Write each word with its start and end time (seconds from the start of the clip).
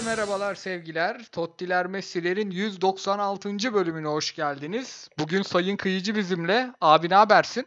Herkese 0.00 0.16
merhabalar 0.16 0.54
sevgiler. 0.54 1.24
Tottiler 1.32 1.86
Messi'lerin 1.86 2.50
196. 2.50 3.74
bölümüne 3.74 4.08
hoş 4.08 4.34
geldiniz. 4.34 5.08
Bugün 5.18 5.42
Sayın 5.42 5.76
Kıyıcı 5.76 6.14
bizimle. 6.16 6.72
Abi 6.80 7.10
ne 7.10 7.14
habersin? 7.14 7.66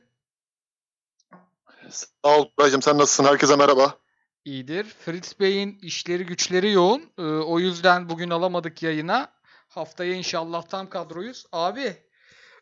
Sağ 1.89 2.38
ol 2.38 2.50
Buracığım 2.60 2.82
sen 2.82 2.98
nasılsın? 2.98 3.24
Herkese 3.24 3.56
merhaba. 3.56 3.98
İyidir. 4.46 4.84
Fritz 4.84 5.39
Bey'in 5.39 5.80
işleri 5.82 6.25
güçleri 6.25 6.71
yoğun. 6.71 7.04
Ee, 7.18 7.21
o 7.21 7.60
yüzden 7.60 8.10
bugün 8.10 8.30
alamadık 8.30 8.84
yayına. 8.84 9.32
Haftaya 9.68 10.14
inşallah 10.14 10.64
tam 10.64 10.89
kadroyuz. 10.89 11.46
Abi 11.52 11.97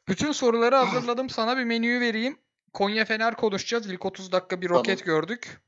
bütün 0.08 0.32
soruları 0.32 0.76
hazırladım. 0.76 1.30
Sana 1.30 1.58
bir 1.58 1.64
menüyü 1.64 2.00
vereyim. 2.00 2.38
Konya 2.74 3.06
Fener 3.06 3.36
konuşacağız. 3.36 3.92
İlk 3.92 4.06
30 4.06 4.32
dakika 4.32 4.62
bir 4.62 4.68
Tamam. 4.68 4.80
roket 4.80 5.06
gördük. 5.06 5.62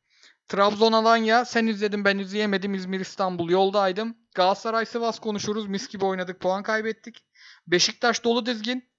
Trabzon 0.47 0.91
Alanya 0.91 1.45
sen 1.45 1.67
izledin 1.67 2.05
ben 2.05 2.17
izleyemedim. 2.17 2.73
İzmir 2.73 2.99
İstanbul 2.99 3.49
yoldaydım. 3.49 4.17
Galatasaray 4.35 4.85
Sivas 4.85 5.19
konuşuruz. 5.19 5.67
Mis 5.67 5.87
gibi 5.87 6.05
oynadık 6.05 6.39
puan 6.39 6.63
kaybettik. 6.63 7.25
Beşiktaş 7.67 8.23
dolu 8.23 8.45
dizgin. 8.45 8.89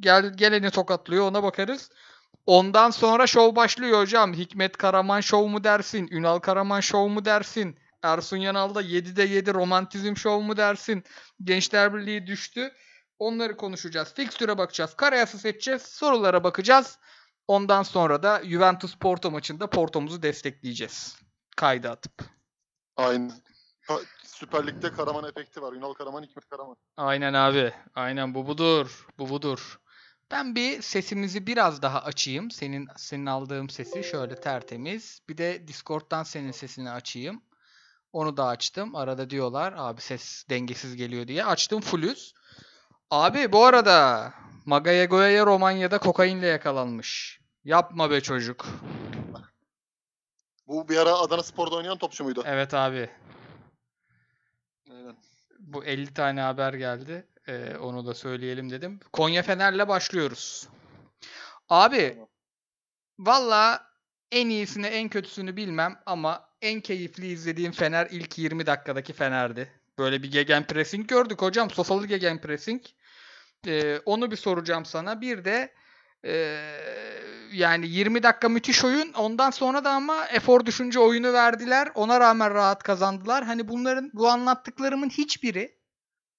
Gel, 0.00 0.32
geleni 0.36 0.70
tokatlıyor 0.70 1.28
ona 1.30 1.42
bakarız. 1.42 1.90
Ondan 2.46 2.90
sonra 2.90 3.26
şov 3.26 3.56
başlıyor 3.56 4.00
hocam. 4.00 4.34
Hikmet 4.34 4.76
Karaman 4.76 5.20
şov 5.20 5.46
mu 5.46 5.64
dersin? 5.64 6.08
Ünal 6.10 6.38
Karaman 6.38 6.80
şov 6.80 7.08
mu 7.08 7.24
dersin? 7.24 7.78
Ersun 8.02 8.36
Yanal'da 8.36 8.82
7'de 8.82 9.22
7 9.22 9.54
romantizm 9.54 10.16
şov 10.16 10.40
mu 10.40 10.56
dersin? 10.56 11.04
Gençler 11.44 11.94
Birliği 11.94 12.26
düştü. 12.26 12.72
Onları 13.18 13.56
konuşacağız. 13.56 14.14
Fikstüre 14.14 14.58
bakacağız. 14.58 14.94
Karayası 14.94 15.38
seçeceğiz. 15.38 15.82
Sorulara 15.82 16.44
bakacağız. 16.44 16.98
Ondan 17.48 17.82
sonra 17.82 18.22
da 18.22 18.42
Juventus 18.44 18.96
Porto 18.96 19.30
maçında 19.30 19.70
Porto'muzu 19.70 20.22
destekleyeceğiz. 20.22 21.16
Kayda 21.56 21.90
atıp. 21.90 22.12
Aynen. 22.96 23.32
Süper 24.24 24.66
Lig'de 24.66 24.92
Karaman 24.92 25.24
efekti 25.24 25.62
var. 25.62 25.72
Ünal 25.72 25.92
Karaman, 25.92 26.22
Hikmet 26.22 26.48
Karaman. 26.48 26.76
Aynen 26.96 27.34
abi. 27.34 27.72
Aynen 27.94 28.34
bu 28.34 28.46
budur. 28.46 29.06
Bu 29.18 29.28
budur. 29.28 29.80
Ben 30.30 30.54
bir 30.54 30.82
sesimizi 30.82 31.46
biraz 31.46 31.82
daha 31.82 32.02
açayım. 32.02 32.50
Senin 32.50 32.88
senin 32.96 33.26
aldığım 33.26 33.70
sesi 33.70 34.04
şöyle 34.04 34.40
tertemiz. 34.40 35.20
Bir 35.28 35.38
de 35.38 35.68
Discord'dan 35.68 36.22
senin 36.22 36.50
sesini 36.50 36.90
açayım. 36.90 37.42
Onu 38.12 38.36
da 38.36 38.46
açtım. 38.46 38.96
Arada 38.96 39.30
diyorlar 39.30 39.74
abi 39.76 40.00
ses 40.00 40.44
dengesiz 40.50 40.96
geliyor 40.96 41.28
diye. 41.28 41.44
Açtım 41.44 41.80
fullüz. 41.80 42.34
Abi 43.10 43.52
bu 43.52 43.64
arada 43.64 44.32
Magaye 44.66 45.06
Goya'ya 45.06 45.46
Romanya'da 45.46 45.98
kokainle 45.98 46.46
yakalanmış. 46.46 47.37
Yapma 47.64 48.10
be 48.10 48.20
çocuk. 48.20 48.66
Bu 50.66 50.88
bir 50.88 50.96
ara 50.96 51.12
Adana 51.14 51.42
Spor'da 51.42 51.76
oynayan 51.76 51.98
topçu 51.98 52.24
muydu? 52.24 52.42
Evet 52.46 52.74
abi. 52.74 53.10
Aynen. 54.90 55.16
Bu 55.58 55.84
50 55.84 56.14
tane 56.14 56.40
haber 56.40 56.74
geldi. 56.74 57.26
Ee, 57.48 57.76
onu 57.76 58.06
da 58.06 58.14
söyleyelim 58.14 58.70
dedim. 58.70 59.00
Konya 59.12 59.42
Fener'le 59.42 59.88
başlıyoruz. 59.88 60.68
Abi 61.68 62.08
Tamam. 62.14 62.28
valla 63.18 63.92
en 64.32 64.48
iyisini 64.48 64.86
en 64.86 65.08
kötüsünü 65.08 65.56
bilmem 65.56 65.98
ama 66.06 66.48
en 66.62 66.80
keyifli 66.80 67.26
izlediğim 67.26 67.72
Fener 67.72 68.08
ilk 68.10 68.38
20 68.38 68.66
dakikadaki 68.66 69.12
Fener'di. 69.12 69.72
Böyle 69.98 70.22
bir 70.22 70.30
gegenpressing 70.30 71.08
gördük 71.08 71.42
hocam. 71.42 71.70
Sosalı 71.70 72.06
gegenpressing. 72.06 72.82
Ee, 73.66 73.98
onu 74.06 74.30
bir 74.30 74.36
soracağım 74.36 74.84
sana. 74.84 75.20
Bir 75.20 75.44
de 75.44 75.74
ee, 76.24 76.70
yani 77.52 77.88
20 77.88 78.22
dakika 78.22 78.48
müthiş 78.48 78.84
oyun. 78.84 79.12
Ondan 79.12 79.50
sonra 79.50 79.84
da 79.84 79.90
ama 79.90 80.26
efor 80.26 80.66
düşünce 80.66 80.98
oyunu 81.00 81.32
verdiler. 81.32 81.88
Ona 81.94 82.20
rağmen 82.20 82.54
rahat 82.54 82.82
kazandılar. 82.82 83.44
Hani 83.44 83.68
bunların 83.68 84.10
bu 84.14 84.28
anlattıklarımın 84.28 85.08
hiçbiri 85.08 85.78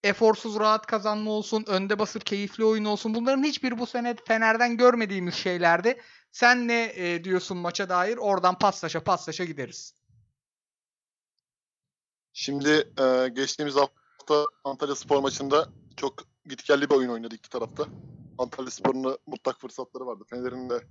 eforsuz 0.03 0.59
rahat 0.59 0.85
kazanma 0.85 1.31
olsun, 1.31 1.63
önde 1.67 1.99
basıp 1.99 2.25
keyifli 2.25 2.65
oyun 2.65 2.85
olsun. 2.85 3.15
Bunların 3.15 3.43
hiçbiri 3.43 3.79
bu 3.79 3.85
sene 3.85 4.15
Fener'den 4.27 4.77
görmediğimiz 4.77 5.35
şeylerdi. 5.35 6.01
Sen 6.31 6.67
ne 6.67 6.91
e, 6.95 7.23
diyorsun 7.23 7.57
maça 7.57 7.89
dair? 7.89 8.17
Oradan 8.17 8.59
paslaşa 8.59 9.03
paslaşa 9.03 9.45
gideriz. 9.45 9.93
Şimdi 12.33 12.69
e, 12.99 13.27
geçtiğimiz 13.27 13.75
hafta 13.75 14.45
Antalya 14.63 14.95
Spor 14.95 15.19
maçında 15.19 15.69
çok 15.97 16.13
gitgelli 16.45 16.89
bir 16.89 16.95
oyun 16.95 17.09
oynadı 17.09 17.35
iki 17.35 17.49
tarafta. 17.49 17.85
Antalya 18.39 18.71
Spor'un 18.71 19.17
mutlak 19.27 19.61
fırsatları 19.61 20.05
vardı. 20.05 20.23
Fener'in 20.29 20.69
de 20.69 20.87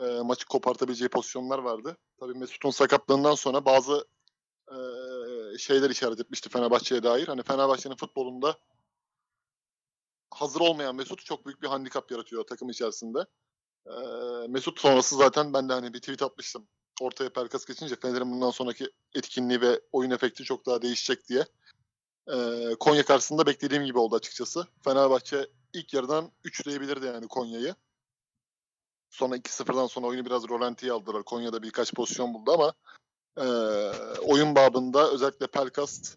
e, 0.00 0.20
maçı 0.20 0.46
kopartabileceği 0.46 1.08
pozisyonlar 1.08 1.58
vardı. 1.58 1.96
Tabii 2.20 2.34
Mesut'un 2.34 2.70
sakatlığından 2.70 3.34
sonra 3.34 3.64
bazı 3.64 4.08
e, 4.68 4.76
şeyler 5.58 5.90
işaret 5.90 6.20
etmişti 6.20 6.48
Fenerbahçe'ye 6.48 7.02
dair. 7.02 7.26
Hani 7.26 7.42
Fenerbahçe'nin 7.42 7.96
futbolunda 7.96 8.58
hazır 10.30 10.60
olmayan 10.60 10.96
Mesut 10.96 11.24
çok 11.24 11.46
büyük 11.46 11.62
bir 11.62 11.68
handikap 11.68 12.10
yaratıyor 12.10 12.44
takım 12.44 12.68
içerisinde. 12.70 13.26
E, 13.86 13.94
Mesut 14.48 14.80
sonrası 14.80 15.16
zaten 15.16 15.52
ben 15.52 15.68
de 15.68 15.72
hani 15.72 15.94
bir 15.94 16.00
tweet 16.00 16.22
atmıştım. 16.22 16.68
Ortaya 17.00 17.32
Pelkas 17.32 17.64
geçince 17.64 17.96
Fener'in 17.96 18.32
bundan 18.32 18.50
sonraki 18.50 18.90
etkinliği 19.14 19.60
ve 19.60 19.80
oyun 19.92 20.10
efekti 20.10 20.44
çok 20.44 20.66
daha 20.66 20.82
değişecek 20.82 21.28
diye. 21.28 21.46
E, 22.28 22.34
Konya 22.80 23.04
karşısında 23.04 23.46
beklediğim 23.46 23.84
gibi 23.84 23.98
oldu 23.98 24.16
açıkçası. 24.16 24.66
Fenerbahçe 24.84 25.48
ilk 25.72 25.94
yarıdan 25.94 26.32
üçleyebilirdi 26.44 27.06
yani 27.06 27.28
Konya'yı. 27.28 27.74
Sonra 29.10 29.36
2-0'dan 29.36 29.86
sonra 29.86 30.06
oyunu 30.06 30.26
biraz 30.26 30.48
rolantiye 30.48 30.92
aldılar. 30.92 31.22
Konya'da 31.22 31.62
birkaç 31.62 31.94
pozisyon 31.94 32.34
buldu 32.34 32.52
ama 32.52 32.74
e, 33.36 33.46
oyun 34.18 34.54
babında 34.54 35.10
özellikle 35.10 35.46
Pelkas, 35.46 36.16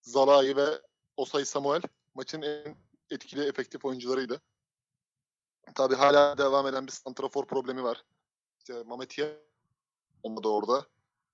Zalai 0.00 0.56
ve 0.56 0.66
Osay 1.16 1.44
Samuel 1.44 1.82
maçın 2.14 2.42
en 2.42 2.76
etkili, 3.10 3.48
efektif 3.48 3.84
oyuncularıydı. 3.84 4.40
Tabii 5.74 5.94
hala 5.94 6.38
devam 6.38 6.66
eden 6.66 6.86
bir 6.86 6.92
santrafor 6.92 7.46
problemi 7.46 7.82
var. 7.82 8.04
İşte 8.58 8.82
Mamet 8.82 9.18
Yam 9.18 9.28
olmadı 10.22 10.48
orada. 10.48 10.86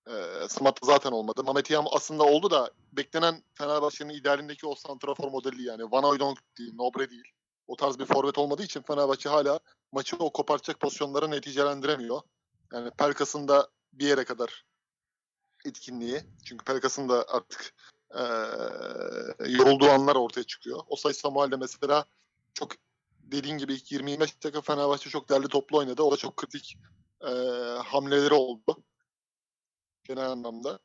E, 0.08 0.48
Smat 0.48 0.78
zaten 0.82 1.12
olmadı. 1.12 1.44
Mamet 1.44 1.70
Yam 1.70 1.84
aslında 1.92 2.24
oldu 2.24 2.50
da 2.50 2.70
beklenen 2.92 3.42
Fenerbahçe'nin 3.54 4.14
idealindeki 4.14 4.66
o 4.66 4.74
santrafor 4.74 5.30
modeli 5.30 5.62
yani 5.62 5.82
Van 5.92 6.02
Hooijdonk 6.02 6.38
değil, 6.58 6.74
Nobre 6.74 7.10
değil. 7.10 7.24
O 7.66 7.76
tarz 7.76 7.98
bir 7.98 8.04
forvet 8.04 8.38
olmadığı 8.38 8.62
için 8.62 8.82
Fenerbahçe 8.82 9.28
hala 9.28 9.60
maçı 9.92 10.16
o 10.16 10.32
kopartacak 10.32 10.80
pozisyonlara 10.80 11.28
neticelendiremiyor. 11.28 12.20
Yani 12.72 12.90
Pelkas'ın 12.90 13.48
da 13.48 13.68
bir 13.92 14.06
yere 14.06 14.24
kadar 14.24 14.64
etkinliği. 15.64 16.20
Çünkü 16.44 16.64
Pelkas'ın 16.64 17.08
da 17.08 17.24
artık 17.28 17.74
eee 18.14 19.52
yorulduğu 19.52 19.90
anlar 19.90 20.16
ortaya 20.16 20.44
çıkıyor. 20.44 20.80
O 20.88 20.96
sayı 20.96 21.14
Samuel'de 21.14 21.56
mesela 21.56 22.04
çok 22.54 22.72
dediğin 23.20 23.58
gibi 23.58 23.74
ilk 23.74 23.92
20-25 23.92 24.20
dakika 24.20 24.60
Fenerbahçe 24.60 25.10
çok 25.10 25.28
derli 25.28 25.48
toplu 25.48 25.78
oynadı. 25.78 26.02
O 26.02 26.12
da 26.12 26.16
çok 26.16 26.36
kritik 26.36 26.76
eee, 27.22 27.78
hamleleri 27.84 28.34
oldu. 28.34 28.76
Genel 30.04 30.30
anlamda. 30.30 30.78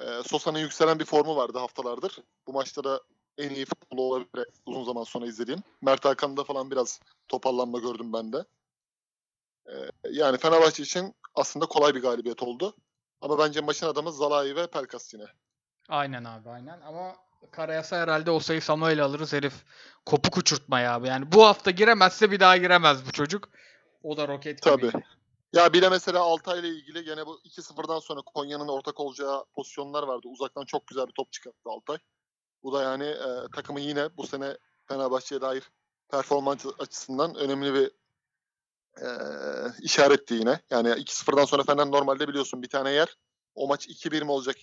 Eee 0.00 0.22
Sosa'nın 0.26 0.58
yükselen 0.58 0.98
bir 0.98 1.04
formu 1.04 1.36
vardı 1.36 1.58
haftalardır. 1.58 2.18
Bu 2.46 2.52
maçta 2.52 2.84
da 2.84 3.00
en 3.38 3.50
iyi 3.50 3.64
futbolu 3.64 4.02
olabilir 4.02 4.46
uzun 4.66 4.84
zaman 4.84 5.04
sonra 5.04 5.26
izlediğim. 5.26 5.60
Mert 5.82 6.04
Hakan'da 6.04 6.44
falan 6.44 6.70
biraz 6.70 7.00
toparlanma 7.28 7.78
gördüm 7.78 8.12
ben 8.12 8.32
de. 8.32 8.44
Eee, 9.68 9.90
yani 10.10 10.38
Fenerbahçe 10.38 10.82
için 10.82 11.14
aslında 11.34 11.66
kolay 11.66 11.94
bir 11.94 12.02
galibiyet 12.02 12.42
oldu. 12.42 12.76
Ama 13.20 13.38
bence 13.38 13.60
maçın 13.60 13.86
adamı 13.86 14.12
Zalai 14.12 14.56
ve 14.56 14.66
Pelkas 14.66 15.14
yine. 15.14 15.24
Aynen 15.88 16.24
abi 16.24 16.50
aynen 16.50 16.80
ama 16.80 17.16
Karayasa 17.50 17.96
herhalde 17.96 18.30
o 18.30 18.40
sayı 18.40 18.62
Samuel 18.62 19.04
alırız 19.04 19.32
herif. 19.32 19.54
Kopuk 20.06 20.36
uçurtma 20.36 20.76
abi. 20.76 21.08
Yani 21.08 21.32
bu 21.32 21.46
hafta 21.46 21.70
giremezse 21.70 22.30
bir 22.30 22.40
daha 22.40 22.56
giremez 22.56 23.06
bu 23.06 23.12
çocuk. 23.12 23.48
O 24.02 24.16
da 24.16 24.28
roket 24.28 24.62
gibi. 24.62 24.74
Tabii. 24.76 24.92
Ya 25.52 25.72
bir 25.72 25.82
de 25.82 25.88
mesela 25.88 26.20
Altay 26.20 26.60
ile 26.60 26.68
ilgili 26.68 27.04
gene 27.04 27.26
bu 27.26 27.40
2-0'dan 27.44 27.98
sonra 27.98 28.20
Konya'nın 28.22 28.68
ortak 28.68 29.00
olacağı 29.00 29.44
pozisyonlar 29.54 30.02
vardı. 30.02 30.28
Uzaktan 30.28 30.64
çok 30.64 30.86
güzel 30.86 31.06
bir 31.06 31.12
top 31.12 31.32
çıkarttı 31.32 31.70
Altay. 31.70 31.98
Bu 32.62 32.72
da 32.72 32.82
yani 32.82 33.04
e, 33.04 33.28
takımın 33.54 33.80
yine 33.80 34.16
bu 34.16 34.26
sene 34.26 34.58
Fenerbahçe'ye 34.88 35.40
dair 35.40 35.70
performans 36.08 36.66
açısından 36.78 37.34
önemli 37.34 37.74
bir 37.74 37.90
e, 39.02 39.08
işaretti 39.82 40.34
yine. 40.34 40.60
Yani 40.70 40.88
2-0'dan 40.88 41.44
sonra 41.44 41.62
Fener 41.62 41.86
normalde 41.90 42.28
biliyorsun 42.28 42.62
bir 42.62 42.68
tane 42.68 42.90
yer. 42.90 43.16
O 43.54 43.68
maç 43.68 43.86
2-1 43.88 44.24
mi 44.24 44.30
olacak, 44.30 44.56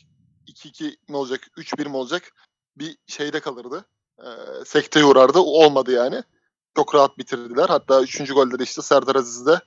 2-2 0.47 0.97
mi 1.07 1.17
olacak, 1.17 1.47
3-1 1.57 1.87
mi 1.87 1.97
olacak 1.97 2.33
bir 2.77 2.97
şeyde 3.07 3.39
kalırdı. 3.39 3.85
E, 4.19 4.25
sekteye 4.65 5.05
uğrardı. 5.05 5.39
Olmadı 5.39 5.91
yani. 5.91 6.23
Çok 6.75 6.95
rahat 6.95 7.17
bitirdiler. 7.17 7.69
Hatta 7.69 8.01
3. 8.01 8.33
golde 8.33 8.59
de 8.59 8.63
işte 8.63 8.81
Serdar 8.81 9.15
Aziz'de 9.15 9.61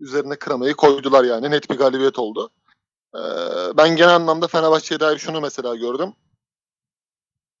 üzerine 0.00 0.36
kıramayı 0.36 0.74
koydular 0.74 1.24
yani. 1.24 1.50
Net 1.50 1.70
bir 1.70 1.78
galibiyet 1.78 2.18
oldu. 2.18 2.50
Ee, 3.14 3.20
ben 3.76 3.96
genel 3.96 4.14
anlamda 4.14 4.46
Fenerbahçe'ye 4.46 5.00
dair 5.00 5.18
şunu 5.18 5.40
mesela 5.40 5.76
gördüm. 5.76 6.12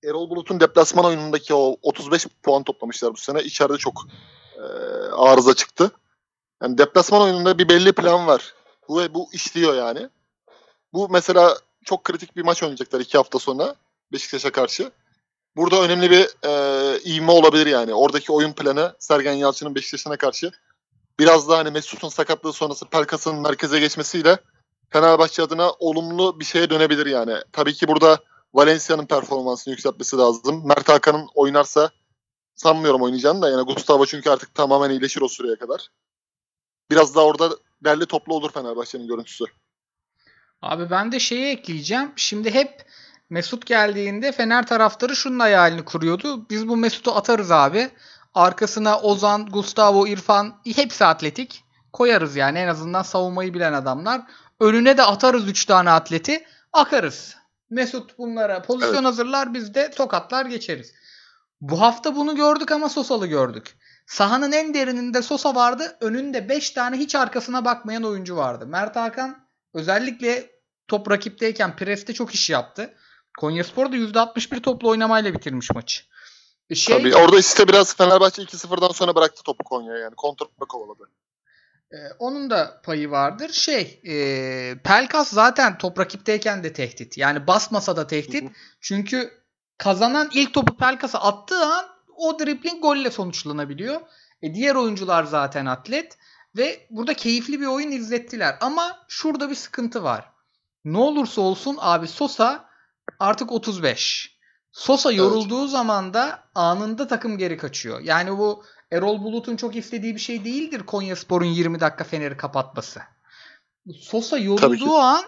Erol 0.04 0.30
Bulut'un 0.30 0.60
deplasman 0.60 1.04
oyunundaki 1.04 1.54
o 1.54 1.76
35 1.82 2.26
puan 2.42 2.62
toplamışlar 2.62 3.12
bu 3.12 3.16
sene. 3.16 3.42
İçeride 3.42 3.76
çok 3.76 4.06
e, 4.56 4.62
arıza 5.12 5.54
çıktı. 5.54 5.90
Yani 6.62 6.78
deplasman 6.78 7.22
oyununda 7.22 7.58
bir 7.58 7.68
belli 7.68 7.92
plan 7.92 8.26
var. 8.26 8.54
Bu 8.88 9.00
ve 9.00 9.14
bu 9.14 9.28
işliyor 9.32 9.74
yani. 9.74 10.08
Bu 10.92 11.08
mesela 11.08 11.58
çok 11.84 12.04
kritik 12.04 12.36
bir 12.36 12.42
maç 12.42 12.62
oynayacaklar 12.62 13.00
iki 13.00 13.18
hafta 13.18 13.38
sonra. 13.38 13.74
Beşiktaş'a 14.12 14.52
karşı. 14.52 14.90
Burada 15.56 15.82
önemli 15.82 16.10
bir 16.10 16.28
e, 16.48 17.00
ivme 17.00 17.32
olabilir 17.32 17.66
yani. 17.66 17.94
Oradaki 17.94 18.32
oyun 18.32 18.52
planı 18.52 18.96
Sergen 18.98 19.32
Yalçın'ın 19.32 19.74
Beşiktaş'ına 19.74 20.16
karşı 20.16 20.52
biraz 21.18 21.48
daha 21.48 21.58
hani 21.58 21.70
Mesut'un 21.70 22.08
sakatlığı 22.08 22.52
sonrası 22.52 22.86
Pelkas'ın 22.86 23.40
merkeze 23.40 23.80
geçmesiyle 23.80 24.38
Fenerbahçe 24.90 25.42
adına 25.42 25.72
olumlu 25.72 26.40
bir 26.40 26.44
şeye 26.44 26.70
dönebilir 26.70 27.06
yani. 27.06 27.36
Tabii 27.52 27.74
ki 27.74 27.88
burada 27.88 28.18
Valencia'nın 28.54 29.06
performansını 29.06 29.72
yükseltmesi 29.72 30.16
lazım. 30.16 30.66
Mert 30.66 30.88
Hakan'ın 30.88 31.28
oynarsa 31.34 31.90
sanmıyorum 32.54 33.02
oynayacağını 33.02 33.42
da 33.42 33.50
yani 33.50 33.62
Gustavo 33.62 34.06
çünkü 34.06 34.30
artık 34.30 34.54
tamamen 34.54 34.90
iyileşir 34.90 35.20
o 35.20 35.28
süreye 35.28 35.56
kadar. 35.56 35.88
Biraz 36.90 37.14
daha 37.14 37.24
orada 37.24 37.50
derli 37.84 38.06
toplu 38.06 38.34
olur 38.34 38.52
Fenerbahçe'nin 38.52 39.08
görüntüsü. 39.08 39.44
Abi 40.62 40.90
ben 40.90 41.12
de 41.12 41.20
şeyi 41.20 41.46
ekleyeceğim. 41.46 42.12
Şimdi 42.16 42.54
hep 42.54 42.86
Mesut 43.30 43.66
geldiğinde 43.66 44.32
Fener 44.32 44.66
taraftarı 44.66 45.16
şunun 45.16 45.38
hayalini 45.38 45.84
kuruyordu. 45.84 46.50
Biz 46.50 46.68
bu 46.68 46.76
Mesut'u 46.76 47.12
atarız 47.12 47.50
abi. 47.50 47.90
Arkasına 48.34 49.00
Ozan, 49.00 49.46
Gustavo, 49.46 50.06
İrfan 50.06 50.54
hepsi 50.76 51.04
atletik. 51.04 51.64
Koyarız 51.92 52.36
yani 52.36 52.58
en 52.58 52.68
azından 52.68 53.02
savunmayı 53.02 53.54
bilen 53.54 53.72
adamlar. 53.72 54.22
Önüne 54.60 54.96
de 54.96 55.02
atarız 55.02 55.48
3 55.48 55.64
tane 55.64 55.90
atleti. 55.90 56.44
Akarız. 56.72 57.36
Mesut 57.70 58.18
bunlara 58.18 58.62
pozisyon 58.62 58.94
Evet. 58.94 59.04
hazırlar 59.04 59.54
biz 59.54 59.74
de 59.74 59.90
tokatlar 59.90 60.46
geçeriz. 60.46 60.94
Bu 61.60 61.80
hafta 61.80 62.16
bunu 62.16 62.36
gördük 62.36 62.72
ama 62.72 62.88
Sosalı 62.88 63.26
gördük. 63.26 63.76
Sahanın 64.06 64.52
en 64.52 64.74
derininde 64.74 65.22
Sosa 65.22 65.54
vardı. 65.54 65.96
Önünde 66.00 66.48
5 66.48 66.70
tane 66.70 66.96
hiç 66.96 67.14
arkasına 67.14 67.64
bakmayan 67.64 68.02
oyuncu 68.02 68.36
vardı. 68.36 68.66
Mert 68.66 68.96
Hakan 68.96 69.46
özellikle 69.74 70.50
top 70.88 71.10
rakipteyken 71.10 71.76
preste 71.76 72.14
çok 72.14 72.34
iş 72.34 72.50
yaptı. 72.50 72.94
Konyaspor 73.38 73.92
da 73.92 73.96
%61 73.96 74.60
toplu 74.60 74.88
oynamayla 74.88 75.34
bitirmiş 75.34 75.70
maçı. 75.70 76.02
Şey, 76.74 76.98
Tabii 76.98 77.16
orada 77.16 77.38
işte 77.38 77.68
biraz 77.68 77.96
Fenerbahçe 77.96 78.42
2-0'dan 78.42 78.88
sonra 78.88 79.14
bıraktı 79.14 79.42
topu 79.42 79.64
Konya'ya 79.64 79.98
yani. 79.98 80.14
Kontra 80.14 80.46
kovaladı. 80.68 81.10
e, 81.92 81.96
onun 82.18 82.50
da 82.50 82.80
payı 82.84 83.10
vardır. 83.10 83.52
Şey, 83.52 84.00
e, 84.06 84.78
Pelkas 84.84 85.28
zaten 85.28 85.78
top 85.78 85.98
rakipteyken 85.98 86.64
de 86.64 86.72
tehdit. 86.72 87.18
Yani 87.18 87.46
basmasa 87.46 87.96
da 87.96 88.06
tehdit. 88.06 88.42
Hı 88.42 88.46
hı. 88.46 88.52
Çünkü 88.80 89.30
kazanan 89.78 90.30
ilk 90.34 90.54
topu 90.54 90.76
Pelkas'a 90.76 91.18
attığı 91.18 91.64
an 91.64 91.86
o 92.16 92.38
dribbling 92.38 92.82
golle 92.82 93.10
sonuçlanabiliyor. 93.10 94.00
E, 94.42 94.54
diğer 94.54 94.74
oyuncular 94.74 95.24
zaten 95.24 95.66
atlet 95.66 96.18
ve 96.56 96.86
burada 96.90 97.14
keyifli 97.14 97.60
bir 97.60 97.66
oyun 97.66 97.90
izlettiler. 97.90 98.56
Ama 98.60 98.98
şurada 99.08 99.50
bir 99.50 99.54
sıkıntı 99.54 100.02
var. 100.02 100.30
Ne 100.84 100.98
olursa 100.98 101.40
olsun 101.40 101.76
abi 101.80 102.08
Sosa 102.08 102.68
artık 103.18 103.52
35. 103.52 104.33
Sosa 104.74 105.12
yorulduğu 105.12 105.68
zaman 105.68 106.14
da 106.14 106.42
anında 106.54 107.06
takım 107.06 107.38
geri 107.38 107.56
kaçıyor. 107.56 108.00
Yani 108.00 108.38
bu 108.38 108.64
Erol 108.92 109.22
Bulut'un 109.22 109.56
çok 109.56 109.76
istediği 109.76 110.14
bir 110.14 110.20
şey 110.20 110.44
değildir 110.44 110.82
Konyaspor'un 110.86 111.46
20 111.46 111.80
dakika 111.80 112.04
Fener'i 112.04 112.36
kapatması. 112.36 113.00
Sosa 114.00 114.38
yorulduğu 114.38 114.94
an 114.94 115.24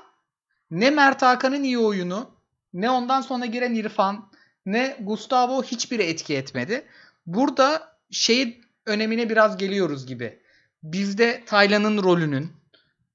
ne 0.70 0.90
Mert 0.90 1.22
Hakan'ın 1.22 1.62
iyi 1.62 1.78
oyunu 1.78 2.30
ne 2.72 2.90
ondan 2.90 3.20
sonra 3.20 3.46
giren 3.46 3.74
İrfan 3.74 4.28
ne 4.66 4.96
Gustavo 5.00 5.62
hiçbiri 5.62 6.02
etki 6.02 6.36
etmedi. 6.36 6.86
Burada 7.26 7.96
şey 8.10 8.60
önemine 8.86 9.30
biraz 9.30 9.56
geliyoruz 9.56 10.06
gibi. 10.06 10.42
Bizde 10.82 11.44
Taylan'ın 11.46 12.02
rolünün, 12.02 12.52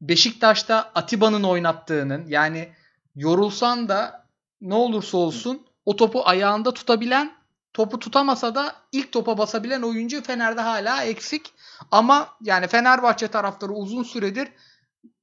Beşiktaş'ta 0.02 0.92
Atiba'nın 0.96 1.44
oynattığının 1.44 2.28
yani 2.28 2.70
yorulsan 3.16 3.90
da 3.90 4.28
ne 4.62 4.74
olursa 4.74 5.18
olsun 5.18 5.66
o 5.86 5.96
topu 5.96 6.22
ayağında 6.26 6.74
tutabilen, 6.74 7.34
topu 7.74 8.00
tutamasa 8.00 8.56
da 8.56 8.76
ilk 8.92 9.12
topa 9.12 9.38
basabilen 9.38 9.82
oyuncu 9.82 10.24
Fener'de 10.24 10.62
hala 10.62 11.04
eksik. 11.04 11.54
Ama 11.92 12.30
yani 12.42 12.68
Fenerbahçe 12.68 13.28
taraftarı 13.28 13.72
uzun 13.72 14.04
süredir 14.04 14.48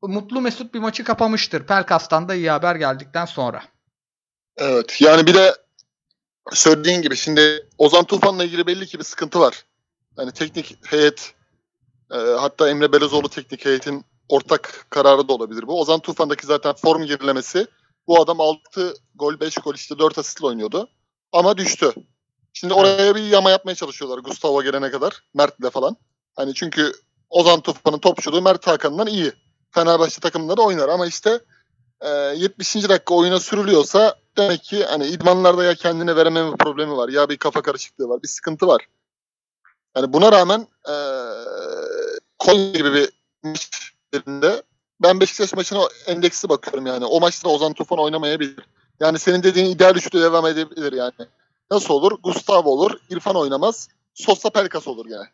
mutlu 0.03 0.41
mesut 0.41 0.75
bir 0.75 0.79
maçı 0.79 1.05
kapamıştır. 1.05 1.67
Pelkas'tan 1.67 2.29
da 2.29 2.35
iyi 2.35 2.51
haber 2.51 2.77
geldikten 2.77 3.25
sonra. 3.25 3.63
Evet. 4.57 5.01
Yani 5.01 5.27
bir 5.27 5.35
de 5.35 5.55
söylediğin 6.53 7.03
gibi 7.03 7.17
şimdi 7.17 7.69
Ozan 7.79 8.05
Tufan'la 8.05 8.45
ilgili 8.45 8.67
belli 8.67 8.87
ki 8.87 8.99
bir 8.99 9.05
sıkıntı 9.05 9.41
var. 9.41 9.65
Yani 10.19 10.33
teknik 10.33 10.79
heyet 10.87 11.35
e, 12.11 12.17
hatta 12.17 12.71
Emre 12.71 12.93
Belezoğlu 12.93 13.29
teknik 13.29 13.65
heyetin 13.65 14.05
ortak 14.29 14.87
kararı 14.91 15.29
da 15.29 15.33
olabilir 15.33 15.67
bu. 15.67 15.81
Ozan 15.81 16.01
Tufan'daki 16.01 16.47
zaten 16.47 16.73
form 16.73 17.03
gerilemesi 17.03 17.67
bu 18.09 18.21
adam 18.21 18.41
6 18.41 18.95
gol 19.15 19.41
5 19.41 19.55
gol 19.55 19.75
işte 19.75 19.99
4 19.99 20.19
asistle 20.19 20.47
oynuyordu. 20.47 20.89
Ama 21.33 21.57
düştü. 21.57 21.93
Şimdi 22.53 22.75
oraya 22.75 23.15
bir 23.15 23.23
yama 23.23 23.51
yapmaya 23.51 23.75
çalışıyorlar 23.75 24.19
Gustavo 24.19 24.63
gelene 24.63 24.91
kadar. 24.91 25.23
Mert'le 25.35 25.71
falan. 25.73 25.97
Hani 26.37 26.55
çünkü 26.55 26.93
Ozan 27.31 27.61
Tufan'ın 27.61 27.99
topçuluğu 27.99 28.43
Mert 28.43 28.67
Hakan'dan 28.67 29.07
iyi. 29.07 29.33
Fenerbahçe 29.71 30.21
takımında 30.21 30.57
da 30.57 30.63
oynar 30.63 30.89
ama 30.89 31.07
işte 31.07 31.41
e, 32.01 32.09
70. 32.09 32.75
dakika 32.75 33.15
oyuna 33.15 33.41
sürülüyorsa 33.41 34.15
demek 34.37 34.63
ki 34.63 34.85
hani 34.85 35.07
idmanlarda 35.07 35.65
ya 35.65 35.75
kendine 35.75 36.17
verememe 36.17 36.57
problemi 36.57 36.97
var 36.97 37.09
ya 37.09 37.29
bir 37.29 37.37
kafa 37.37 37.63
karışıklığı 37.63 38.09
var 38.09 38.23
bir 38.23 38.29
sıkıntı 38.29 38.67
var. 38.67 38.89
Yani 39.97 40.13
buna 40.13 40.33
rağmen 40.33 40.67
e, 40.89 40.95
Konya 42.39 42.71
gibi 42.71 42.95
bir 42.95 43.09
maçlarında 43.43 44.63
ben 45.03 45.21
Beşiktaş 45.21 45.53
maçına 45.53 45.89
endeksi 46.07 46.49
bakıyorum 46.49 46.87
yani. 46.87 47.05
O 47.05 47.21
maçta 47.21 47.49
Ozan 47.49 47.73
Tufan 47.73 47.99
oynamayabilir. 47.99 48.65
Yani 49.01 49.19
senin 49.19 49.43
dediğin 49.43 49.67
ideal 49.67 49.97
üçlü 49.97 50.23
devam 50.23 50.47
edebilir 50.47 50.93
yani. 50.93 51.29
Nasıl 51.71 51.95
olur? 51.95 52.19
Gustavo 52.23 52.71
olur, 52.71 53.01
İrfan 53.11 53.37
oynamaz, 53.37 53.89
Sosa 54.15 54.51
Pelkas 54.51 54.89
olur 54.89 55.07
yani. 55.07 55.27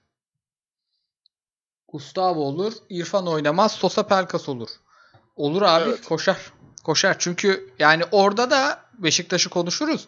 Gustavo 1.88 2.40
olur, 2.40 2.72
İrfan 2.90 3.26
oynamaz, 3.26 3.72
Sosa 3.72 4.06
Pelkas 4.06 4.48
olur. 4.48 4.68
Olur 5.36 5.62
abi 5.62 5.88
Evet. 5.88 6.04
koşar. 6.04 6.52
Koşar. 6.84 7.16
Çünkü 7.18 7.74
yani 7.78 8.02
orada 8.12 8.50
da 8.50 8.80
Beşiktaş'ı 8.98 9.50
konuşuruz. 9.50 10.06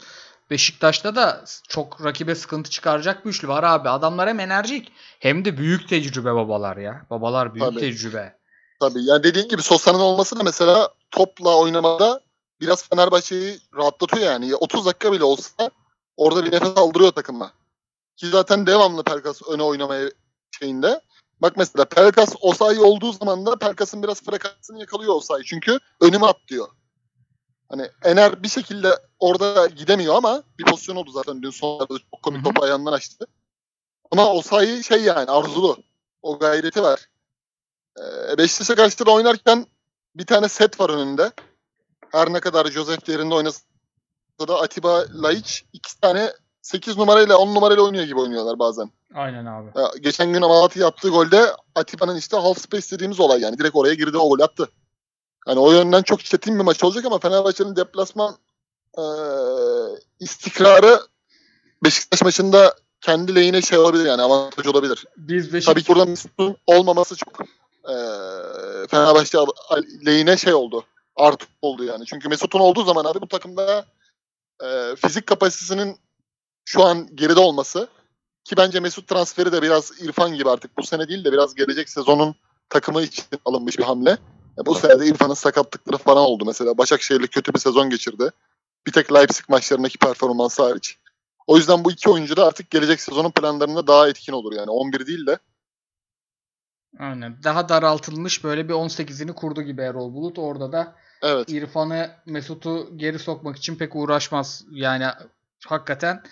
Beşiktaş'ta 0.51 1.17
da 1.17 1.45
çok 1.69 2.05
rakibe 2.05 2.35
sıkıntı 2.35 2.71
çıkaracak 2.71 3.25
bir 3.25 3.31
üçlü 3.31 3.49
var 3.49 3.63
abi. 3.63 3.89
Adamlar 3.89 4.29
hem 4.29 4.41
enerjik 4.41 4.93
hem 5.19 5.45
de 5.45 5.59
büyük 5.59 5.89
tecrübe 5.89 6.35
babalar 6.35 6.77
ya. 6.77 7.07
Babalar 7.11 7.55
büyük 7.55 7.69
Tabii. 7.69 7.81
tecrübe. 7.81 8.37
Tabii 8.81 9.05
yani 9.05 9.23
dediğin 9.23 9.49
gibi 9.49 9.63
Sosa'nın 9.63 9.99
olması 9.99 10.39
da 10.39 10.43
mesela 10.43 10.89
topla 11.11 11.57
oynamada 11.57 12.21
biraz 12.61 12.89
Fenerbahçe'yi 12.89 13.59
rahatlatıyor 13.77 14.25
yani. 14.25 14.57
30 14.57 14.87
dakika 14.87 15.13
bile 15.13 15.25
olsa 15.25 15.71
orada 16.17 16.45
bir 16.45 16.53
nefes 16.53 16.77
aldırıyor 16.77 17.13
takıma. 17.13 17.53
Ki 18.17 18.29
zaten 18.29 18.67
devamlı 18.67 19.05
Pelkas 19.05 19.43
öne 19.49 19.63
oynamaya 19.63 20.11
şeyinde. 20.51 21.01
Bak 21.43 21.57
mesela 21.57 21.85
Pelkas 21.85 22.35
Osayi 22.41 22.81
olduğu 22.81 23.13
zaman 23.13 23.47
da 23.47 23.57
Pelkas'ın 23.57 24.03
biraz 24.03 24.23
frekansını 24.23 24.81
yakalıyor 24.81 25.15
Osayi. 25.15 25.45
Çünkü 25.45 25.79
önüme 26.01 26.27
at 26.27 26.37
diyor. 26.49 26.69
Hani 27.69 27.91
Ener 28.05 28.43
bir 28.43 28.49
şekilde 28.49 28.99
orada 29.19 29.67
gidemiyor 29.67 30.15
ama 30.15 30.43
bir 30.59 30.65
pozisyon 30.65 30.97
oldu 30.97 31.11
zaten 31.11 31.43
dün 31.43 31.51
sonlarda 31.51 31.99
çok 31.99 32.23
komik 32.23 32.45
topu 32.45 32.65
ayağından 32.65 32.93
açtı. 32.93 33.27
Ama 34.11 34.33
Osayi 34.33 34.85
şey 34.85 35.03
yani 35.03 35.31
arzulu. 35.31 35.77
O 36.23 36.39
gayreti 36.39 36.83
var. 36.83 37.09
Ee, 37.99 38.39
Beşiktaş'a 38.39 38.75
karşı 38.75 39.07
da 39.07 39.11
oynarken 39.11 39.67
bir 40.15 40.27
tane 40.27 40.49
set 40.49 40.81
var 40.81 40.91
önünde. 40.91 41.33
Her 42.13 42.33
ne 42.33 42.41
kadar 42.41 42.67
Joseph 42.67 43.09
yerinde 43.09 43.35
oynasa 43.35 43.61
da 44.49 44.61
Atiba 44.61 45.05
Laiç 45.15 45.65
iki 45.73 46.01
tane 46.01 46.33
8 46.63 46.97
numarayla 46.97 47.37
10 47.37 47.55
numarayla 47.55 47.83
oynuyor 47.83 48.05
gibi 48.05 48.21
oynuyorlar 48.21 48.59
bazen. 48.59 48.91
Aynen 49.15 49.47
abi. 49.47 49.71
Ya, 49.77 49.91
geçen 50.01 50.33
gün 50.33 50.41
Malatya 50.41 50.83
yaptığı 50.83 51.09
golde 51.09 51.47
Atiba'nın 51.75 52.17
işte 52.17 52.37
half 52.37 52.59
space 52.59 52.91
dediğimiz 52.91 53.21
olay 53.21 53.41
yani. 53.41 53.59
Direkt 53.59 53.77
oraya 53.77 53.95
girdi 53.95 54.19
o 54.19 54.29
gol 54.29 54.41
attı. 54.41 54.69
Yani 55.49 55.59
o 55.59 55.73
yönden 55.73 56.03
çok 56.03 56.25
çetin 56.25 56.59
bir 56.59 56.65
maç 56.65 56.85
olacak 56.85 57.05
ama 57.05 57.19
Fenerbahçe'nin 57.19 57.77
deplasman 57.77 58.37
eee, 58.99 59.05
istikrarı 60.21 61.01
Beşiktaş 61.85 62.23
maçında 62.23 62.75
kendi 63.01 63.35
lehine 63.35 63.63
şey 63.63 63.79
olabilir 63.79 64.05
yani 64.05 64.23
avantaj 64.23 64.67
olabilir. 64.67 65.05
Biz 65.17 65.45
Tabii 65.45 65.55
Beşiktaş 65.55 65.83
ki 65.83 65.89
burada 65.89 66.05
Mesut'un 66.05 66.57
olmaması 66.67 67.17
çok 67.17 67.33
eee 67.89 68.87
Fenerbahçe 68.91 69.39
lehine 70.07 70.37
şey 70.37 70.55
oldu. 70.55 70.85
Artı 71.17 71.47
oldu 71.63 71.85
yani. 71.85 72.07
Çünkü 72.07 72.29
Mesut'un 72.29 72.61
olduğu 72.61 72.85
zaman 72.85 73.05
abi 73.05 73.21
bu 73.21 73.29
takımda 73.29 73.87
eee, 74.63 74.97
fizik 74.97 75.27
kapasitesinin 75.27 75.97
şu 76.65 76.85
an 76.85 77.09
geride 77.17 77.41
olması 77.41 77.89
ki 78.45 78.57
bence 78.57 78.81
Mesut 78.81 79.09
transferi 79.09 79.53
de 79.53 79.63
biraz 79.63 79.93
İrfan 80.03 80.35
gibi 80.35 80.51
artık 80.51 80.79
bu 80.79 80.83
sene 80.83 81.09
değil 81.09 81.25
de 81.25 81.33
biraz 81.33 81.55
gelecek 81.55 81.89
sezonun 81.91 82.35
takımı 82.71 83.03
için 83.03 83.25
alınmış 83.45 83.79
bir 83.79 83.85
hamle. 83.85 84.11
Ya 84.59 84.67
bu 84.67 84.75
sene 84.75 85.01
de 85.01 85.07
İrfan'ın 85.07 85.35
sakatlıkları 85.35 85.99
falan 85.99 86.25
oldu 86.27 86.45
mesela. 86.47 86.79
Başakşehir'le 86.79 87.27
kötü 87.27 87.55
bir 87.55 87.59
sezon 87.59 87.91
geçirdi. 87.91 88.31
Bir 88.87 88.93
tek 88.93 89.13
Leipzig 89.15 89.49
maçlarındaki 89.49 89.99
performansı 89.99 90.63
hariç. 90.63 90.99
O 91.47 91.57
yüzden 91.57 91.85
bu 91.85 91.93
iki 91.93 92.11
oyuncu 92.11 92.37
da 92.37 92.47
artık 92.47 92.71
gelecek 92.71 93.01
sezonun 93.01 93.31
planlarında 93.31 93.87
daha 93.87 94.09
etkin 94.09 94.33
olur 94.33 94.53
yani. 94.53 94.71
11 94.71 95.07
değil 95.07 95.27
de 95.27 95.39
Aynen. 96.99 97.37
Daha 97.45 97.69
daraltılmış 97.69 98.45
böyle 98.45 98.69
bir 98.69 98.75
18'ini 98.75 99.33
kurdu 99.33 99.63
gibi 99.63 99.83
Erol 99.83 100.15
Bulut. 100.15 100.39
Orada 100.39 100.73
da 100.73 100.95
Evet. 101.23 101.49
İrfan'ı, 101.49 102.11
Mesut'u 102.27 102.89
geri 102.97 103.19
sokmak 103.19 103.57
için 103.57 103.77
pek 103.77 103.97
uğraşmaz. 103.97 104.65
Yani 104.71 105.07
hakikaten 105.67 106.23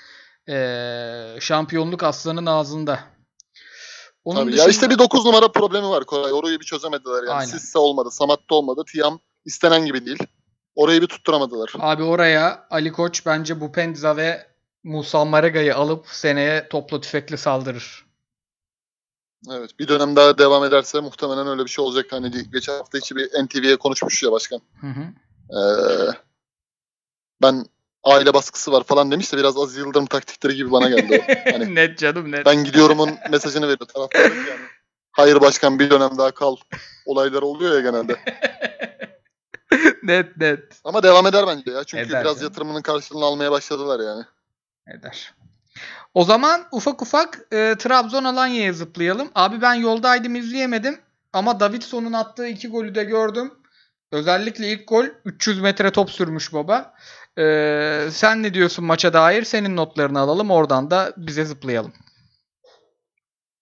eee, 0.49 1.37
şampiyonluk 1.40 2.02
aslanın 2.02 2.47
ağzında. 2.47 2.99
Onun 4.25 4.40
Tabii. 4.40 4.50
Ya 4.50 4.56
dışında- 4.56 4.71
işte 4.71 4.90
bir 4.90 4.99
9 4.99 5.25
numara 5.26 5.49
problemi 5.52 5.88
var 5.88 6.04
Koray. 6.04 6.33
Orayı 6.33 6.61
bir 6.61 6.64
çözemediler 6.64 7.23
yani. 7.23 7.30
Aynen. 7.30 7.50
Sisse 7.50 7.78
olmadı, 7.78 8.11
Samat'ta 8.11 8.54
olmadı. 8.54 8.83
Tiam 8.92 9.21
istenen 9.44 9.87
gibi 9.87 10.06
değil. 10.06 10.18
Orayı 10.75 11.02
bir 11.02 11.06
tutturamadılar. 11.06 11.73
Abi 11.78 12.02
oraya 12.02 12.66
Ali 12.71 12.92
Koç 12.92 13.26
bence 13.26 13.61
bu 13.61 13.73
Penza 13.73 14.16
ve 14.16 14.47
Musa 14.85 15.25
Maraga'yı 15.25 15.76
alıp 15.76 16.06
seneye 16.09 16.68
topla 16.68 17.00
tüfekle 17.00 17.37
saldırır. 17.37 18.03
Evet. 19.50 19.78
Bir 19.78 19.88
dönem 19.88 20.16
daha 20.16 20.38
devam 20.38 20.64
ederse 20.64 21.00
muhtemelen 21.00 21.46
öyle 21.46 21.64
bir 21.64 21.70
şey 21.70 21.84
olacak. 21.84 22.06
Hani 22.10 22.50
geçen 22.52 22.72
hafta 22.72 22.98
içi 22.98 23.16
bir 23.16 23.44
NTV'ye 23.44 23.76
konuşmuş 23.76 24.22
ya 24.22 24.32
başkan. 24.32 24.60
Hı 24.80 24.86
hı. 24.86 25.02
Ee, 25.58 26.10
ben 27.42 27.64
aile 28.04 28.34
baskısı 28.34 28.72
var 28.72 28.84
falan 28.84 29.10
demiş 29.10 29.32
de 29.32 29.36
biraz 29.36 29.58
Aziz 29.58 29.76
Yıldırım 29.76 30.06
taktikleri 30.06 30.54
gibi 30.54 30.70
bana 30.72 30.88
geldi. 30.88 31.44
Hani 31.52 31.74
net 31.74 31.98
canım 31.98 32.32
net. 32.32 32.46
ben 32.46 32.64
gidiyorumun 32.64 33.10
mesajını 33.30 33.62
veriyor 33.64 33.88
taraftarı 33.94 34.34
yani. 34.34 34.60
Hayır 35.12 35.40
başkan 35.40 35.78
bir 35.78 35.90
dönem 35.90 36.18
daha 36.18 36.30
kal. 36.30 36.56
Olayları 37.06 37.44
oluyor 37.44 37.74
ya 37.74 37.80
genelde. 37.80 38.16
net 40.02 40.36
net 40.36 40.80
Ama 40.84 41.02
devam 41.02 41.26
eder 41.26 41.44
bence 41.46 41.70
ya. 41.70 41.84
Çünkü 41.84 42.04
Eder 42.06 42.24
biraz 42.24 42.36
canım. 42.36 42.48
yatırımının 42.48 42.82
karşılığını 42.82 43.24
almaya 43.24 43.50
başladılar 43.52 44.00
yani. 44.00 44.24
eder. 44.98 45.34
O 46.14 46.25
zaman 46.25 46.66
ufak 46.73 47.02
ufak 47.02 47.47
e, 47.52 47.75
Trabzon 47.78 48.25
Alanya'ya 48.25 48.73
zıplayalım. 48.73 49.30
Abi 49.35 49.62
ben 49.62 49.75
yoldaydım 49.75 50.37
izleyemedim 50.37 51.00
ama 51.33 51.61
Davidson'un 51.61 52.12
attığı 52.12 52.47
iki 52.47 52.68
golü 52.68 52.94
de 52.94 53.04
gördüm. 53.04 53.54
Özellikle 54.12 54.73
ilk 54.73 54.88
gol 54.88 55.04
300 55.25 55.61
metre 55.61 55.92
top 55.92 56.11
sürmüş 56.11 56.52
baba. 56.52 56.94
E, 57.38 58.09
sen 58.11 58.42
ne 58.42 58.54
diyorsun 58.54 58.85
maça 58.85 59.12
dair? 59.12 59.44
Senin 59.44 59.76
notlarını 59.76 60.21
alalım 60.21 60.50
oradan 60.50 60.90
da 60.90 61.12
bize 61.16 61.44
zıplayalım. 61.44 61.92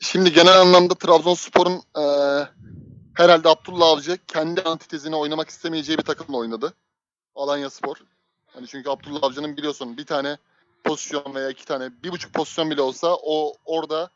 Şimdi 0.01 0.33
genel 0.33 0.61
anlamda 0.61 0.95
Trabzonspor'un 0.95 1.83
eee 1.97 2.49
herhalde 3.15 3.49
Abdullah 3.49 3.89
Avcı 3.89 4.19
kendi 4.27 4.63
antitezine 4.63 5.17
oynamak 5.17 5.49
istemeyeceği 5.49 5.99
bir 5.99 6.03
takımla 6.03 6.39
oynadı. 6.39 6.75
Alanya 7.35 7.71
Spor. 7.71 7.97
Hani 8.47 8.67
çünkü 8.67 8.91
Abdullah 8.91 9.23
Avcı'nın 9.23 9.57
biliyorsun 9.57 9.97
bir 9.97 10.07
tane 10.07 10.37
pozisyon 10.85 11.35
veya 11.35 11.51
iki 11.51 11.65
tane, 11.65 12.03
bir 12.03 12.11
buçuk 12.13 12.35
pozisyon 12.35 12.71
bile 12.71 12.83
olsa 12.83 13.17
o 13.23 13.55
orada 13.65 14.11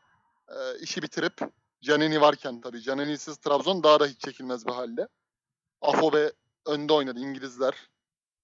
eee, 0.49 0.77
işi 0.81 1.01
bitirip 1.01 1.41
Canini 1.81 2.21
varken 2.21 2.61
tabii. 2.61 2.81
Canini'siz 2.81 3.37
Trabzon 3.37 3.83
daha 3.83 3.99
da 3.99 4.05
hiç 4.05 4.19
çekilmez 4.21 4.67
bir 4.67 4.71
halde. 4.71 5.07
Afobe 5.81 6.31
önde 6.65 6.93
oynadı 6.93 7.19
İngilizler. 7.19 7.73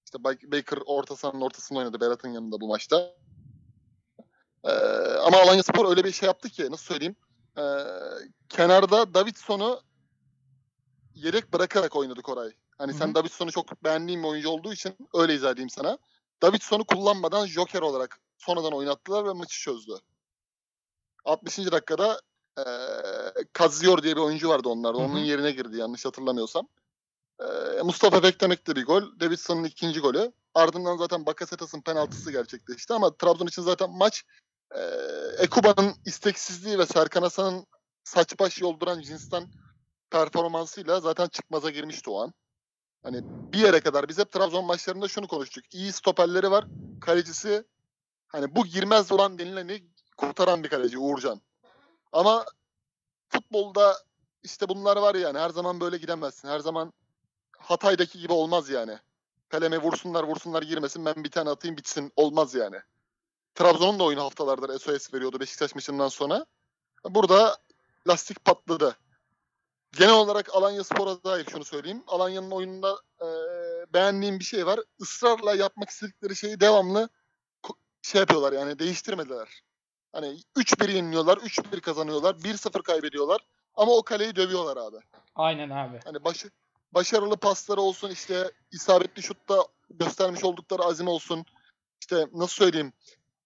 İşte 0.06 0.24
Baker 0.24 0.80
orta 0.86 1.16
sahanın 1.16 1.42
ortasında 1.42 1.80
oynadı 1.80 2.00
Berat'ın 2.02 2.30
yanında 2.30 2.62
bu 2.62 2.68
maçta. 2.68 3.14
Eee, 4.66 4.72
ama 5.26 5.38
Alanya 5.38 5.64
Spor 5.64 5.90
öyle 5.90 6.04
bir 6.04 6.12
şey 6.12 6.28
yaptı 6.28 6.50
ki 6.50 6.72
nasıl 6.72 6.86
söyleyeyim? 6.86 7.16
Ee, 7.58 7.62
kenarda 8.50 9.14
Davidson'u 9.14 9.82
yedek 11.16 11.54
bırakarak 11.54 11.96
oynadı 11.96 12.22
Koray. 12.22 12.52
Hani 12.78 12.94
sen. 12.94 13.16
Davidson'u 13.16 13.52
çok 13.52 13.84
beğendiğin 13.84 14.24
bir 14.24 14.28
oyuncu 14.28 14.50
olduğu 14.50 14.74
için 14.74 14.96
öyle 15.14 15.34
izah 15.36 15.52
edeyim 15.52 15.70
sana. 15.70 15.98
Davidson'u 16.44 16.86
kullanmadan 16.86 17.46
Joker 17.46 17.82
olarak 17.82 18.20
sonradan 18.38 18.74
oynattılar 18.74 19.26
ve 19.26 19.34
maçı 19.34 19.60
çözdü. 19.60 19.94
60. 21.26 21.58
dakikada 21.58 22.22
ee, 22.60 22.64
Kaziyor 23.54 24.04
diye 24.04 24.16
bir 24.16 24.22
oyuncu 24.22 24.50
vardı 24.50 24.70
onlarda. 24.70 24.98
Onun 24.98 25.20
yerine 25.20 25.52
girdi 25.52 25.78
yanlış 25.78 26.06
hatırlamıyorsam. 26.06 26.68
Ee, 27.40 27.82
Mustafa 27.84 28.24
Beklemek 28.24 28.68
de 28.68 28.76
bir 28.76 28.86
gol. 28.86 29.20
Davidson'un 29.20 29.64
ikinci 29.64 30.00
golü. 30.00 30.32
Ardından 30.54 30.98
zaten 30.98 31.26
Bakasetas'ın 31.26 31.82
penaltısı 31.82 32.32
gerçekleşti 32.32 32.94
ama 32.94 33.18
Trabzon 33.18 33.48
için 33.48 33.62
zaten 33.62 33.90
maç 33.90 34.24
e, 34.76 34.80
Ekuba'nın 35.38 35.96
isteksizliği 36.06 36.80
ve 36.80 36.86
Serkan 36.86 37.22
Hasan'ın 37.22 37.66
saç 38.04 38.40
baş 38.40 38.62
yolduran 38.62 39.02
cinsten 39.02 39.48
performansıyla 40.10 41.00
zaten 41.00 41.28
çıkmaza 41.28 41.70
girmişti 41.70 42.10
o 42.10 42.24
an. 42.24 42.34
Hani 43.04 43.22
bir 43.24 43.60
yere 43.60 43.80
kadar 43.80 44.10
biz 44.10 44.18
hep 44.18 44.32
Trabzon 44.32 44.66
maçlarında 44.66 45.08
şunu 45.08 45.28
konuştuk. 45.28 45.74
İyi 45.74 45.92
stoperleri 45.92 46.52
var. 46.52 46.66
Kalecisi 47.02 47.64
hani 48.28 48.56
bu 48.56 48.66
girmez 48.66 49.12
olan 49.12 49.40
denileni 49.40 49.84
kurtaran 50.18 50.64
bir 50.64 50.70
kaleci 50.70 50.98
Uğurcan. 50.98 51.42
Ama 52.12 52.46
futbolda 53.30 53.98
işte 54.44 54.70
bunlar 54.70 54.98
var 54.98 55.16
yani. 55.16 55.40
Her 55.40 55.50
zaman 55.50 55.80
böyle 55.80 55.98
gidemezsin. 55.98 56.48
Her 56.48 56.60
zaman 56.60 56.94
Hatay'daki 57.58 58.20
gibi 58.20 58.34
olmaz 58.34 58.70
yani. 58.70 58.98
Kaleme 59.50 59.78
vursunlar 59.78 60.24
vursunlar 60.24 60.64
girmesin 60.64 61.06
ben 61.06 61.24
bir 61.24 61.32
tane 61.32 61.50
atayım 61.50 61.78
bitsin. 61.78 62.12
Olmaz 62.16 62.56
yani. 62.56 62.78
Trabzon'un 63.56 64.00
da 64.00 64.04
oyunu 64.04 64.22
haftalardır 64.22 64.80
SOS 64.80 65.14
veriyordu 65.14 65.40
Beşiktaş 65.40 65.76
maçından 65.76 66.08
sonra. 66.08 66.46
Burada 67.10 67.58
lastik 68.08 68.46
patladı. 68.46 68.98
Genel 69.98 70.14
olarak 70.14 70.56
Alanya 70.56 70.84
Spor'a 70.84 71.24
dair 71.24 71.46
şunu 71.46 71.66
söyleyeyim. 71.66 72.04
Alanya'nın 72.08 72.52
oyununda 72.52 72.98
e, 73.22 73.28
beğendiğim 73.94 74.40
bir 74.40 74.44
şey 74.44 74.66
var. 74.66 74.80
Israrla 75.00 75.56
yapmak 75.56 75.90
istedikleri 75.90 76.36
şeyi 76.36 76.60
devamlı 76.60 77.10
şey 78.02 78.20
yapıyorlar 78.20 78.54
yani 78.54 78.80
değiştirmediler. 78.80 79.64
Hani 80.14 80.38
3-1 80.56 80.92
yeniliyorlar, 80.92 81.38
3-1 81.38 81.82
kazanıyorlar, 81.82 82.36
1-0 82.36 82.84
kaybediyorlar. 82.84 83.42
Ama 83.76 83.92
o 83.92 84.04
kaleyi 84.04 84.36
dövüyorlar 84.36 84.78
abi. 84.78 84.98
Aynen 85.36 85.70
abi. 85.70 86.00
Hani 86.04 86.24
başı, 86.24 86.50
başarılı 86.92 87.38
pasları 87.38 87.82
olsun 87.82 88.10
işte 88.10 88.52
isabetli 88.72 89.24
şutta 89.24 89.66
göstermiş 89.90 90.44
oldukları 90.44 90.82
azim 90.82 91.08
olsun. 91.08 91.46
İşte 92.02 92.28
nasıl 92.34 92.56
söyleyeyim? 92.56 92.94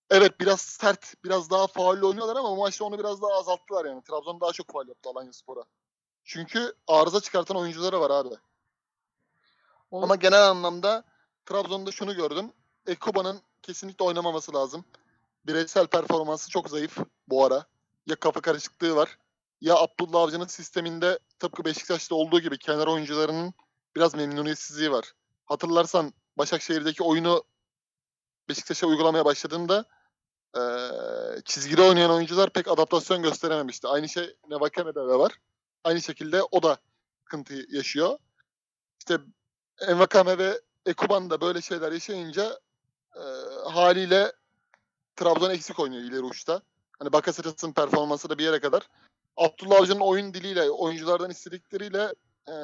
Evet 0.10 0.40
biraz 0.40 0.62
sert, 0.62 1.14
biraz 1.24 1.50
daha 1.50 1.68
faulle 1.68 2.06
oynuyorlar 2.06 2.36
ama 2.36 2.52
bu 2.52 2.58
maçta 2.58 2.86
onu 2.86 3.00
biraz 3.00 3.22
daha 3.22 3.32
azalttılar 3.32 3.86
yani. 3.86 4.04
Trabzon 4.04 4.42
daha 4.42 4.52
çok 4.52 4.72
faul 4.72 4.88
yaptı 4.88 5.10
Alanya 5.10 5.34
Spor'a. 5.34 5.64
Çünkü 6.28 6.74
arıza 6.88 7.22
çıkartan 7.22 7.58
oyuncuları 7.58 8.00
var 8.02 8.10
abi. 8.12 8.36
O- 9.92 10.04
Ama 10.04 10.16
genel 10.16 10.50
anlamda 10.50 11.04
Trabzon'da 11.46 11.92
şunu 11.92 12.16
gördüm. 12.16 12.52
Ekuba'nın 12.88 13.42
kesinlikle 13.62 14.06
oynamaması 14.06 14.54
lazım. 14.54 14.86
Bireysel 15.46 15.88
performansı 15.88 16.50
çok 16.50 16.70
zayıf 16.70 16.98
bu 17.28 17.46
ara. 17.46 17.66
Ya 18.08 18.16
kafa 18.16 18.42
karışıklığı 18.42 18.96
var. 18.96 19.18
Ya 19.62 19.76
Abdullah 19.76 20.22
Avcı'nın 20.22 20.46
sisteminde 20.48 21.20
tıpkı 21.40 21.66
Beşiktaş'ta 21.66 22.16
olduğu 22.16 22.40
gibi 22.40 22.58
kenar 22.58 22.88
oyuncularının 22.88 23.54
biraz 23.96 24.16
memnuniyetsizliği 24.16 24.92
var. 24.92 25.12
Hatırlarsan 25.46 26.14
Başakşehir'deki 26.38 27.04
oyunu 27.04 27.44
Beşiktaş'a 28.50 28.88
uygulamaya 28.88 29.26
başladığında 29.26 29.86
eee 30.56 31.42
çizgide 31.46 31.82
oynayan 31.82 32.12
oyuncular 32.12 32.50
pek 32.50 32.68
adaptasyon 32.68 33.22
gösterememişti. 33.24 33.88
Aynı 33.88 34.10
şey 34.10 34.36
Nevakeme'de 34.50 35.00
de 35.00 35.18
var. 35.20 35.32
Aynı 35.88 36.02
şekilde 36.02 36.44
o 36.44 36.64
da 36.64 36.78
sıkıntı 37.24 37.76
yaşıyor. 37.76 38.18
İşte 39.00 39.18
Envakame 39.88 40.38
ve 40.38 40.62
Ekuban 40.86 41.30
da 41.30 41.42
böyle 41.42 41.62
şeyler 41.62 41.92
yaşayınca 41.92 42.60
eee, 43.16 43.22
haliyle 43.66 44.32
Trabzon 45.16 45.50
eksik 45.50 45.80
oynuyor 45.80 46.04
ileri 46.04 46.22
uçta. 46.22 46.62
Hani 47.00 47.14
Bakasetas'ın 47.14 47.72
performansı 47.72 48.30
da 48.30 48.38
bir 48.38 48.44
yere 48.44 48.60
kadar. 48.60 48.84
Abdullah 49.38 49.76
Avcı'nın 49.82 50.00
oyun 50.00 50.34
diliyle, 50.34 50.70
oyunculardan 50.72 51.30
istedikleriyle 51.30 52.14
eee, 52.48 52.56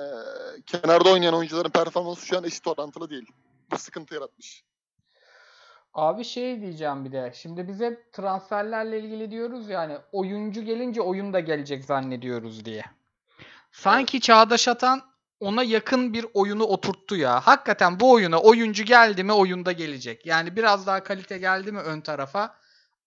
kenarda 0.66 1.12
oynayan 1.12 1.34
oyuncuların 1.34 1.70
performansı 1.70 2.26
şu 2.26 2.38
an 2.38 2.44
eşit 2.44 2.68
orantılı 2.68 3.10
değil. 3.10 3.28
Bu 3.72 3.78
sıkıntı 3.78 4.14
yaratmış. 4.14 4.64
Abi 5.94 6.24
şey 6.24 6.62
diyeceğim 6.62 7.06
bir 7.06 7.12
de. 7.12 7.32
Şimdi 7.36 7.68
biz 7.68 7.80
hep 7.80 8.14
transferlerle 8.14 9.00
ilgili 9.00 9.32
diyoruz 9.32 9.70
yani 9.70 9.98
oyuncu 10.12 10.62
gelince 10.62 11.02
oyun 11.02 11.34
da 11.34 11.40
gelecek 11.40 11.86
zannediyoruz 11.86 12.66
diye. 12.66 12.84
Sanki 13.74 14.22
Çağdaş 14.22 14.68
Atan 14.68 15.02
ona 15.40 15.64
yakın 15.64 16.14
bir 16.14 16.26
oyunu 16.34 16.64
oturttu 16.64 17.16
ya. 17.16 17.40
Hakikaten 17.40 18.00
bu 18.00 18.12
oyuna 18.12 18.40
oyuncu 18.40 18.84
geldi 18.84 19.24
mi 19.24 19.34
oyunda 19.34 19.72
gelecek. 19.72 20.26
Yani 20.26 20.56
biraz 20.56 20.88
daha 20.88 21.04
kalite 21.04 21.38
geldi 21.38 21.72
mi 21.72 21.80
ön 21.80 22.02
tarafa 22.02 22.56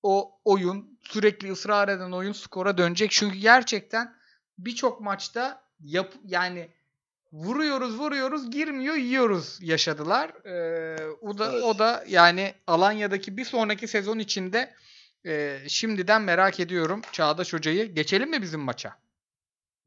o 0.02 0.40
oyun 0.44 0.98
sürekli 1.02 1.52
ısrar 1.52 1.88
eden 1.88 2.12
oyun 2.12 2.32
skora 2.32 2.78
dönecek. 2.78 3.10
Çünkü 3.10 3.36
gerçekten 3.36 4.14
birçok 4.58 5.00
maçta 5.00 5.62
yap 5.80 6.12
yani 6.24 6.68
vuruyoruz 7.32 7.98
vuruyoruz 7.98 8.50
girmiyor 8.50 8.94
yiyoruz 8.94 9.58
yaşadılar. 9.62 10.46
Ee, 10.46 10.96
o 11.20 11.38
da 11.38 11.52
Evet. 11.52 11.62
o 11.64 11.78
da 11.78 12.04
yani 12.08 12.54
Alanya'daki 12.66 13.36
bir 13.36 13.44
sonraki 13.44 13.88
sezon 13.88 14.18
içinde 14.18 14.74
e, 15.26 15.58
şimdiden 15.68 16.22
merak 16.22 16.60
ediyorum 16.60 17.02
Çağdaş 17.12 17.52
Hoca'yı. 17.52 17.94
Geçelim 17.94 18.30
mi 18.30 18.42
bizim 18.42 18.60
maça? 18.60 18.96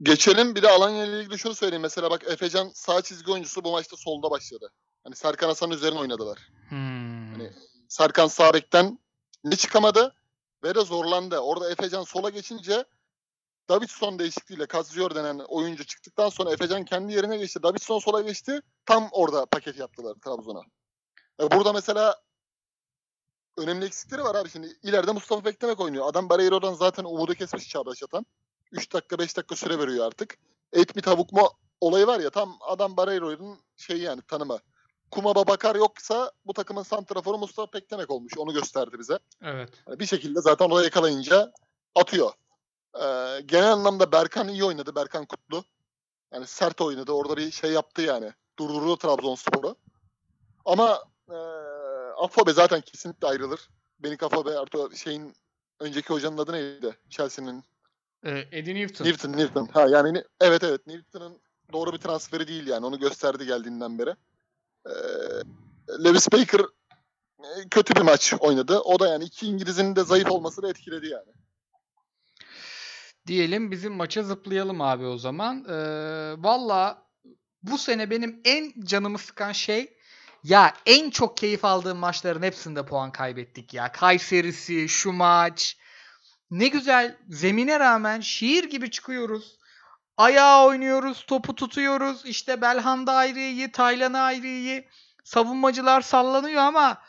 Geçelim 0.02 0.56
bir 0.56 0.62
de 0.62 0.70
Alanya 0.70 1.06
ile 1.06 1.20
ilgili 1.22 1.40
şunu 1.40 1.56
söyleyeyim. 1.56 1.82
Mesela 1.82 2.12
bak 2.12 2.24
Efecan 2.28 2.72
sağ 2.74 3.02
çizgi 3.02 3.32
oyuncusu 3.32 3.64
bu 3.64 3.72
maçta 3.72 3.98
solda 3.98 4.32
başladı. 4.32 4.72
Hani 5.04 5.16
Serkan 5.16 5.48
Hasan'ın 5.48 5.74
üzerine 5.74 6.00
oynadılar. 6.00 6.40
Hmm. 6.70 7.32
Hani 7.32 7.54
Serkan 7.88 8.28
sağ 8.28 8.54
bekten 8.54 9.00
ne 9.44 9.56
çıkamadı 9.56 10.16
ve 10.64 10.76
de 10.76 10.82
zorlandı. 10.82 11.38
Orada 11.38 11.72
Efecan 11.72 12.04
sola 12.04 12.30
geçince 12.30 12.86
Davidson 13.70 14.20
değişikliğiyle 14.20 14.66
Kaziyor 14.66 15.16
denen 15.16 15.40
oyuncu 15.40 15.86
çıktıktan 15.86 16.30
sonra 16.30 16.52
Efecan 16.54 16.86
kendi 16.86 17.14
yerine 17.14 17.38
geçti. 17.38 17.64
Davidson 17.64 18.00
sola 18.00 18.22
geçti. 18.22 18.62
Tam 18.86 19.10
orada 19.12 19.46
paket 19.46 19.78
yaptılar 19.78 20.16
Trabzon'a. 20.26 20.62
E 21.42 21.52
burada 21.52 21.74
mesela 21.74 22.16
önemli 23.58 23.86
eksikleri 23.86 24.24
var 24.24 24.36
abi. 24.36 24.50
Şimdi 24.50 24.78
ileride 24.84 25.12
Mustafa 25.12 25.46
Beklemek 25.46 25.80
oynuyor. 25.80 26.08
Adam 26.08 26.30
Barreiro'dan 26.30 26.74
zaten 26.74 27.04
umudu 27.04 27.34
kesmiş 27.34 27.70
Çağdaş 27.70 28.04
Atan. 28.04 28.26
3 28.72 28.94
dakika 28.94 29.20
5 29.20 29.38
dakika 29.38 29.56
süre 29.56 29.80
veriyor 29.80 30.06
artık. 30.06 30.38
Et 30.74 30.96
mi 30.96 31.02
tavuk 31.02 31.32
mu 31.34 31.50
olayı 31.82 32.08
var 32.08 32.20
ya 32.20 32.30
tam 32.30 32.58
adam 32.62 32.98
Barreiro'nun 32.98 33.60
şeyi 33.78 34.02
yani 34.02 34.22
tanımı. 34.22 34.60
Kumaba 35.12 35.48
Bakar 35.48 35.76
yoksa 35.76 36.32
bu 36.46 36.54
takımın 36.54 36.84
santraforu 36.84 37.38
Mustafa 37.38 37.72
Peklemek 37.72 38.12
olmuş. 38.12 38.34
Onu 38.38 38.54
gösterdi 38.54 39.00
bize. 39.00 39.20
Evet. 39.42 39.70
Yani 39.88 40.00
bir 40.00 40.06
şekilde 40.06 40.42
zaten 40.42 40.70
oraya 40.70 40.84
yakalayınca 40.84 41.52
atıyor. 41.96 42.32
Ee, 42.96 43.42
genel 43.46 43.74
anlamda 43.74 44.12
Berkan 44.12 44.48
iyi 44.48 44.64
oynadı. 44.64 44.96
Berkan 44.96 45.26
Kutlu. 45.26 45.64
Yani 46.34 46.48
sert 46.48 46.82
oynadı. 46.82 47.12
Orada 47.12 47.38
bir 47.38 47.52
şey 47.52 47.72
yaptı 47.72 48.02
yani. 48.02 48.34
Durdurdu 48.60 48.98
Trabzonspor'u. 48.98 49.76
Ama 50.66 51.04
e, 51.30 51.38
Afobe 52.18 52.54
zaten 52.54 52.82
kesinlikle 52.82 53.28
ayrılır. 53.28 53.70
Benik 54.00 54.24
Afobe 54.24 54.60
artı 54.60 54.98
şeyin 54.98 55.36
önceki 55.80 56.14
hocanın 56.14 56.38
adı 56.38 56.54
neydi? 56.54 56.98
Chelsea'nin 57.10 57.64
Ee, 58.26 58.46
Eddie 58.52 58.76
Newton. 58.76 59.06
Newton, 59.06 59.32
Newton. 59.34 59.66
Ha 59.66 59.88
yani 59.90 60.14
ni- 60.14 60.24
evet 60.42 60.64
evet 60.64 60.88
Newton'ın 60.88 61.42
doğru 61.74 61.94
bir 61.94 61.98
transferi 61.98 62.48
değil 62.48 62.68
yani. 62.68 62.86
Onu 62.86 63.00
gösterdi 63.00 63.46
geldiğinden 63.46 64.00
beri. 64.00 64.16
Ee, 64.86 64.92
Lewis 66.04 66.32
Baker 66.32 66.60
e, 67.40 67.70
kötü 67.72 67.96
bir 67.96 68.02
maç 68.02 68.34
oynadı. 68.40 68.80
O 68.80 69.00
da 69.00 69.08
yani 69.08 69.24
iki 69.24 69.48
İngiliz'in 69.48 69.96
de 69.96 70.04
zayıf 70.04 70.32
olmasını 70.32 70.70
etkiledi 70.70 71.08
yani. 71.08 71.32
Diyelim 73.28 73.72
bizim 73.72 73.94
maça 73.94 74.24
zıplayalım 74.24 74.82
abi 74.82 75.06
o 75.06 75.18
zaman. 75.18 75.66
Ee, 75.70 75.74
Valla 76.44 77.08
bu 77.64 77.78
sene 77.78 78.10
benim 78.10 78.42
en 78.46 78.74
canımı 78.84 79.18
sıkan 79.18 79.52
şey 79.52 79.98
ya 80.44 80.74
en 80.86 81.10
çok 81.10 81.38
keyif 81.38 81.66
aldığım 81.66 81.98
maçların 81.98 82.44
hepsinde 82.44 82.86
puan 82.86 83.12
kaybettik 83.12 83.74
ya. 83.74 83.92
Kayseri'si, 83.92 84.90
şu 84.90 85.12
maç. 85.12 85.78
Ne 86.52 86.68
güzel 86.68 87.18
zemine 87.30 87.80
rağmen 87.80 88.20
şiir 88.20 88.64
gibi 88.64 88.92
çıkıyoruz. 88.92 89.60
Ayağa 90.18 90.66
oynuyoruz, 90.66 91.26
topu 91.28 91.56
tutuyoruz. 91.56 92.26
İşte 92.26 92.62
Belhanda 92.62 93.14
ayrı 93.14 93.40
iyi, 93.40 93.72
Taylan 93.72 94.14
ayrı 94.14 94.48
iyi. 94.48 94.88
Savunmacılar 95.24 96.02
sallanıyor 96.02 96.62
ama 96.62 97.02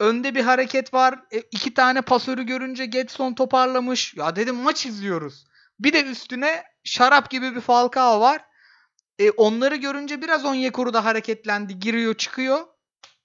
önde 0.00 0.34
bir 0.34 0.44
hareket 0.44 0.94
var. 0.94 1.22
E, 1.32 1.40
iki 1.40 1.74
tane 1.74 2.02
pasörü 2.02 2.42
görünce 2.42 2.86
Getson 2.86 3.34
toparlamış. 3.34 4.14
Ya 4.14 4.36
dedim 4.36 4.56
maç 4.56 4.86
izliyoruz. 4.86 5.46
Bir 5.80 5.92
de 5.92 6.04
üstüne 6.04 6.64
şarap 6.84 7.30
gibi 7.30 7.54
bir 7.54 7.60
Falcao 7.60 8.20
var. 8.20 8.44
E, 9.18 9.30
onları 9.30 9.76
görünce 9.76 10.22
biraz 10.22 10.44
Onyekuru 10.44 10.94
da 10.94 11.04
hareketlendi. 11.04 11.78
Giriyor 11.78 12.14
çıkıyor. 12.14 12.66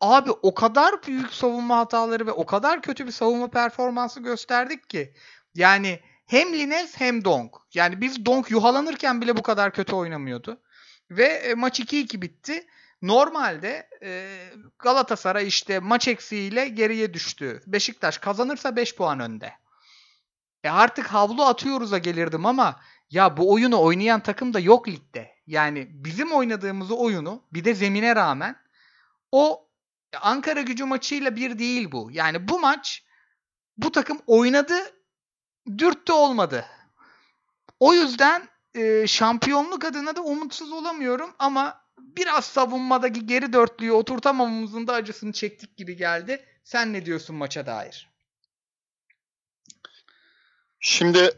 Abi 0.02 0.32
o 0.32 0.54
kadar 0.54 1.04
büyük 1.08 1.34
savunma 1.34 1.78
hataları 1.78 2.28
ve 2.28 2.32
o 2.32 2.46
kadar 2.46 2.82
kötü 2.82 3.08
bir 3.08 3.12
savunma 3.12 3.50
performansı 3.50 4.20
gösterdik 4.20 4.90
ki. 4.90 5.14
Yani 5.56 6.00
hem 6.26 6.54
Lines 6.54 7.00
hem 7.00 7.26
Donk. 7.26 7.56
Yani 7.74 8.02
biz 8.02 8.26
Donk 8.26 8.52
yuhalanırken 8.52 9.22
bile 9.22 9.38
bu 9.38 9.42
kadar 9.42 9.74
kötü 9.74 9.96
oynamıyordu. 9.96 10.62
Ve 11.12 11.26
e, 11.26 11.54
maç 11.54 11.80
2-2 11.80 12.22
bitti. 12.22 12.68
Normalde 13.02 13.90
e, 14.04 14.38
Galatasaray 14.80 15.48
işte 15.48 15.80
maç 15.80 16.08
eksiğiyle 16.08 16.68
geriye 16.68 17.14
düştü. 17.14 17.64
Beşiktaş 17.68 18.18
kazanırsa 18.18 18.76
5 18.76 18.96
puan 18.96 19.20
önde. 19.20 19.54
E 20.64 20.70
artık 20.70 21.08
havlu 21.08 21.46
atıyoruz'a 21.46 21.98
gelirdim 21.98 22.46
ama 22.46 22.80
ya 23.10 23.38
bu 23.38 23.54
oyunu 23.54 23.82
oynayan 23.82 24.20
takım 24.20 24.54
da 24.54 24.60
yok 24.60 24.88
ligde. 24.88 25.36
Yani 25.48 25.88
bizim 25.92 26.32
oynadığımız 26.32 26.92
oyunu 26.92 27.44
bir 27.54 27.66
de 27.66 27.74
zemine 27.74 28.16
rağmen 28.16 28.56
o 29.32 29.68
Ankara 30.22 30.62
gücü 30.62 30.86
maçıyla 30.86 31.36
bir 31.36 31.60
değil 31.60 31.92
bu. 31.92 32.10
Yani 32.12 32.48
bu 32.48 32.60
maç 32.60 33.04
bu 33.78 33.92
takım 33.92 34.20
oynadı 34.28 34.76
dürttü 35.78 36.14
olmadı. 36.14 36.66
O 37.80 37.94
yüzden 37.94 38.50
e, 38.76 39.08
şampiyonluk 39.08 39.86
adına 39.86 40.16
da 40.16 40.22
umutsuz 40.22 40.72
olamıyorum 40.72 41.36
ama 41.40 41.84
biraz 41.98 42.46
savunmadaki 42.46 43.26
geri 43.26 43.54
dörtlüyü 43.54 43.92
oturtamamamızın 43.92 44.88
da 44.88 44.94
acısını 44.94 45.32
çektik 45.32 45.78
gibi 45.78 45.96
geldi. 45.98 46.46
Sen 46.64 46.94
ne 46.94 47.06
diyorsun 47.06 47.36
maça 47.36 47.66
dair? 47.66 48.14
Şimdi 50.80 51.30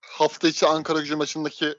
hafta 0.00 0.48
içi 0.48 0.66
Ankara 0.66 1.00
gücü 1.00 1.16
maçındaki 1.16 1.74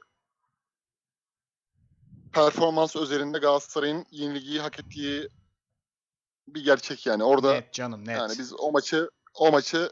performans 2.33 2.95
üzerinde 2.95 3.37
Galatasaray'ın 3.37 4.05
yenilgiyi 4.11 4.59
hak 4.59 4.79
ettiği 4.79 5.29
bir 6.47 6.63
gerçek 6.63 7.05
yani. 7.05 7.23
Orada 7.23 7.53
Net 7.53 7.73
canım 7.73 8.07
net. 8.07 8.17
yani 8.17 8.33
biz 8.39 8.53
o 8.59 8.71
maçı 8.71 9.09
o 9.33 9.51
maçı 9.51 9.91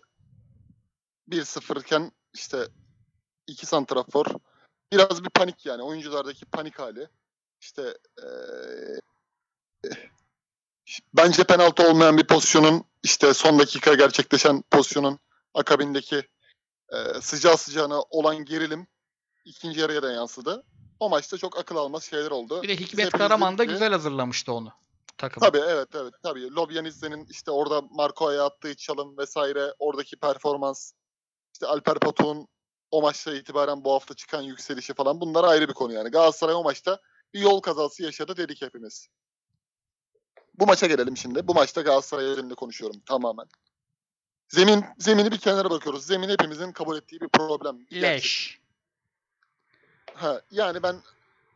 1-0 1.31 1.81
iken 1.81 2.11
işte 2.33 2.67
iki 3.47 3.65
santrafor 3.65 4.25
biraz 4.91 5.23
bir 5.23 5.29
panik 5.29 5.65
yani 5.65 5.83
oyunculardaki 5.83 6.45
panik 6.45 6.79
hali. 6.79 7.07
İşte 7.61 7.97
eee, 8.23 8.99
bence 11.13 11.43
penaltı 11.43 11.89
olmayan 11.89 12.17
bir 12.17 12.27
pozisyonun 12.27 12.83
işte 13.03 13.33
son 13.33 13.59
dakika 13.59 13.93
gerçekleşen 13.93 14.63
pozisyonun 14.71 15.19
akabindeki 15.53 16.23
eee 16.93 17.21
sıcağı 17.21 17.57
sıcağına 17.57 18.01
olan 18.01 18.45
gerilim 18.45 18.87
ikinci 19.45 19.79
yarıya 19.79 20.03
da 20.03 20.11
yansıdı. 20.11 20.63
O 20.99 21.09
maçta 21.09 21.37
çok 21.37 21.57
akıl 21.57 21.75
almaz 21.75 22.03
şeyler 22.03 22.31
oldu. 22.31 22.63
Bir 22.63 22.67
de 22.67 22.73
Hikmet 22.73 22.89
hepimiz 23.05 23.09
Karaman 23.09 23.57
da 23.57 23.63
güzel 23.63 23.91
hazırlamıştı 23.91 24.53
onu. 24.53 24.73
Takım. 25.17 25.41
Tabii 25.41 25.57
evet 25.67 25.87
evet 25.95 26.13
tabii. 26.23 26.51
Lobyanizde'nin 26.51 27.27
işte 27.29 27.51
orada 27.51 27.81
Marco'ya 27.81 28.45
attığı 28.45 28.75
çalım 28.75 29.17
vesaire 29.17 29.73
oradaki 29.79 30.15
performans 30.15 30.91
işte 31.53 31.67
Alper 31.67 31.99
Potuk'un 31.99 32.47
o 32.91 33.01
maçta 33.01 33.35
itibaren 33.35 33.83
bu 33.83 33.93
hafta 33.93 34.13
çıkan 34.13 34.41
yükselişi 34.41 34.93
falan 34.93 35.21
bunlar 35.21 35.43
ayrı 35.43 35.67
bir 35.67 35.73
konu 35.73 35.93
yani. 35.93 36.09
Galatasaray 36.09 36.55
o 36.55 36.63
maçta 36.63 36.99
bir 37.33 37.39
yol 37.39 37.59
kazası 37.59 38.03
yaşadı 38.03 38.37
dedik 38.37 38.61
hepimiz. 38.61 39.07
Bu 40.53 40.65
maça 40.65 40.87
gelelim 40.87 41.17
şimdi. 41.17 41.47
Bu 41.47 41.53
maçta 41.53 41.81
Galatasaray 41.81 42.25
üzerinde 42.25 42.55
konuşuyorum 42.55 42.99
tamamen. 43.05 43.45
Zemin 44.49 44.85
zemini 44.97 45.31
bir 45.31 45.37
kenara 45.37 45.69
bakıyoruz. 45.69 46.05
Zemin 46.05 46.29
hepimizin 46.29 46.71
kabul 46.71 46.97
ettiği 46.97 47.21
bir 47.21 47.29
problem. 47.29 47.79
gerçek. 47.89 48.03
Leş. 48.03 48.59
Ha, 50.13 50.41
yani 50.51 50.83
ben 50.83 51.01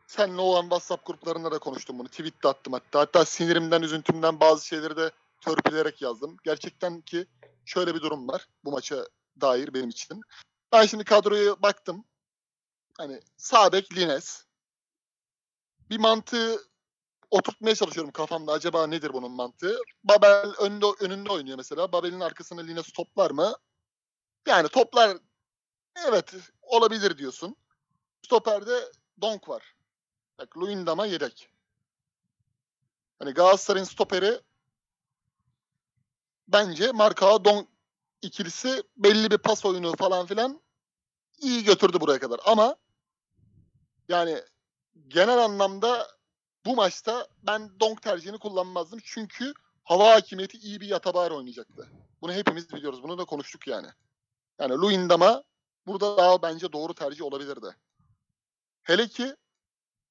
seninle 0.06 0.40
olan 0.40 0.62
WhatsApp 0.62 1.06
gruplarında 1.06 1.50
da 1.50 1.58
konuştum 1.58 1.98
bunu. 1.98 2.08
Tweet 2.08 2.42
de 2.42 2.48
attım 2.48 2.72
hatta. 2.72 3.00
Hatta 3.00 3.24
sinirimden, 3.24 3.82
üzüntümden 3.82 4.40
bazı 4.40 4.66
şeyleri 4.66 4.96
de 4.96 5.10
törpüleyerek 5.40 6.02
yazdım. 6.02 6.36
Gerçekten 6.44 7.00
ki 7.00 7.26
şöyle 7.64 7.94
bir 7.94 8.00
durum 8.00 8.28
var 8.28 8.48
bu 8.64 8.72
maça 8.72 9.06
dair 9.40 9.74
benim 9.74 9.88
için. 9.88 10.20
Ben 10.72 10.86
şimdi 10.86 11.04
kadroya 11.04 11.62
baktım. 11.62 12.04
Hani 12.98 13.20
sağ 13.36 13.72
bek 13.72 13.96
Lines. 13.96 14.44
Bir 15.90 15.98
mantığı 15.98 16.58
oturtmaya 17.30 17.74
çalışıyorum 17.74 18.12
kafamda. 18.12 18.52
Acaba 18.52 18.86
nedir 18.86 19.12
bunun 19.12 19.32
mantığı? 19.32 19.78
Babel 20.04 20.54
önünde, 20.58 20.86
önünde 21.00 21.32
oynuyor 21.32 21.56
mesela. 21.56 21.92
Babel'in 21.92 22.20
arkasına 22.20 22.60
Lines 22.60 22.92
toplar 22.92 23.30
mı? 23.30 23.54
Yani 24.46 24.68
toplar 24.68 25.18
evet 26.06 26.34
olabilir 26.62 27.18
diyorsun. 27.18 27.56
Stoper'de 28.22 28.92
Donk 29.20 29.48
var. 29.48 29.74
Bak 30.38 30.56
Luyendam'a 30.56 31.06
yedek. 31.06 31.50
Hani 33.18 33.30
Galatasaray'ın 33.30 33.84
stoperi 33.84 34.40
bence 36.48 36.92
Marka 36.92 37.44
Donk 37.44 37.68
ikilisi 38.26 38.82
belli 38.96 39.30
bir 39.30 39.38
pas 39.38 39.64
oyunu 39.64 39.96
falan 39.96 40.26
filan 40.26 40.60
iyi 41.40 41.64
götürdü 41.64 42.00
buraya 42.00 42.18
kadar. 42.18 42.40
Ama 42.46 42.76
yani 44.08 44.40
genel 45.08 45.38
anlamda 45.38 46.06
bu 46.66 46.74
maçta 46.76 47.26
ben 47.42 47.80
Donk 47.80 48.02
tercihini 48.02 48.38
kullanmazdım. 48.38 48.98
Çünkü 49.04 49.52
hava 49.84 50.10
hakimiyeti 50.10 50.58
iyi 50.58 50.80
bir 50.80 50.86
yatabar 50.86 51.30
oynayacaktı. 51.30 51.88
Bunu 52.22 52.32
hepimiz 52.32 52.72
biliyoruz. 52.72 53.02
Bunu 53.02 53.18
da 53.18 53.24
konuştuk 53.24 53.66
yani. 53.66 53.86
Yani 54.60 54.72
Luyendam'a 54.74 55.42
burada 55.86 56.16
daha 56.16 56.42
bence 56.42 56.72
doğru 56.72 56.94
tercih 56.94 57.24
olabilirdi. 57.24 57.76
Hele 58.82 59.08
ki 59.08 59.36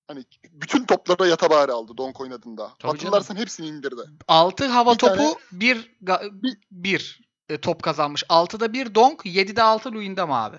hani 0.08 0.26
bütün 0.52 0.86
toplara 0.86 1.28
yatabari 1.28 1.72
aldı 1.72 1.98
Donk 1.98 2.22
oynadığında. 2.22 2.74
Tabii 2.80 2.92
Hatırlarsan 2.92 3.36
hepsini 3.36 3.68
indirdi. 3.68 4.02
6 4.28 4.66
hava 4.68 4.94
Bir 4.94 4.98
topu 4.98 5.16
tane- 5.16 5.36
1 5.52 5.98
Bir- 6.32 6.58
1 6.72 7.25
e, 7.50 7.62
top 7.62 7.84
kazanmış. 7.84 8.24
6'da 8.24 8.74
1 8.74 8.96
Donk, 8.96 9.26
7'de 9.26 9.64
6 9.64 9.92
Luyendam 9.92 10.32
abi. 10.32 10.58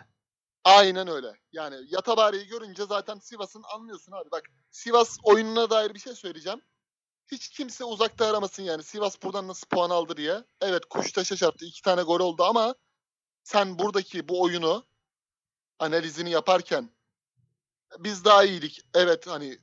Aynen 0.64 1.08
öyle. 1.08 1.32
Yani 1.52 1.76
Yatabari'yi 1.88 2.46
görünce 2.46 2.86
zaten 2.86 3.18
Sivas'ın 3.18 3.62
anlıyorsun 3.74 4.12
abi. 4.12 4.30
Bak 4.30 4.42
Sivas 4.70 5.18
oyununa 5.22 5.70
dair 5.70 5.94
bir 5.94 6.00
şey 6.00 6.14
söyleyeceğim. 6.14 6.60
Hiç 7.32 7.48
kimse 7.48 7.84
uzakta 7.84 8.26
aramasın 8.26 8.62
yani. 8.62 8.82
Sivas 8.82 9.22
buradan 9.22 9.48
nasıl 9.48 9.66
puan 9.66 9.90
aldı 9.90 10.16
diye. 10.16 10.44
Evet 10.60 10.84
Kuştaş'a 10.90 11.36
çarptı. 11.36 11.64
iki 11.64 11.82
tane 11.82 12.02
gol 12.02 12.20
oldu 12.20 12.44
ama 12.44 12.74
sen 13.44 13.78
buradaki 13.78 14.28
bu 14.28 14.42
oyunu 14.42 14.86
analizini 15.78 16.30
yaparken 16.30 16.90
biz 17.98 18.24
daha 18.24 18.44
iyiydik. 18.44 18.80
Evet 18.94 19.26
hani 19.26 19.58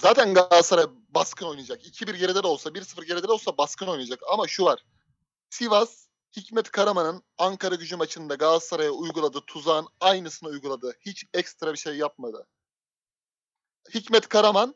zaten 0.00 0.34
Galatasaray 0.34 0.86
baskın 1.08 1.46
oynayacak. 1.46 1.86
2-1 1.86 2.16
geride 2.16 2.42
de 2.42 2.46
olsa, 2.46 2.70
1-0 2.70 3.04
geride 3.04 3.28
de 3.28 3.32
olsa 3.32 3.58
baskın 3.58 3.86
oynayacak. 3.86 4.20
Ama 4.32 4.48
şu 4.48 4.64
var. 4.64 4.84
Sivas, 5.50 6.05
Hikmet 6.36 6.70
Karaman'ın 6.70 7.22
Ankara 7.38 7.74
gücü 7.74 7.96
maçında 7.96 8.34
Galatasaray'a 8.34 8.90
uyguladığı 8.90 9.40
tuzağın 9.40 9.88
aynısını 10.00 10.48
uyguladı. 10.48 10.96
Hiç 11.00 11.24
ekstra 11.34 11.72
bir 11.72 11.78
şey 11.78 11.96
yapmadı. 11.96 12.46
Hikmet 13.94 14.28
Karaman 14.28 14.74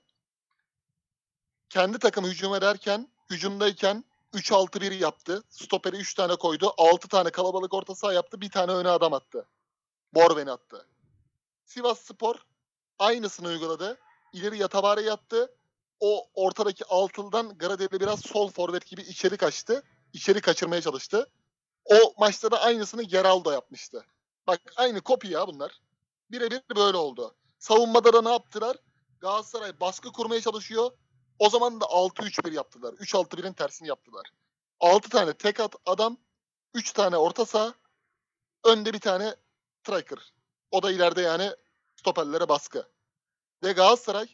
kendi 1.68 1.98
takımı 1.98 2.28
hücum 2.28 2.54
ederken, 2.54 3.08
hücumdayken 3.30 4.04
3-6-1 4.34 4.94
yaptı. 4.94 5.42
Stoperi 5.48 5.96
3 5.96 6.14
tane 6.14 6.36
koydu. 6.36 6.72
6 6.78 7.08
tane 7.08 7.30
kalabalık 7.30 7.74
orta 7.74 7.94
saha 7.94 8.12
yaptı. 8.12 8.40
Bir 8.40 8.50
tane 8.50 8.72
öne 8.72 8.88
adam 8.88 9.12
attı. 9.12 9.46
Borven'i 10.14 10.50
attı. 10.50 10.86
Sivas 11.64 12.00
Spor 12.00 12.34
aynısını 12.98 13.48
uyguladı. 13.48 13.98
İleri 14.32 14.58
yatabare 14.58 15.00
yattı. 15.00 15.54
O 16.00 16.28
ortadaki 16.34 16.84
altıldan 16.84 17.58
Gradeli 17.58 18.00
biraz 18.00 18.20
sol 18.20 18.50
forvet 18.50 18.86
gibi 18.86 19.02
içeri 19.02 19.36
kaçtı. 19.36 19.82
İçeri 20.12 20.40
kaçırmaya 20.40 20.82
çalıştı. 20.82 21.30
O 21.84 22.14
maçta 22.18 22.50
da 22.50 22.60
aynısını 22.60 23.02
Geraldo 23.02 23.50
yapmıştı. 23.50 24.06
Bak 24.46 24.60
aynı 24.76 25.00
kopya 25.00 25.30
ya 25.30 25.46
bunlar. 25.46 25.80
Birebir 26.30 26.62
böyle 26.76 26.96
oldu. 26.96 27.34
Savunmada 27.58 28.12
da 28.12 28.22
ne 28.22 28.30
yaptılar? 28.32 28.76
Galatasaray 29.20 29.80
baskı 29.80 30.12
kurmaya 30.12 30.40
çalışıyor. 30.40 30.90
O 31.38 31.50
zaman 31.50 31.80
da 31.80 31.84
6-3-1 31.84 32.54
yaptılar. 32.54 32.92
3-6-1'in 32.92 33.52
tersini 33.52 33.88
yaptılar. 33.88 34.32
6 34.80 35.08
tane 35.08 35.32
tek 35.32 35.60
at 35.60 35.74
adam, 35.86 36.16
3 36.74 36.92
tane 36.92 37.16
orta 37.16 37.44
saha, 37.44 37.74
önde 38.64 38.92
bir 38.92 39.00
tane 39.00 39.34
striker. 39.80 40.32
O 40.70 40.82
da 40.82 40.92
ileride 40.92 41.20
yani 41.20 41.50
stoperlere 41.96 42.48
baskı. 42.48 42.88
Ve 43.62 43.72
Galatasaray 43.72 44.28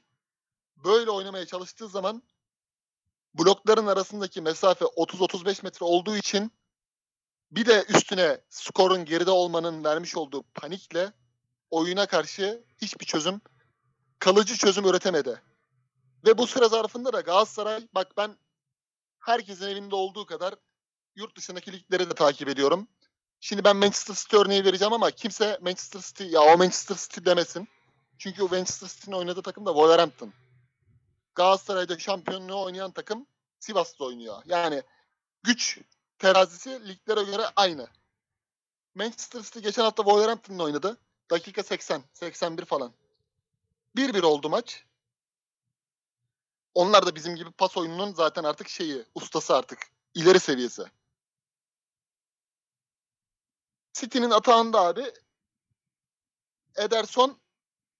böyle 0.76 1.10
oynamaya 1.10 1.46
çalıştığı 1.46 1.88
zaman 1.88 2.22
blokların 3.34 3.86
arasındaki 3.86 4.40
mesafe 4.40 4.84
30-35 4.84 5.64
metre 5.64 5.86
olduğu 5.86 6.16
için 6.16 6.52
bir 7.50 7.66
de 7.66 7.84
üstüne 7.88 8.40
skorun 8.48 9.04
geride 9.04 9.30
olmanın 9.30 9.84
vermiş 9.84 10.16
olduğu 10.16 10.42
panikle 10.42 11.12
oyuna 11.70 12.06
karşı 12.06 12.64
hiçbir 12.82 13.06
çözüm, 13.06 13.40
kalıcı 14.18 14.56
çözüm 14.56 14.84
üretemedi. 14.84 15.42
Ve 16.26 16.38
bu 16.38 16.46
süre 16.46 16.68
zarfında 16.68 17.12
da 17.12 17.20
Galatasaray, 17.20 17.88
bak 17.94 18.16
ben 18.16 18.36
herkesin 19.20 19.68
evinde 19.68 19.94
olduğu 19.94 20.26
kadar 20.26 20.54
yurt 21.16 21.36
dışındaki 21.36 21.72
ligleri 21.72 22.10
de 22.10 22.14
takip 22.14 22.48
ediyorum. 22.48 22.88
Şimdi 23.40 23.64
ben 23.64 23.76
Manchester 23.76 24.14
City 24.14 24.36
örneği 24.36 24.64
vereceğim 24.64 24.92
ama 24.92 25.10
kimse 25.10 25.58
Manchester 25.62 26.00
City 26.00 26.24
ya 26.24 26.40
o 26.40 26.56
Manchester 26.56 26.96
City 26.96 27.20
demesin. 27.24 27.68
Çünkü 28.18 28.42
o 28.42 28.48
Manchester 28.48 28.88
City'nin 28.88 29.16
oynadığı 29.16 29.42
takım 29.42 29.66
da 29.66 29.70
Wolverhampton. 29.70 30.32
Galatasaray'da 31.34 31.98
şampiyonluğu 31.98 32.62
oynayan 32.62 32.92
takım 32.92 33.26
Sivas'ta 33.60 34.04
oynuyor. 34.04 34.42
Yani 34.46 34.82
güç 35.42 35.78
terazisi 36.18 36.88
liglere 36.88 37.22
göre 37.22 37.42
aynı. 37.56 37.88
Manchester 38.94 39.42
City 39.42 39.58
geçen 39.58 39.82
hafta 39.82 40.02
Wolverhampton'la 40.02 40.64
oynadı. 40.64 40.96
Dakika 41.30 41.62
80, 41.62 42.02
81 42.12 42.64
falan. 42.64 42.92
1-1 43.96 44.22
oldu 44.22 44.48
maç. 44.48 44.84
Onlar 46.74 47.06
da 47.06 47.14
bizim 47.14 47.36
gibi 47.36 47.50
pas 47.50 47.76
oyununun 47.76 48.12
zaten 48.12 48.44
artık 48.44 48.68
şeyi, 48.68 49.04
ustası 49.14 49.56
artık. 49.56 49.78
ileri 50.14 50.40
seviyesi. 50.40 50.84
City'nin 53.92 54.30
atağında 54.30 54.80
abi 54.80 55.12
Ederson 56.76 57.38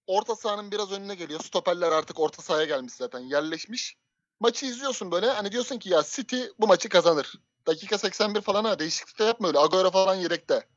orta 0.07 0.35
sahanın 0.35 0.71
biraz 0.71 0.91
önüne 0.91 1.15
geliyor. 1.15 1.39
Stoperler 1.39 1.91
artık 1.91 2.19
orta 2.19 2.41
sahaya 2.41 2.65
gelmiş 2.65 2.93
zaten. 2.93 3.19
Yerleşmiş. 3.19 3.97
Maçı 4.39 4.65
izliyorsun 4.65 5.11
böyle. 5.11 5.29
Hani 5.29 5.51
diyorsun 5.51 5.79
ki 5.79 5.89
ya 5.89 6.03
City 6.03 6.43
bu 6.59 6.67
maçı 6.67 6.89
kazanır. 6.89 7.33
Dakika 7.67 7.97
81 7.97 8.41
falan 8.41 8.63
ha 8.63 8.79
değişiklik 8.79 9.19
de 9.19 9.23
yapma 9.23 9.47
öyle. 9.47 9.59
Agüero 9.59 9.91
falan 9.91 10.15
yedekte. 10.15 10.67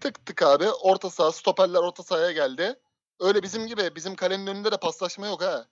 Tık 0.00 0.26
tık 0.26 0.42
abi. 0.42 0.70
Orta 0.70 1.10
saha, 1.10 1.32
stoperler 1.32 1.78
orta 1.78 2.02
sahaya 2.02 2.32
geldi. 2.32 2.80
Öyle 3.20 3.42
bizim 3.42 3.66
gibi 3.66 3.96
bizim 3.96 4.16
kalenin 4.16 4.46
önünde 4.46 4.72
de 4.72 4.76
paslaşma 4.76 5.26
yok 5.26 5.42
ha. 5.42 5.66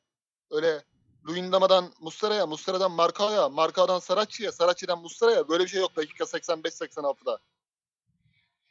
Öyle 0.50 0.84
Luyendama'dan 1.26 1.92
Muslera'ya, 2.00 2.46
Muslera'dan 2.46 2.92
Markao'ya, 2.92 3.48
Markao'dan 3.48 3.98
Saracchi'ye, 3.98 4.52
Saracchi'den 4.52 4.98
Muslera'ya 4.98 5.48
böyle 5.48 5.64
bir 5.64 5.68
şey 5.68 5.80
yok 5.80 5.96
dakika 5.96 6.24
85-86'da. 6.24 7.38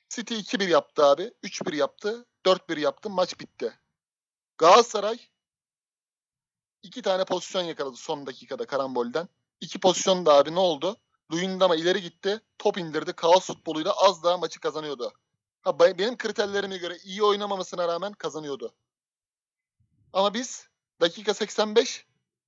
City 0.09 0.33
2-1 0.33 0.69
yaptı 0.69 1.05
abi. 1.05 1.33
3-1 1.43 1.75
yaptı. 1.75 2.25
4-1 2.45 2.79
yaptı. 2.79 3.09
Maç 3.09 3.39
bitti. 3.39 3.79
Galatasaray 4.57 5.19
iki 6.83 7.01
tane 7.01 7.25
pozisyon 7.25 7.63
yakaladı 7.63 7.95
son 7.95 8.25
dakikada 8.25 8.65
karambolden. 8.65 9.29
İki 9.61 9.79
pozisyon 9.79 10.25
da 10.25 10.33
abi 10.33 10.55
ne 10.55 10.59
oldu? 10.59 10.97
Luyendama 11.31 11.75
ileri 11.75 12.01
gitti. 12.01 12.41
Top 12.57 12.77
indirdi. 12.77 13.13
Kaos 13.13 13.45
futboluyla 13.47 13.91
az 13.91 14.23
daha 14.23 14.37
maçı 14.37 14.59
kazanıyordu. 14.59 15.13
Ha, 15.61 15.79
be- 15.79 15.97
benim 15.97 16.17
kriterlerime 16.17 16.77
göre 16.77 16.97
iyi 17.03 17.23
oynamamasına 17.23 17.87
rağmen 17.87 18.13
kazanıyordu. 18.13 18.73
Ama 20.13 20.33
biz 20.33 20.67
dakika 21.01 21.33
85 21.33 22.05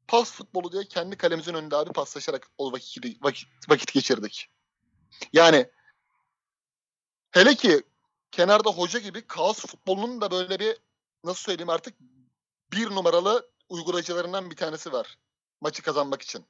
pas 0.07 0.31
futbolu 0.31 0.71
diye 0.71 0.83
kendi 0.87 1.17
kalemizin 1.17 1.53
önünde 1.53 1.75
abi 1.75 1.93
paslaşarak 1.93 2.47
o 2.57 2.71
vakit, 2.71 3.23
vakit, 3.23 3.49
vakit 3.69 3.93
geçirdik. 3.93 4.49
Yani 5.33 5.69
hele 7.31 7.55
ki 7.55 7.83
kenarda 8.31 8.69
hoca 8.69 8.99
gibi 8.99 9.27
kaos 9.27 9.59
futbolunun 9.65 10.21
da 10.21 10.31
böyle 10.31 10.59
bir 10.59 10.77
nasıl 11.23 11.43
söyleyeyim 11.43 11.69
artık 11.69 11.95
bir 12.71 12.89
numaralı 12.89 13.51
uygulayıcılarından 13.69 14.51
bir 14.51 14.55
tanesi 14.55 14.91
var. 14.91 15.17
Maçı 15.61 15.81
kazanmak 15.83 16.21
için. 16.21 16.45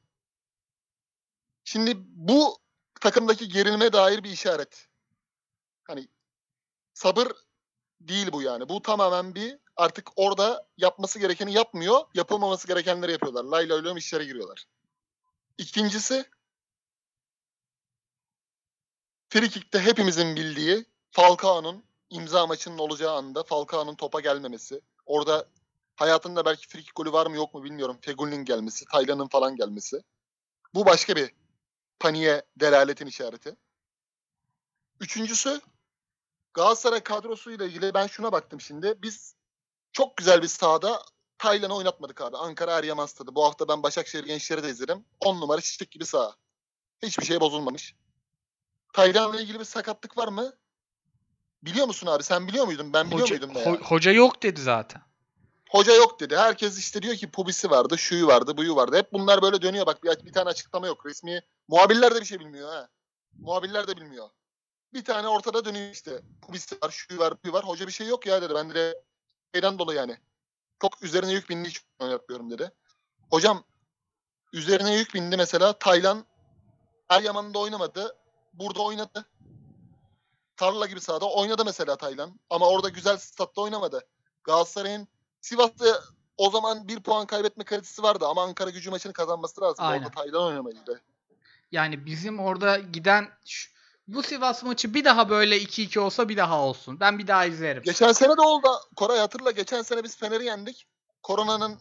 Şimdi 1.66 1.94
bu 1.98 2.58
takımdaki 3.02 3.50
gerilime 3.50 3.94
dair 3.94 4.24
bir 4.24 4.30
işaret. 4.30 4.88
Hani 5.84 6.08
sabır 6.94 7.32
değil 8.02 8.32
bu 8.32 8.42
yani. 8.42 8.70
Bu 8.70 8.82
tamamen 8.82 9.36
bir 9.36 9.58
artık 9.76 10.10
orada 10.16 10.68
yapması 10.78 11.20
gerekeni 11.20 11.54
yapmıyor, 11.54 12.02
yapılmaması 12.14 12.68
gerekenleri 12.68 13.12
yapıyorlar. 13.12 13.44
Layla 13.44 13.76
ölüm 13.76 13.98
işlere 13.98 14.26
giriyorlar. 14.26 14.66
İkincisi 15.58 16.26
Frikik'te 19.30 19.80
hepimizin 19.80 20.36
bildiği 20.36 20.86
Falcao'nun 21.12 21.84
imza 22.10 22.48
maçının 22.48 22.78
olacağı 22.78 23.16
anda 23.16 23.44
Falcao'nun 23.44 23.96
topa 23.96 24.20
gelmemesi. 24.20 24.82
Orada 25.06 25.50
hayatında 25.96 26.46
belki 26.46 26.68
frikik 26.68 26.96
golü 26.96 27.12
var 27.12 27.28
mı 27.28 27.36
yok 27.36 27.54
mu 27.54 27.64
bilmiyorum. 27.64 27.98
Fegül'ün 28.02 28.46
gelmesi, 28.46 28.86
Taylan'ın 28.86 29.28
falan 29.28 29.56
gelmesi. 29.56 30.02
Bu 30.74 30.86
başka 30.86 31.16
bir 31.16 31.45
paniğe 32.00 32.46
delaletin 32.58 33.06
işareti. 33.08 33.56
Üçüncüsü 35.00 35.62
Galatasaray 36.54 37.00
kadrosuyla 37.00 37.66
ilgili 37.66 37.94
ben 37.94 38.08
şuna 38.08 38.32
baktım 38.32 38.62
şimdi. 38.62 38.94
Biz 39.02 39.36
çok 39.94 40.18
güzel 40.18 40.42
bir 40.42 40.48
sahada 40.48 41.02
Taylan'ı 41.38 41.76
oynatmadık 41.76 42.22
abi. 42.22 42.38
Ankara 42.38 42.78
Eryaman 42.78 43.06
Stadı. 43.06 43.36
Bu 43.36 43.46
hafta 43.46 43.68
ben 43.68 43.84
Başakşehir 43.84 44.24
Gençleri 44.24 44.64
de 44.64 44.70
izledim. 44.70 45.06
10 45.20 45.42
numara 45.42 45.62
çiçek 45.62 45.92
gibi 45.92 46.06
saha. 46.06 46.36
Hiçbir 47.04 47.26
şey 47.26 47.40
bozulmamış. 47.40 47.96
Taylan'la 48.94 49.42
ilgili 49.42 49.60
bir 49.60 49.66
sakatlık 49.66 50.18
var 50.18 50.28
mı? 50.28 50.54
Biliyor 51.64 51.88
musun 51.88 52.08
abi? 52.08 52.24
Sen 52.24 52.48
biliyor 52.48 52.66
muydun? 52.66 52.94
Ben 52.94 53.12
biliyor 53.12 53.30
Hoca, 53.30 53.48
muydum? 53.48 53.62
ho- 53.62 53.82
hoca 53.84 54.12
yok 54.12 54.44
dedi 54.44 54.62
zaten. 54.62 55.02
Hoca 55.70 55.96
yok 55.96 56.20
dedi. 56.20 56.38
Herkes 56.38 56.80
işte 56.80 57.02
diyor 57.02 57.16
ki 57.16 57.32
Pubisi 57.32 57.70
vardı, 57.70 57.98
şuyu 57.98 58.28
vardı, 58.28 58.58
buyu 58.58 58.76
vardı. 58.76 58.98
Hep 58.98 59.14
bunlar 59.14 59.42
böyle 59.42 59.62
dönüyor. 59.62 59.86
Bak 59.86 60.04
bir, 60.04 60.26
bir 60.26 60.34
tane 60.34 60.50
açıklama 60.50 60.88
yok. 60.88 61.06
Resmi 61.06 61.42
muhabirler 61.68 62.16
de 62.16 62.20
bir 62.22 62.26
şey 62.26 62.40
bilmiyor 62.40 62.70
ha. 62.70 62.90
Muhabirler 63.34 63.88
de 63.88 63.98
bilmiyor. 63.98 64.30
Bir 64.94 65.04
tane 65.04 65.28
ortada 65.28 65.66
dönüyor 65.66 65.92
işte. 65.92 66.22
Pubisi 66.42 66.76
var, 66.84 66.90
şuyu 66.90 67.20
var, 67.20 67.34
buyu 67.44 67.54
var. 67.54 67.66
Hoca 67.66 67.88
bir 67.88 67.92
şey 67.92 68.08
yok 68.08 68.26
ya 68.26 68.42
dedi. 68.42 68.54
Ben 68.56 68.74
de 68.74 69.04
şeyden 69.54 69.80
dolayı 69.80 70.00
yani. 70.00 70.18
Çok 70.82 71.04
üzerine 71.04 71.32
yük 71.32 71.50
bindiği 71.50 71.70
için 71.72 71.84
oynatmıyorum 72.00 72.52
dedi. 72.52 72.72
Hocam 73.30 73.64
üzerine 74.54 74.96
yük 74.96 75.14
bindi 75.14 75.38
mesela. 75.38 75.74
Taylan 75.74 76.26
Eryaman'da 77.10 77.60
oynamadı. 77.60 78.16
Burada 78.54 78.82
oynadı. 78.82 79.26
Tarla 80.58 80.86
gibi 80.86 81.02
sahada 81.02 81.30
oynadı 81.30 81.66
mesela 81.66 81.96
Taylan. 81.96 82.40
Ama 82.50 82.70
orada 82.70 82.90
güzel 82.90 83.18
statta 83.18 83.62
oynamadı. 83.62 84.08
Galatasaray'ın 84.44 85.08
Sivas'ta 85.42 86.02
o 86.38 86.50
zaman 86.50 86.88
bir 86.88 87.04
puan 87.04 87.26
kaybetme 87.26 87.64
kalitesi 87.64 88.04
vardı 88.04 88.28
ama 88.28 88.44
Ankara 88.44 88.70
gücü 88.70 88.90
maçını 88.90 89.14
kazanması 89.14 89.62
lazım. 89.62 89.86
Aynen. 89.86 90.04
Orada 90.06 90.16
Taylan 90.16 90.44
oynamalıydı. 90.44 91.02
Yani 91.72 92.06
bizim 92.06 92.40
orada 92.40 92.78
giden 92.78 93.30
şu- 93.46 93.76
bu 94.08 94.24
Sivas 94.24 94.64
maçı 94.64 94.94
bir 94.94 95.06
daha 95.06 95.30
böyle 95.30 95.58
2-2 95.58 96.00
olsa 96.00 96.30
bir 96.30 96.38
daha 96.38 96.62
olsun. 96.62 97.00
Ben 97.00 97.20
bir 97.20 97.28
daha 97.28 97.46
izlerim. 97.46 97.84
Geçen 97.84 98.12
sene 98.12 98.38
de 98.38 98.42
oldu. 98.42 98.68
Koray 98.96 99.20
hatırla 99.20 99.52
geçen 99.52 99.82
sene 99.82 100.04
biz 100.04 100.18
Fener'i 100.18 100.46
yendik. 100.46 100.88
Koronanın 101.24 101.80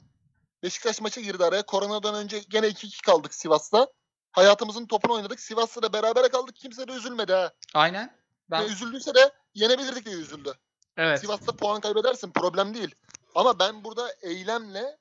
Beşiktaş 0.62 1.00
maçı 1.00 1.20
girdi 1.20 1.44
araya. 1.44 1.62
Koronadan 1.62 2.14
önce 2.14 2.38
gene 2.38 2.66
2-2 2.68 3.02
kaldık 3.02 3.34
Sivas'ta. 3.34 3.86
Hayatımızın 4.32 4.86
topunu 4.86 5.12
oynadık. 5.12 5.40
Sivas'ta 5.40 5.82
da 5.82 5.92
berabere 5.92 6.28
kaldık. 6.28 6.56
Kimse 6.56 6.88
de 6.88 6.92
üzülmedi 6.92 7.32
ha. 7.32 7.52
Aynen. 7.74 8.16
Ben 8.50 8.62
üzüldüyse 8.68 9.14
de 9.14 9.32
yenebilirdik 9.54 10.06
diye 10.06 10.16
üzüldü. 10.16 10.54
Evet. 10.96 11.20
Sivas'ta 11.20 11.56
puan 11.56 11.80
kaybedersin 11.80 12.30
problem 12.32 12.74
değil. 12.74 12.94
Ama 13.34 13.58
ben 13.58 13.84
burada 13.84 14.12
eylemle 14.22 14.98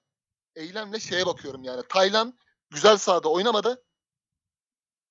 eylemle 0.56 1.00
şeye 1.00 1.26
bakıyorum 1.26 1.63
yani. 1.63 1.82
Taylan 1.89 2.34
güzel 2.69 2.98
sahada 2.98 3.30
oynamadı. 3.30 3.84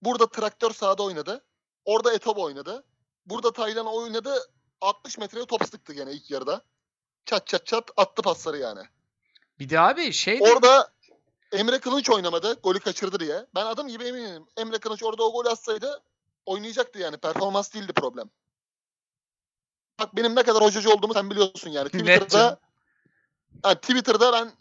Burada 0.02 0.26
traktör 0.26 0.70
sahada 0.70 1.02
oynadı. 1.02 1.44
Orada 1.84 2.12
Etobo 2.12 2.42
oynadı. 2.42 2.84
Burada 3.26 3.52
Taylan 3.52 3.86
oynadı. 3.86 4.50
60 4.80 5.18
metreye 5.18 5.46
top 5.46 5.64
sıktı 5.66 5.92
gene 5.92 6.12
ilk 6.12 6.30
yarıda. 6.30 6.62
Çat 7.26 7.46
çat 7.46 7.66
çat 7.66 7.90
attı 7.96 8.22
pasları 8.22 8.58
yani. 8.58 8.80
Bir 9.58 9.68
de 9.70 9.80
abi 9.80 10.12
şey 10.12 10.40
de- 10.40 10.52
Orada 10.52 10.92
Emre 11.52 11.78
Kılıç 11.78 12.10
oynamadı. 12.10 12.60
Golü 12.62 12.80
kaçırdı 12.80 13.20
diye. 13.20 13.46
Ben 13.54 13.66
adım 13.66 13.88
gibi 13.88 14.04
eminim. 14.04 14.46
Emre 14.56 14.78
Kılıç 14.78 15.02
orada 15.02 15.22
o 15.22 15.32
golü 15.32 15.48
atsaydı 15.48 16.02
oynayacaktı 16.46 16.98
yani. 16.98 17.16
Performans 17.16 17.74
değildi 17.74 17.92
problem. 17.92 18.30
Bak 19.98 20.16
benim 20.16 20.34
ne 20.36 20.42
kadar 20.42 20.62
hocacı 20.62 20.90
olduğumu 20.90 21.14
sen 21.14 21.30
biliyorsun 21.30 21.70
yani. 21.70 21.88
Twitter'da 21.88 22.60
ha, 23.62 23.74
Twitter'da 23.74 24.32
ben 24.32 24.52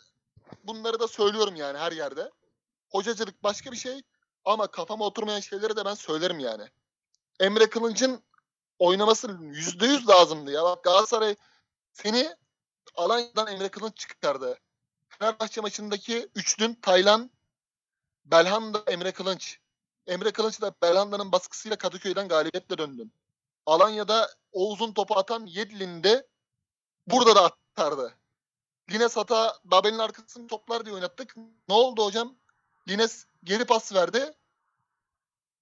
bunları 0.64 1.00
da 1.00 1.08
söylüyorum 1.08 1.56
yani 1.56 1.78
her 1.78 1.92
yerde. 1.92 2.32
Hocacılık 2.90 3.44
başka 3.44 3.72
bir 3.72 3.78
şey 3.78 4.02
ama 4.46 4.68
kafama 4.68 5.06
oturmayan 5.06 5.40
şeyleri 5.40 5.76
de 5.76 5.86
ben 5.86 5.94
söylerim 5.94 6.40
yani. 6.40 6.64
Emre 7.40 7.70
Kılınç'ın 7.70 8.24
oynaması 8.80 9.28
%100 9.28 10.08
lazımdı 10.08 10.52
ya. 10.52 10.64
Bak 10.64 10.84
Galatasaray 10.84 11.36
seni 11.94 12.36
Alanya'dan 12.96 13.48
Emre 13.48 13.70
Kılınç 13.70 13.98
çıkardı. 13.98 14.60
Fenerbahçe 15.08 15.62
maçındaki 15.62 16.30
üçlün 16.36 16.74
Taylan, 16.74 17.32
Belhanda, 18.26 18.84
Emre 18.88 19.12
Kılınç. 19.12 19.60
Emre 20.08 20.32
Kılınç 20.32 20.62
da 20.62 20.74
Belhanda'nın 20.82 21.32
baskısıyla 21.32 21.78
Kadıköy'den 21.78 22.28
galibiyetle 22.28 22.78
döndün. 22.78 23.14
Alanya'da 23.66 24.30
o 24.52 24.72
uzun 24.72 24.94
topu 24.94 25.18
atan 25.18 25.46
Yedlin'de 25.46 26.28
burada 27.08 27.36
da 27.36 27.46
atardı. 27.46 28.18
Lines 28.92 29.18
hata 29.18 29.60
Babel'in 29.64 30.00
arkasını 30.00 30.48
toplar 30.48 30.86
diye 30.86 30.96
oynattık. 30.96 31.36
Ne 31.70 31.76
oldu 31.76 32.06
hocam? 32.06 32.36
Lines 32.88 33.26
geri 33.44 33.66
pas 33.66 33.94
verdi. 33.94 34.34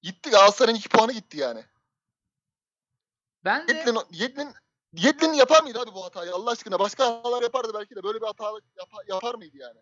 Gitti 0.01 0.29
Galatasaray'ın 0.29 0.77
iki 0.77 0.89
puanı 0.89 1.11
gitti 1.11 1.37
yani. 1.37 1.63
ben 3.45 3.67
de 3.67 3.73
Yedlin, 3.73 3.97
Yedlin, 4.11 4.53
Yedlin 4.93 5.33
yapar 5.33 5.63
mıydı 5.63 5.79
abi 5.79 5.93
bu 5.93 6.05
hatayı 6.05 6.33
Allah 6.33 6.51
aşkına? 6.51 6.79
Başka 6.79 7.05
hatalar 7.05 7.41
yapardı 7.43 7.71
belki 7.73 7.95
de. 7.95 8.03
Böyle 8.03 8.21
bir 8.21 8.25
hata 8.25 8.43
yapa- 8.77 9.03
yapar 9.07 9.35
mıydı 9.35 9.57
yani? 9.57 9.79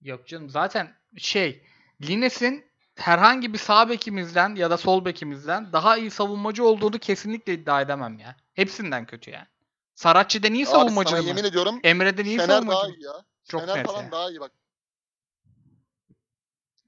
Yok 0.00 0.28
canım 0.28 0.50
zaten 0.50 0.96
şey 1.16 1.66
Lines'in 2.02 2.64
herhangi 2.94 3.52
bir 3.52 3.58
sağ 3.58 3.88
bekimizden 3.88 4.54
ya 4.54 4.70
da 4.70 4.76
sol 4.76 5.04
bekimizden 5.04 5.72
daha 5.72 5.96
iyi 5.96 6.10
savunmacı 6.10 6.64
olduğunu 6.64 6.98
kesinlikle 6.98 7.54
iddia 7.54 7.80
edemem 7.80 8.18
ya. 8.18 8.36
Hepsinden 8.54 9.06
kötü 9.06 9.30
yani. 9.30 9.46
Saratçı'da 9.94 10.48
iyi 10.48 10.66
savunmacı 10.66 11.16
mı? 11.16 11.22
yemin 11.22 11.44
ediyorum 11.44 11.80
Emre'den 11.84 12.24
iyi 12.24 12.38
daha 12.38 12.46
savunmacı 12.46 12.88
mı? 12.88 12.94
iyi 12.94 13.04
ya. 13.04 13.24
Çok 13.48 13.60
Fener 13.60 13.76
net 13.78 13.86
falan 13.86 14.02
ya. 14.02 14.10
daha 14.10 14.30
iyi 14.30 14.40
bak. 14.40 14.52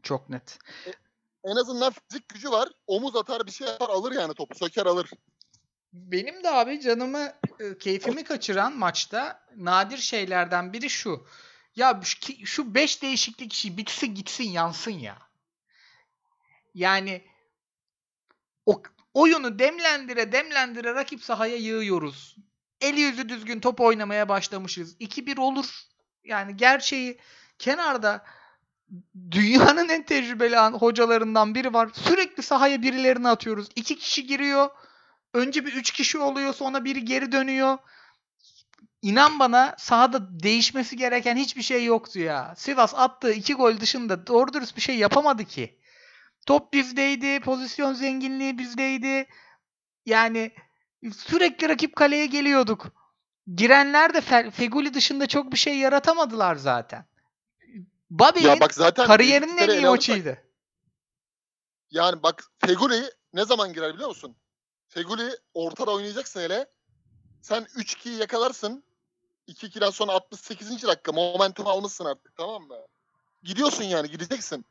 Çok 0.03 0.31
net. 0.31 0.59
En 1.45 1.57
azından 1.57 1.93
fizik 1.93 2.29
gücü 2.29 2.51
var. 2.51 2.69
Omuz 2.87 3.17
atar 3.17 3.47
bir 3.47 3.53
şey 3.53 3.67
yapar 3.67 3.89
alır 3.89 4.13
yani 4.13 4.35
topu. 4.35 4.55
Söker 4.59 4.87
alır. 4.87 5.11
Benim 5.93 6.45
de 6.45 6.51
abi 6.51 6.81
canımı, 6.81 7.33
e, 7.61 7.79
keyfimi 7.79 8.25
kaçıran 8.25 8.77
maçta 8.77 9.47
nadir 9.57 9.99
şeylerden 9.99 10.73
biri 10.73 10.91
şu. 10.91 11.27
Ya 11.77 12.01
şu 12.45 12.75
5 12.75 13.03
değişiklik 13.03 13.53
işi 13.53 13.77
bitsin 13.77 14.15
gitsin 14.15 14.45
yansın 14.45 14.91
ya. 14.91 15.19
Yani 16.75 17.25
o 18.67 18.83
oyunu 19.15 19.59
demlendire 19.59 20.33
demlendire 20.33 20.95
rakip 20.95 21.25
sahaya 21.25 21.57
yığıyoruz. 21.57 22.37
Eli 22.81 23.01
yüzü 23.01 23.29
düzgün 23.29 23.61
top 23.61 23.81
oynamaya 23.81 24.29
başlamışız. 24.29 24.97
2-1 25.01 25.41
olur. 25.41 25.81
Yani 26.25 26.57
gerçeği 26.57 27.21
kenarda 27.59 28.25
dünyanın 29.31 29.89
en 29.89 30.03
tecrübeli 30.03 30.59
an- 30.59 30.73
hocalarından 30.73 31.55
biri 31.55 31.75
var. 31.75 31.89
Sürekli 31.93 32.43
sahaya 32.43 32.83
birilerini 32.83 33.29
atıyoruz. 33.29 33.69
İki 33.77 33.97
kişi 33.99 34.27
giriyor. 34.27 34.71
Önce 35.35 35.67
bir 35.67 35.73
üç 35.73 35.91
kişi 35.91 36.19
oluyor 36.19 36.55
sonra 36.55 36.85
biri 36.85 37.05
geri 37.05 37.33
dönüyor. 37.33 37.79
İnan 39.03 39.39
bana 39.39 39.75
sahada 39.79 40.41
değişmesi 40.43 40.97
gereken 40.97 41.37
hiçbir 41.37 41.63
şey 41.63 41.85
yoktu 41.85 42.19
ya. 42.19 42.55
Sivas 42.57 42.95
attığı 42.95 43.33
iki 43.33 43.55
gol 43.55 43.81
dışında 43.81 44.27
doğru 44.27 44.53
dürüst 44.53 44.77
bir 44.77 44.81
şey 44.83 44.97
yapamadı 44.99 45.45
ki. 45.45 45.79
Top 46.47 46.73
bizdeydi, 46.73 47.41
pozisyon 47.41 47.93
zenginliği 47.93 48.59
bizdeydi. 48.59 49.27
Yani 50.07 50.53
sürekli 51.17 51.69
rakip 51.69 51.97
kaleye 51.97 52.27
geliyorduk. 52.27 52.87
Girenler 53.55 54.15
de 54.15 54.19
Fe- 54.19 54.51
Feguli 54.51 54.95
dışında 54.95 55.27
çok 55.27 55.53
bir 55.53 55.59
şey 55.59 55.79
yaratamadılar 55.79 56.57
zaten. 56.57 57.10
Ya 58.41 58.61
bak 58.61 58.75
zaten 58.75 59.07
kariyerinin 59.07 59.59
en 59.59 59.69
iyi 59.69 59.87
maçıydı. 59.87 60.39
Yani 61.91 62.23
bak 62.23 62.51
Feguli 62.59 63.11
ne 63.33 63.45
zaman 63.45 63.73
girer 63.73 63.95
biliyor 63.95 64.09
musun? 64.09 64.37
Feguli 64.89 65.37
ortada 65.55 65.91
oynayacaksa 65.91 66.41
hele 66.41 66.67
sen 67.43 67.63
3-2'yi 67.63 68.19
yakalarsın. 68.19 68.85
2-2'den 69.49 69.91
sonra 69.91 70.13
68. 70.13 70.83
dakika 70.83 71.13
momentum 71.13 71.67
almışsın 71.67 72.05
artık 72.05 72.37
tamam 72.37 72.63
mı? 72.63 72.77
Gidiyorsun 73.43 73.85
yani 73.85 74.11
gideceksin. 74.11 74.67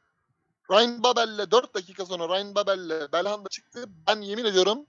Ryan 0.71 1.03
Babel'le 1.03 1.51
4 1.51 1.73
dakika 1.75 2.05
sonra 2.05 2.29
Ryan 2.29 2.55
Babel'le 2.55 3.11
Belhanda 3.11 3.49
çıktı. 3.49 3.85
Ben 4.07 4.21
yemin 4.21 4.45
ediyorum 4.45 4.85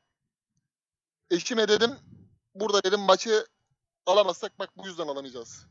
eşime 1.31 1.69
dedim 1.69 1.91
burada 2.55 2.83
dedim 2.83 3.01
maçı 3.01 3.47
alamazsak 4.07 4.59
bak 4.59 4.71
bu 4.77 4.87
yüzden 4.87 5.09
alamayacağız. 5.09 5.67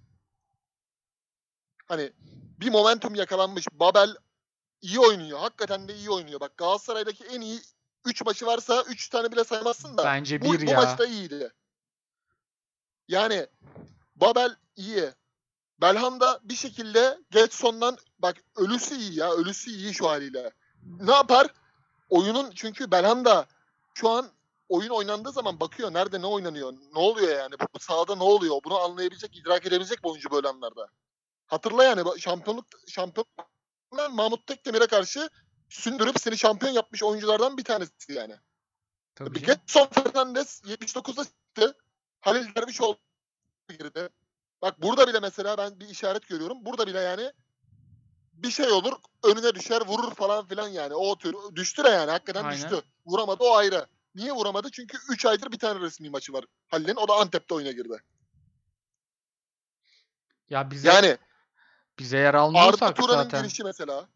Hani 1.89 2.12
bir 2.60 2.69
momentum 2.69 3.15
yakalanmış. 3.15 3.67
Babel 3.71 4.15
iyi 4.82 4.99
oynuyor. 4.99 5.39
Hakikaten 5.39 5.88
de 5.88 5.95
iyi 5.95 6.10
oynuyor. 6.10 6.39
Bak 6.39 6.58
Galatasaray'daki 6.58 7.23
en 7.23 7.41
iyi 7.41 7.62
3 8.06 8.25
maçı 8.25 8.45
varsa 8.45 8.84
3 8.84 9.10
tane 9.10 9.32
bile 9.32 9.43
saymazsın 9.43 9.97
da. 9.97 10.04
Bence 10.04 10.41
bu, 10.41 10.54
bir 10.54 10.67
bu 10.67 10.71
ya. 10.71 10.82
maçta 10.82 11.06
iyiydi. 11.06 11.54
Yani 13.08 13.47
Babel 14.15 14.56
iyi. 14.75 15.10
Belhanda 15.82 16.39
bir 16.43 16.56
şekilde 16.56 17.19
Getson'dan 17.32 17.97
bak 18.19 18.38
ölüsü 18.56 18.95
iyi 18.95 19.19
ya. 19.19 19.32
Ölüsü 19.32 19.71
iyi 19.71 19.93
şu 19.93 20.10
haliyle. 20.10 20.52
Ne 20.84 21.12
yapar? 21.12 21.47
Oyunun 22.10 22.52
çünkü 22.56 22.91
Belhanda 22.91 23.47
şu 23.93 24.10
an 24.10 24.30
oyun 24.69 24.89
oynandığı 24.89 25.32
zaman 25.32 25.60
bakıyor 25.60 25.93
nerede 25.93 26.21
ne 26.21 26.25
oynanıyor. 26.25 26.73
Ne 26.73 26.99
oluyor 26.99 27.38
yani? 27.38 27.56
Bu 27.75 27.80
sahada 27.80 28.15
ne 28.15 28.23
oluyor? 28.23 28.60
Bunu 28.65 28.80
anlayabilecek, 28.80 29.38
idrak 29.38 29.65
edebilecek 29.65 30.04
bir 30.04 30.10
oyuncu 30.10 30.32
böyle 30.32 30.47
anlarda. 30.47 30.89
Hatırla 31.50 31.84
yani 31.84 32.20
şampiyonluk 32.20 32.66
şampiyon 32.88 33.28
Mahmut 34.12 34.48
Tekdemir'e 34.48 34.88
karşı 34.88 35.30
sündürüp 35.70 36.20
seni 36.20 36.38
şampiyon 36.38 36.74
yapmış 36.74 37.04
oyunculardan 37.04 37.58
bir 37.58 37.64
tanesi 37.64 37.92
yani. 38.10 38.36
Tabii 39.16 39.36
Bir 39.36 39.46
canım. 39.46 39.60
Getson 39.66 39.88
Fernandes 39.88 40.62
79'da 40.62 41.26
çıktı. 41.26 41.78
Halil 42.20 42.56
Dervişoğlu 42.56 42.98
girdi. 43.70 44.10
Bak 44.62 44.82
burada 44.82 45.08
bile 45.08 45.20
mesela 45.20 45.58
ben 45.58 45.80
bir 45.80 45.90
işaret 45.90 46.28
görüyorum. 46.28 46.66
Burada 46.66 46.88
bile 46.88 47.00
yani 47.00 47.32
bir 48.34 48.52
şey 48.52 48.72
olur 48.72 48.94
önüne 49.24 49.56
düşer 49.56 49.82
vurur 49.82 50.16
falan 50.16 50.48
filan 50.48 50.68
yani. 50.68 50.96
O 50.96 51.18
tür 51.18 51.36
düştü 51.56 51.84
de 51.84 51.90
yani 51.90 52.12
hakikaten 52.12 52.44
Aynen. 52.44 52.56
düştü. 52.56 52.82
Vuramadı 53.06 53.44
o 53.44 53.56
ayrı. 53.56 53.88
Niye 54.16 54.32
vuramadı? 54.32 54.72
Çünkü 54.72 54.98
3 55.10 55.26
aydır 55.26 55.52
bir 55.52 55.60
tane 55.60 55.80
resmi 55.80 56.10
maçı 56.10 56.34
var. 56.34 56.46
Halil'in 56.68 56.96
o 56.96 57.08
da 57.08 57.14
Antep'te 57.14 57.56
oyuna 57.56 57.72
girdi. 57.72 58.04
Ya 60.50 60.72
bize 60.72 60.88
Yani 60.88 61.18
bize 62.00 62.18
yer 62.18 62.26
Arda 62.34 62.40
almıyorsak 62.40 62.96
Turan'ın 62.96 63.24
zaten. 63.24 63.42
girişi 63.42 63.64
mesela. 63.64 64.10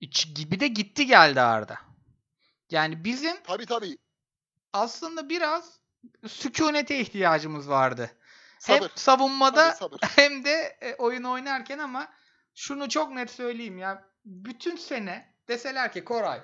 İç 0.00 0.34
gibi 0.34 0.60
de 0.60 0.68
gitti 0.68 1.06
geldi 1.06 1.40
Arda. 1.40 1.78
Yani 2.70 3.04
bizim 3.04 3.42
Tabii 3.42 3.66
tabii. 3.66 3.98
aslında 4.72 5.28
biraz 5.28 5.80
sükunete 6.28 7.00
ihtiyacımız 7.00 7.68
vardı. 7.68 8.10
Hem 8.64 8.78
Sabır. 8.78 8.90
savunmada 8.94 9.68
Tabii, 9.68 9.76
sabır. 9.78 9.98
hem 10.16 10.44
de 10.44 10.76
e, 10.80 10.94
oyun 10.94 11.24
oynarken 11.24 11.78
ama 11.78 12.08
şunu 12.54 12.88
çok 12.88 13.12
net 13.12 13.30
söyleyeyim 13.30 13.78
ya. 13.78 14.04
Bütün 14.24 14.76
sene 14.76 15.34
deseler 15.48 15.92
ki 15.92 16.04
Koray 16.04 16.40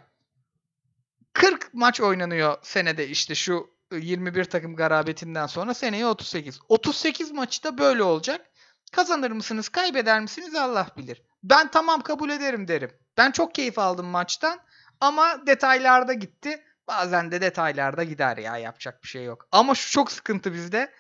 40 1.33 1.75
maç 1.75 2.01
oynanıyor 2.01 2.59
senede 2.63 3.09
işte 3.09 3.35
şu 3.35 3.71
e, 3.93 3.97
21 3.97 4.45
takım 4.45 4.77
garabetinden 4.77 5.47
sonra 5.47 5.75
seneye 5.75 6.07
38. 6.07 6.61
38 6.69 7.31
maçı 7.33 7.65
da 7.65 7.79
böyle 7.79 8.03
olacak. 8.03 8.51
Kazanır 8.93 9.31
mısınız, 9.31 9.69
kaybeder 9.69 10.21
misiniz 10.21 10.55
Allah 10.55 10.87
bilir. 10.97 11.23
Ben 11.43 11.71
tamam 11.71 12.01
kabul 12.01 12.31
ederim 12.31 12.69
derim. 12.69 12.91
Ben 13.17 13.31
çok 13.31 13.55
keyif 13.55 13.79
aldım 13.79 14.07
maçtan 14.07 14.61
ama 15.01 15.47
detaylarda 15.47 16.13
gitti. 16.13 16.65
Bazen 16.89 17.33
de 17.33 17.41
detaylarda 17.41 18.05
gider 18.05 18.37
ya 18.37 18.57
yapacak 18.57 19.03
bir 19.03 19.09
şey 19.09 19.25
yok. 19.25 19.49
Ama 19.53 19.75
şu 19.75 19.91
çok 19.91 20.13
sıkıntı 20.13 20.53
bizde. 20.53 20.95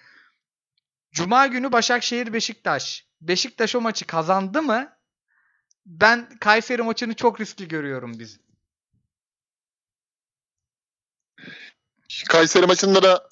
Cuma 1.12 1.46
günü 1.46 1.72
Başakşehir 1.72 2.33
Beşiktaş. 2.33 3.07
Beşiktaş 3.20 3.77
o 3.77 3.81
maçı 3.81 4.07
kazandı 4.07 4.62
mı? 4.62 4.92
Ben 5.87 6.38
Kayseri 6.38 6.83
maçını 6.83 7.14
çok 7.14 7.40
riskli 7.40 7.68
görüyorum 7.68 8.18
biz. 8.18 8.40
Kayseri 12.29 12.66
maçında 12.66 13.03
da 13.03 13.29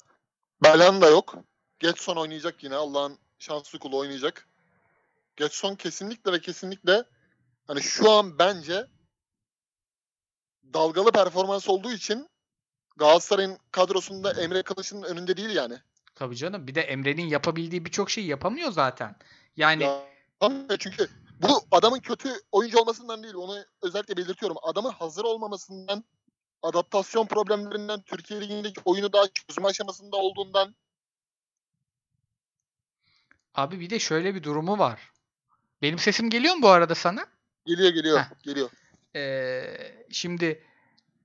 Belhanda 0.63 1.09
yok. 1.09 1.35
Getson 1.79 2.15
oynayacak 2.15 2.63
yine. 2.63 2.75
Allah'ın 2.75 3.19
şanslı 3.39 3.79
kulu 3.79 3.97
oynayacak. 3.97 4.47
Getson 5.35 5.75
kesinlikle 5.75 6.31
ve 6.31 6.41
kesinlikle 6.41 7.03
hani 7.67 7.81
şu 7.81 8.11
an 8.11 8.39
bence 8.39 8.87
dalgalı 10.73 11.11
performans 11.11 11.69
olduğu 11.69 11.91
için 11.91 12.29
Galatasaray'ın 12.97 13.57
kadrosunda 13.71 14.41
Emre 14.41 14.63
Kılıç'ın 14.63 15.03
önünde 15.03 15.37
değil 15.37 15.49
yani. 15.49 15.77
Tabii 16.15 16.35
canım. 16.35 16.67
Bir 16.67 16.75
de 16.75 16.81
Emre'nin 16.81 17.27
yapabildiği 17.27 17.85
birçok 17.85 18.09
şeyi 18.09 18.27
yapamıyor 18.27 18.71
zaten. 18.71 19.15
Yani 19.55 19.83
Ya, 19.83 20.77
çünkü 20.79 21.09
bu 21.41 21.61
adamın 21.71 21.99
kötü 21.99 22.29
oyuncu 22.51 22.79
olmasından 22.79 23.23
değil. 23.23 23.33
Onu 23.33 23.65
özellikle 23.81 24.17
belirtiyorum. 24.17 24.57
Adamın 24.61 24.89
hazır 24.89 25.23
olmamasından, 25.23 26.03
adaptasyon 26.61 27.27
problemlerinden, 27.27 28.01
Türkiye 28.01 28.41
Ligi'ndeki 28.41 28.81
oyunu 28.85 29.13
daha 29.13 29.27
çözme 29.27 29.67
aşamasında 29.67 30.17
olduğundan 30.17 30.75
abi 33.57 33.79
bir 33.79 33.89
de 33.89 33.99
şöyle 33.99 34.35
bir 34.35 34.43
durumu 34.43 34.79
var. 34.79 35.11
Benim 35.81 35.99
sesim 35.99 36.29
geliyor 36.29 36.55
mu 36.55 36.61
bu 36.61 36.69
arada 36.69 36.95
sana? 36.95 37.25
geliyor 37.65 37.89
geliyor 37.89 38.19
Heh. 38.19 38.43
geliyor. 38.43 38.69
Ee, 39.15 40.05
şimdi 40.11 40.63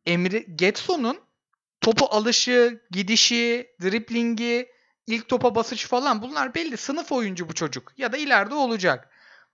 Emre 0.06 0.38
Getson'un 0.38 1.20
topu 1.80 2.06
alışı, 2.06 2.80
gidişi, 2.90 3.74
driblingi, 3.82 4.72
ilk 5.06 5.28
topa 5.28 5.54
basış 5.54 5.86
falan 5.86 6.22
bunlar 6.22 6.54
belli. 6.54 6.76
Sınıf 6.76 7.12
oyuncu 7.12 7.48
bu 7.48 7.54
çocuk 7.54 7.92
ya 7.96 8.12
da 8.12 8.16
ileride 8.16 8.54
olacak. 8.54 9.08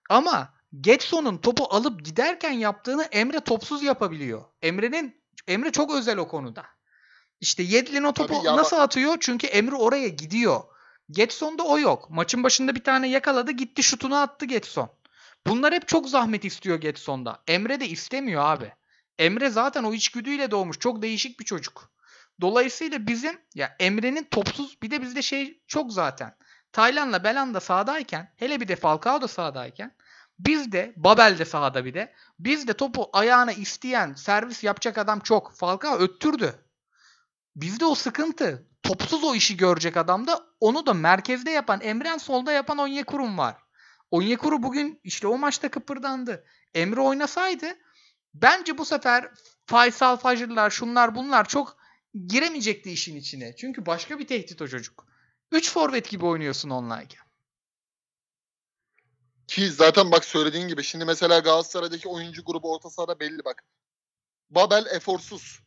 Ama 0.09 0.53
Getson'un 0.81 1.37
topu 1.37 1.63
alıp 1.69 2.05
giderken 2.05 2.51
yaptığını 2.51 3.03
Emre 3.03 3.39
topsuz 3.39 3.83
yapabiliyor. 3.83 4.43
Emre'nin 4.61 5.21
Emre 5.47 5.71
çok 5.71 5.95
özel 5.95 6.17
o 6.17 6.27
konuda. 6.27 6.65
İşte 7.41 7.63
Yedlin 7.63 8.03
o 8.03 8.13
topu 8.13 8.33
Tabii 8.33 8.45
ya 8.45 8.57
nasıl 8.57 8.77
atıyor? 8.77 9.17
Çünkü 9.19 9.47
Emre 9.47 9.75
oraya 9.75 10.07
gidiyor. 10.07 10.61
Getson'da 11.11 11.63
o 11.63 11.79
yok. 11.79 12.09
Maçın 12.09 12.43
başında 12.43 12.75
bir 12.75 12.83
tane 12.83 13.09
yakaladı, 13.09 13.51
gitti 13.51 13.83
şutunu 13.83 14.15
attı 14.15 14.45
Getson. 14.45 14.89
Bunlar 15.47 15.73
hep 15.73 15.87
çok 15.87 16.09
zahmet 16.09 16.45
istiyor 16.45 16.81
Getson'da. 16.81 17.43
Emre 17.47 17.79
de 17.79 17.87
istemiyor 17.87 18.43
abi. 18.45 18.73
Emre 19.19 19.49
zaten 19.49 19.83
o 19.83 19.93
içgüdüyle 19.93 20.51
doğmuş. 20.51 20.79
Çok 20.79 21.01
değişik 21.01 21.39
bir 21.39 21.45
çocuk. 21.45 21.91
Dolayısıyla 22.41 23.07
bizim 23.07 23.41
ya 23.55 23.75
Emre'nin 23.79 24.23
topsuz 24.23 24.81
bir 24.81 24.91
de 24.91 25.01
bizde 25.01 25.21
şey 25.21 25.61
çok 25.67 25.93
zaten. 25.93 26.35
Taylan'la 26.71 27.23
Belanda 27.23 27.59
sahadayken 27.59 28.33
hele 28.35 28.61
bir 28.61 28.67
de 28.67 28.75
Falcao 28.75 29.21
da 29.21 29.27
sahadayken 29.27 29.91
biz 30.39 30.71
de 30.71 30.93
Babel 30.95 31.35
de 31.39 31.45
sahada 31.45 31.85
bir 31.85 31.93
de 31.93 32.13
biz 32.39 32.67
de 32.67 32.73
topu 32.73 33.09
ayağına 33.13 33.51
isteyen 33.51 34.13
servis 34.13 34.63
yapacak 34.63 34.97
adam 34.97 35.19
çok. 35.19 35.53
Falcao 35.53 35.97
öttürdü. 35.97 36.68
Bizde 37.55 37.85
o 37.85 37.95
sıkıntı. 37.95 38.67
Topsuz 38.83 39.23
o 39.23 39.35
işi 39.35 39.57
görecek 39.57 39.97
adamda 39.97 40.45
onu 40.59 40.85
da 40.85 40.93
merkezde 40.93 41.51
yapan 41.51 41.81
Emren 41.81 42.17
solda 42.17 42.51
yapan 42.51 42.77
Onyekurum 42.77 43.37
var. 43.37 43.57
Onyekuru 44.11 44.63
bugün 44.63 44.99
işte 45.03 45.27
o 45.27 45.37
maçta 45.37 45.71
kıpırdandı. 45.71 46.45
Emre 46.73 47.01
oynasaydı 47.01 47.65
bence 48.33 48.77
bu 48.77 48.85
sefer 48.85 49.31
Faysal 49.65 50.17
Fajrlar 50.17 50.69
şunlar 50.69 51.15
bunlar 51.15 51.47
çok 51.47 51.77
giremeyecekti 52.27 52.91
işin 52.91 53.15
içine. 53.15 53.55
Çünkü 53.55 53.85
başka 53.85 54.19
bir 54.19 54.27
tehdit 54.27 54.61
o 54.61 54.67
çocuk. 54.67 55.05
3 55.51 55.71
forvet 55.71 56.09
gibi 56.09 56.25
oynuyorsun 56.25 56.69
onlayken. 56.69 57.23
Ki 59.47 59.71
zaten 59.71 60.11
bak 60.11 60.25
söylediğin 60.25 60.67
gibi 60.67 60.83
şimdi 60.83 61.05
mesela 61.05 61.39
Galatasaray'daki 61.39 62.07
oyuncu 62.07 62.43
grubu 62.45 62.73
orta 62.73 62.89
sahada 62.89 63.19
belli 63.19 63.45
bak. 63.45 63.63
Babel 64.49 64.85
eforsuz. 64.85 65.59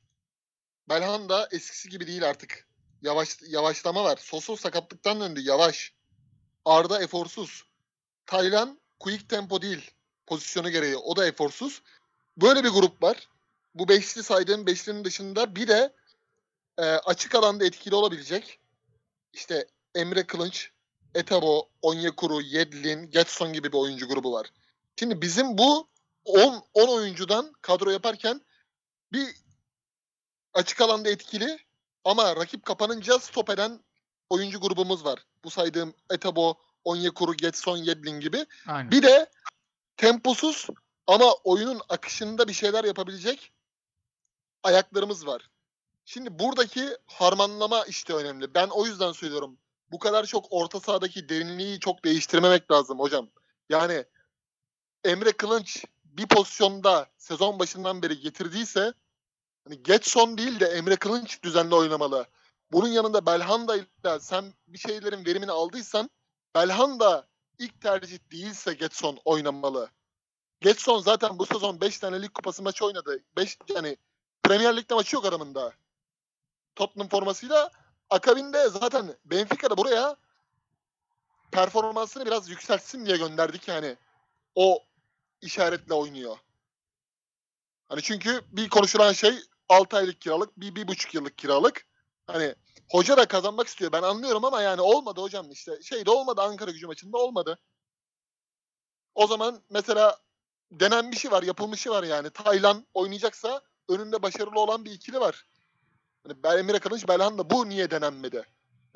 Belhanda 0.88 1.49
eskisi 1.53 1.88
gibi 1.88 2.07
değil 2.07 2.29
artık. 2.29 2.68
Yavaş 3.03 3.37
yavaşlama 3.49 4.05
var. 4.05 4.16
Sosu 4.16 4.57
sakatlıktan 4.57 5.21
döndü 5.21 5.40
yavaş. 5.40 5.92
Arda 6.64 7.03
eforsuz. 7.03 7.64
Taylan 8.27 8.81
quick 9.01 9.29
tempo 9.29 9.62
değil. 9.62 9.90
Pozisyonu 10.27 10.71
gereği. 10.71 10.97
O 10.97 11.16
da 11.16 11.27
eforsuz. 11.27 11.83
Böyle 12.37 12.64
bir 12.64 12.68
grup 12.68 13.03
var. 13.03 13.29
Bu 13.75 13.88
beşli 13.88 14.23
saydığım 14.23 14.66
beşlinin 14.66 15.05
dışında 15.05 15.57
bir 15.57 15.68
de 15.68 15.92
e, 16.79 16.83
açık 16.83 17.35
alanda 17.35 17.64
etkili 17.64 17.95
olabilecek. 17.95 18.59
İşte 19.33 19.66
Emre 19.95 20.27
Kılınç, 20.27 20.71
Etabo, 21.14 21.68
Onyekuru, 21.83 22.40
Yedlin, 22.40 23.11
Getson 23.11 23.53
gibi 23.53 23.73
bir 23.73 23.79
oyuncu 23.79 24.09
grubu 24.09 24.33
var. 24.33 24.47
Şimdi 24.99 25.23
bizim 25.23 25.59
bu 25.59 25.88
10 26.25 26.62
10 26.75 26.88
oyuncudan 26.88 27.53
kadro 27.62 27.90
yaparken 27.90 28.40
bir 29.12 29.42
açık 30.55 30.81
alanda 30.81 31.11
etkili 31.11 31.59
ama 32.05 32.37
rakip 32.37 32.65
kapanınca 32.65 33.19
stop 33.19 33.51
eden 33.51 33.81
oyuncu 34.31 34.61
grubumuz 34.61 35.05
var. 35.05 35.25
Bu 35.45 35.51
saydığım 35.51 35.95
Etabo, 36.11 36.55
Onyekuru, 36.85 37.35
Getson, 37.35 37.77
Yedlin 37.77 38.21
gibi. 38.21 38.47
Aynen. 38.69 38.91
Bir 38.91 39.03
de 39.03 39.31
temposuz 39.97 40.67
ama 41.07 41.33
oyunun 41.45 41.81
akışında 41.88 42.49
bir 42.49 42.53
şeyler 42.53 42.85
yapabilecek 42.85 43.53
ayaklarımız 44.62 45.27
var. 45.27 45.51
Şimdi 46.05 46.38
buradaki 46.38 46.97
harmanlama 47.07 47.85
işte 47.85 48.15
önemli. 48.15 48.55
Ben 48.55 48.69
o 48.69 48.87
yüzden 48.87 49.12
söylüyorum. 49.12 49.59
Bu 49.93 49.99
kadar 49.99 50.27
çok 50.27 50.47
orta 50.51 50.81
sahadaki 50.81 51.29
derinliği 51.29 51.81
çok 51.81 52.05
değiştirmemek 52.05 52.71
lazım 52.71 52.99
hocam. 52.99 53.31
Yani 53.69 54.05
Emre 55.05 55.33
Kılınç 55.33 55.85
bir 56.05 56.27
pozisyonda 56.27 57.07
sezon 57.19 57.59
başından 57.59 58.03
beri 58.03 58.21
getirdiyse 58.21 58.93
hani 59.64 59.83
Getson 59.83 60.38
değil 60.38 60.61
de 60.61 60.66
Emre 60.66 60.96
Kılınç 60.96 61.42
düzenli 61.42 61.75
oynamalı. 61.75 62.27
Bunun 62.72 62.88
yanında 62.88 63.27
Belhanda 63.27 63.77
ile 63.77 64.20
sen 64.20 64.55
bir 64.68 64.79
şeylerin 64.79 65.27
verimini 65.27 65.51
aldıysan 65.51 66.11
Belhanda 66.55 67.27
ilk 67.59 67.81
tercih 67.81 68.18
değilse 68.33 68.75
Getson 68.75 69.18
oynamalı. 69.25 69.90
Getson 70.61 70.98
zaten 70.98 71.38
bu 71.38 71.46
sezon 71.46 71.81
5 71.81 71.98
tane 71.98 72.22
lig 72.22 72.35
kupası 72.35 72.62
maçı 72.62 72.85
oynadı. 72.87 73.25
5 73.37 73.59
yani 73.75 73.96
Premier 74.42 74.77
Lig'de 74.77 74.94
maçı 74.94 75.16
yok 75.16 75.25
adamın 75.25 75.55
da. 75.55 75.72
Tottenham 76.75 77.09
formasıyla 77.09 77.70
akabinde 78.11 78.68
zaten 78.68 79.16
Benfica'da 79.25 79.77
buraya 79.77 80.16
performansını 81.51 82.27
biraz 82.27 82.48
yükseltsin 82.48 83.07
diye 83.07 83.16
gönderdik 83.16 83.68
yani. 83.68 83.96
O 84.55 84.85
işaretle 85.40 85.94
oynuyor. 85.94 86.37
Hani 87.88 88.03
çünkü 88.03 88.40
bir 88.53 88.68
konuşulan 88.68 89.12
şey 89.12 89.35
6 89.73 89.97
aylık 89.97 90.21
kiralık, 90.21 90.61
bir, 90.61 90.75
bir 90.75 90.89
buçuk 90.89 91.15
yıllık 91.15 91.39
kiralık. 91.39 91.87
Hani 92.27 92.55
hoca 92.91 93.17
da 93.17 93.29
kazanmak 93.29 93.67
istiyor. 93.67 93.93
Ben 93.93 94.03
anlıyorum 94.03 94.45
ama 94.45 94.63
yani 94.63 94.81
olmadı 94.81 95.21
hocam 95.21 95.51
işte. 95.51 95.83
Şeyde 95.83 96.11
olmadı 96.11 96.43
Ankara 96.43 96.71
gücü 96.71 96.87
maçında 96.87 97.19
olmadı. 97.19 97.59
O 99.15 99.27
zaman 99.27 99.63
mesela 99.71 100.17
denen 100.71 101.13
bir 101.13 101.17
şey 101.17 101.31
var, 101.31 101.43
yapılmışı 101.43 101.91
var 101.91 102.03
yani. 102.03 102.31
Taylan 102.31 102.87
oynayacaksa 102.95 103.61
önünde 103.89 104.23
başarılı 104.23 104.61
olan 104.61 104.85
bir 104.85 104.91
ikili 104.91 105.21
var. 105.21 105.47
Bel- 106.27 106.59
Emre 106.59 106.79
Kılınç, 106.79 107.09
Belhanda 107.09 107.51
bu 107.51 107.69
niye 107.69 107.91
denenmedi? 107.91 108.47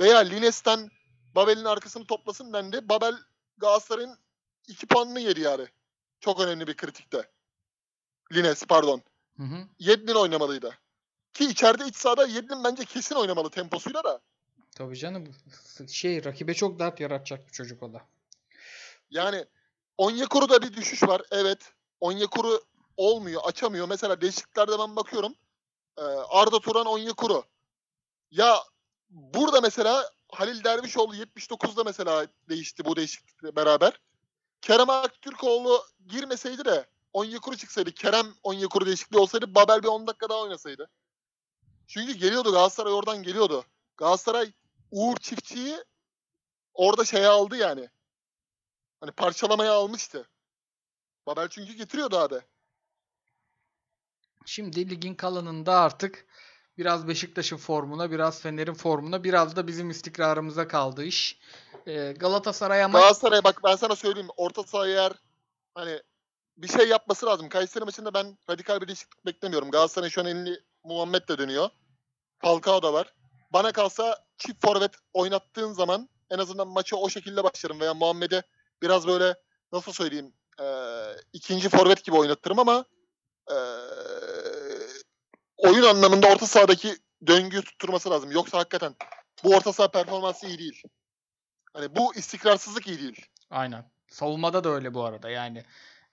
Veya 0.01 0.19
Lines'ten 0.19 0.91
Babel'in 1.35 1.65
arkasını 1.65 2.07
toplasın 2.07 2.53
dendi. 2.53 2.89
Babel 2.89 3.15
Galatasaray'ın 3.59 4.19
iki 4.69 4.87
puanını 4.87 5.21
yedi 5.21 5.41
yani. 5.41 5.67
Çok 6.21 6.41
önemli 6.41 6.67
bir 6.67 6.77
kritikte. 6.77 7.31
Lines 8.33 8.65
pardon. 8.65 9.03
Hı 9.37 9.43
hı. 9.43 9.69
Yedlin 9.79 10.15
oynamalıydı. 10.15 10.79
Ki 11.33 11.45
içeride 11.45 11.87
iç 11.87 11.97
sahada 11.97 12.27
Yedlin 12.27 12.65
bence 12.65 12.85
kesin 12.85 13.15
oynamalı 13.15 13.51
temposuyla 13.51 14.05
da. 14.05 14.21
Tabii 14.77 14.97
canım 14.97 15.35
şey 15.89 16.25
rakibe 16.25 16.55
çok 16.55 16.79
dert 16.79 17.01
yaratacak 17.01 17.47
bir 17.47 17.53
çocuk 17.53 17.83
o 17.83 17.93
da. 17.93 18.03
Yani 19.11 19.45
Onyekuru'da 19.99 20.63
bir 20.63 20.73
düşüş 20.73 21.03
var. 21.03 21.23
Evet. 21.31 21.73
Onyekuru 22.01 22.61
olmuyor, 22.97 23.43
açamıyor. 23.45 23.89
Mesela 23.89 24.21
değişikliklerde 24.21 24.79
ben 24.79 24.97
bakıyorum. 24.97 25.35
Ee, 25.99 26.03
Arda 26.29 26.61
Turan, 26.61 26.87
Onyekuru. 26.87 27.45
Ya 28.31 28.59
burada 29.11 29.61
mesela 29.61 30.11
Halil 30.29 30.65
Dervişoğlu 30.65 31.15
79'da 31.17 31.85
mesela 31.85 32.27
değişti 32.49 32.85
bu 32.85 32.97
değişiklikle 32.97 33.57
beraber. 33.57 34.01
Kerem 34.61 34.91
Aktürkoğlu 34.91 35.83
girmeseydi 36.07 36.65
de 36.65 36.87
Onyekuru 37.17 37.57
çıksaydı, 37.57 37.93
Kerem 37.93 38.27
Onyekuru 38.43 38.87
değişikliği 38.87 39.19
olsaydı 39.19 39.55
Babel 39.55 39.83
bir 39.83 39.89
10 39.89 40.07
dakika 40.07 40.29
daha 40.29 40.39
oynasaydı. 40.39 40.91
Çünkü 41.87 42.13
geliyordu 42.13 42.53
Galatasaray 42.53 42.93
oradan 42.93 43.23
geliyordu. 43.23 43.65
Galatasaray 43.97 44.53
Uğur 44.91 45.17
Çiftçi'yi 45.17 45.85
orada 46.75 47.05
şeye 47.05 47.27
aldı 47.27 47.57
yani. 47.57 47.89
Hani 49.01 49.13
parçalamaya 49.13 49.73
almıştı. 49.73 50.29
Babel 51.27 51.49
çünkü 51.49 51.73
getiriyordu 51.73 52.19
abi. 52.19 52.41
Şimdi 54.47 54.91
ligin 54.91 55.15
kalanında 55.15 55.81
artık 55.81 56.27
biraz 56.79 57.09
Beşiktaş'ın 57.09 57.57
formuna, 57.57 58.11
biraz 58.11 58.41
Fener'in 58.41 58.75
formuna, 58.75 59.25
biraz 59.25 59.57
da 59.57 59.67
bizim 59.67 59.91
istikrarımıza 59.91 60.69
kaldı 60.69 61.05
iş. 61.05 61.39
Ee, 61.87 62.13
Galatasaray 62.13 62.85
ama 62.85 62.99
Galatasaray 62.99 63.45
bak 63.45 63.61
ben 63.65 63.77
sana 63.77 63.97
söyleyeyim 63.97 64.31
orta 64.37 64.63
saha 64.63 64.89
eğer 64.89 65.13
hani 65.75 66.03
bir 66.57 66.69
şey 66.69 66.89
yapması 66.89 67.27
lazım. 67.27 67.49
Kayseri 67.49 67.85
maçında 67.85 68.15
ben 68.15 68.39
radikal 68.51 68.81
bir 68.81 68.89
değişiklik 68.89 69.27
beklemiyorum. 69.27 69.71
Galatasaray 69.71 70.11
şu 70.11 70.21
an 70.21 70.27
elini 70.27 70.57
Muhammed 70.85 71.29
de 71.29 71.39
dönüyor. 71.39 71.71
Falcao 72.39 72.83
da 72.83 72.93
var. 72.93 73.15
bana 73.53 73.73
kalsa 73.73 74.25
çift 74.39 74.63
forvet 74.67 74.91
oynattığın 75.13 75.73
zaman 75.73 76.09
en 76.31 76.39
azından 76.39 76.69
maça 76.69 76.97
o 76.97 77.09
şekilde 77.09 77.45
başlarım 77.45 77.81
veya 77.81 77.95
Muhammed'e 77.95 78.43
biraz 78.83 79.07
böyle 79.07 79.35
nasıl 79.73 79.93
söyleyeyim 79.93 80.33
eee, 80.61 81.17
ikinci 81.33 81.69
forvet 81.69 82.05
gibi 82.05 82.17
oynatırım 82.17 82.59
ama 82.59 82.85
eee, 83.51 83.57
oyun 85.57 85.83
anlamında 85.83 86.27
orta 86.27 86.47
sahadaki 86.47 86.97
döngüyü 87.27 87.63
tutturması 87.63 88.11
lazım. 88.11 88.31
Yoksa 88.31 88.59
hakikaten 88.59 88.95
bu 89.45 89.55
orta 89.57 89.73
saha 89.73 89.89
performansı 89.91 90.47
iyi 90.47 90.59
değil. 90.59 90.83
Hani 91.73 91.97
bu 91.97 92.15
istikrarsızlık 92.15 92.87
iyi 92.87 92.99
değil. 92.99 93.27
Aynen. 93.51 93.91
Savunmada 94.09 94.65
da 94.65 94.69
öyle 94.69 94.95
bu 94.95 95.05
arada 95.05 95.31
yani. 95.31 95.65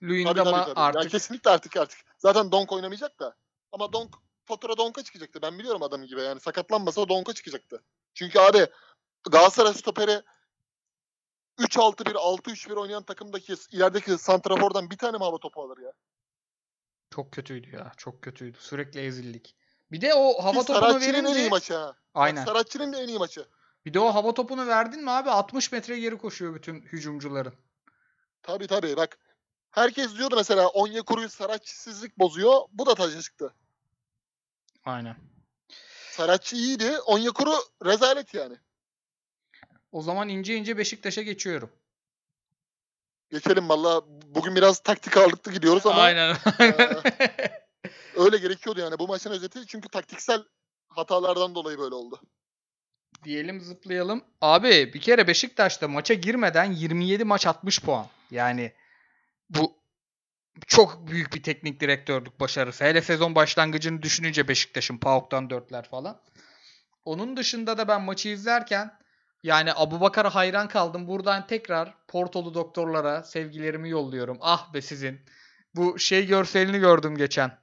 Luyendama 0.03 0.51
tabii, 0.51 0.73
tabii. 0.73 0.79
artık 0.79 1.03
Yani 1.03 1.11
kesinlikle 1.11 1.51
artık 1.51 1.77
artık. 1.77 1.99
Zaten 2.17 2.51
Donk 2.51 2.71
oynamayacak 2.71 3.19
da. 3.19 3.35
Ama 3.71 3.93
Donk 3.93 4.15
fatura 4.45 4.77
Donk'a 4.77 5.03
çıkacaktı. 5.03 5.41
Ben 5.41 5.59
biliyorum 5.59 5.83
adamı 5.83 6.05
gibi 6.05 6.21
yani. 6.21 6.39
Sakatlanmasa 6.39 7.09
Donk'a 7.09 7.33
çıkacaktı. 7.33 7.83
Çünkü 8.13 8.39
abi 8.39 8.67
Galatasaray 9.31 9.73
stoperi 9.73 10.21
3-6-1, 11.59 12.13
6-3-1 12.13 12.75
oynayan 12.75 13.03
takımdaki 13.03 13.55
ilerideki 13.71 14.17
santrafordan 14.17 14.89
bir 14.89 14.97
tane 14.97 15.17
mi 15.17 15.23
hava 15.23 15.37
topu 15.37 15.61
alır 15.61 15.77
ya? 15.77 15.93
çok 17.13 17.31
kötüydü 17.31 17.75
ya. 17.75 17.91
Çok 17.97 18.21
kötüydü. 18.21 18.57
Sürekli 18.61 18.99
ezildik. 18.99 19.55
Bir 19.91 20.01
de 20.01 20.13
o 20.13 20.43
hava 20.43 20.59
Ki 20.59 20.67
topunu 20.67 20.79
Saratçı'nın 20.79 21.13
en 21.13 21.23
iyi 21.23 21.35
verince 21.35 21.49
maçı 21.49 21.73
ha. 21.73 21.95
aynen. 22.13 22.45
Saratçı'nın 22.45 22.93
da 22.93 23.01
en 23.01 23.07
iyi 23.07 23.17
maçı. 23.17 23.45
Bir 23.85 23.93
de 23.93 23.99
o 23.99 24.13
hava 24.13 24.33
topunu 24.33 24.67
verdin 24.67 25.03
mi 25.03 25.11
abi 25.11 25.29
60 25.29 25.71
metre 25.71 25.99
geri 25.99 26.17
koşuyor 26.17 26.55
bütün 26.55 26.81
hücumcuların. 26.81 27.53
Tabii 28.43 28.67
tabii 28.67 28.97
bak. 28.97 29.17
Herkes 29.73 30.17
diyordu 30.17 30.35
mesela 30.35 30.67
Onyekuru'yu 30.67 31.29
Saratçısızlık 31.29 32.19
bozuyor. 32.19 32.61
Bu 32.71 32.85
da 32.85 32.95
taca 32.95 33.21
çıktı. 33.21 33.53
Aynen. 34.85 35.15
Saratçı 36.11 36.55
iyiydi. 36.55 36.99
Onyekuru 36.99 37.53
rezalet 37.85 38.33
yani. 38.33 38.57
O 39.91 40.01
zaman 40.01 40.29
ince 40.29 40.55
ince 40.55 40.77
Beşiktaş'a 40.77 41.21
geçiyorum. 41.21 41.71
Geçelim 43.31 43.69
valla. 43.69 44.01
Bugün 44.07 44.55
biraz 44.55 44.79
taktik 44.79 45.17
ağırlıklı 45.17 45.51
gidiyoruz 45.51 45.85
ama 45.85 46.01
Aynen. 46.01 46.37
öyle 48.15 48.37
gerekiyordu 48.37 48.79
yani. 48.79 48.99
Bu 48.99 49.07
maçın 49.07 49.31
özeti 49.31 49.67
çünkü 49.67 49.89
taktiksel 49.89 50.43
hatalardan 50.87 51.55
dolayı 51.55 51.77
böyle 51.77 51.95
oldu. 51.95 52.19
Diyelim 53.23 53.61
zıplayalım. 53.61 54.23
Abi 54.41 54.93
bir 54.93 55.01
kere 55.01 55.27
Beşiktaş'ta 55.27 55.87
maça 55.87 56.13
girmeden 56.13 56.71
27 56.71 57.23
maç 57.23 57.47
60 57.47 57.81
puan. 57.81 58.07
Yani 58.31 58.73
bu 59.49 59.83
çok 60.67 61.07
büyük 61.07 61.33
bir 61.33 61.43
teknik 61.43 61.79
direktörlük 61.79 62.39
başarısı. 62.39 62.83
Hele 62.83 63.01
sezon 63.01 63.35
başlangıcını 63.35 64.01
düşününce 64.01 64.47
Beşiktaş'ın 64.47 64.97
PAOK'tan 64.97 65.47
4'ler 65.47 65.87
falan. 65.89 66.21
Onun 67.05 67.37
dışında 67.37 67.77
da 67.77 67.87
ben 67.87 68.01
maçı 68.01 68.29
izlerken 68.29 68.99
yani 69.43 69.73
Abubakar'a 69.75 70.35
hayran 70.35 70.67
kaldım. 70.67 71.07
Buradan 71.07 71.47
tekrar 71.47 71.93
Portolu 72.07 72.53
doktorlara 72.53 73.23
sevgilerimi 73.23 73.89
yolluyorum. 73.89 74.37
Ah 74.41 74.73
be 74.73 74.81
sizin. 74.81 75.21
Bu 75.75 75.99
şey 75.99 76.27
görselini 76.27 76.79
gördüm 76.79 77.17
geçen. 77.17 77.59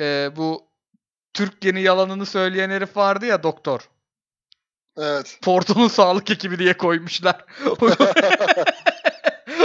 Ee, 0.00 0.30
bu 0.36 0.70
Türk 1.34 1.64
yeni 1.64 1.82
yalanını 1.82 2.26
söyleyen 2.26 2.70
herif 2.70 2.96
vardı 2.96 3.26
ya 3.26 3.42
doktor. 3.42 3.88
Evet. 4.98 5.38
Porto'nun 5.42 5.88
sağlık 5.88 6.30
ekibi 6.30 6.58
diye 6.58 6.76
koymuşlar. 6.76 7.44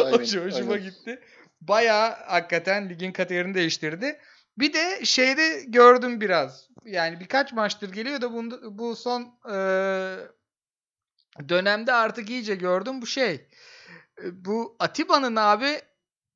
Aynen, 0.06 0.18
Hoş- 0.18 0.36
Hoşuma 0.36 0.74
aynen. 0.74 0.84
gitti. 0.90 1.22
Bayağı 1.62 2.16
hakikaten 2.28 2.90
ligin 2.90 3.12
kaderini 3.12 3.54
değiştirdi. 3.54 4.20
Bir 4.58 4.74
de 4.74 5.06
şeyde 5.06 5.64
gördüm 5.68 6.22
biraz. 6.22 6.70
Yani 6.86 7.20
birkaç 7.20 7.54
maçtır 7.54 7.92
geliyor 7.92 8.22
da 8.22 8.34
bu, 8.34 8.44
bu 8.78 8.96
son 8.96 9.40
eee, 9.50 10.18
dönemde 11.50 11.94
artık 11.94 12.30
iyice 12.30 12.56
gördüm 12.56 13.02
bu 13.02 13.06
şey. 13.08 13.34
E, 14.24 14.46
Bu 14.46 14.76
Atiba'nın 14.80 15.36
abi 15.36 15.82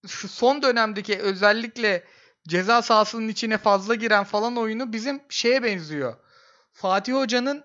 şu 0.07 0.28
son 0.28 0.61
dönemdeki 0.61 1.19
özellikle 1.19 2.03
ceza 2.47 2.82
sahasının 2.82 3.28
içine 3.28 3.57
fazla 3.57 3.95
giren 3.95 4.23
falan 4.23 4.57
oyunu 4.57 4.93
bizim 4.93 5.21
şeye 5.30 5.63
benziyor. 5.63 6.15
Fatih 6.73 7.13
Hoca'nın 7.13 7.63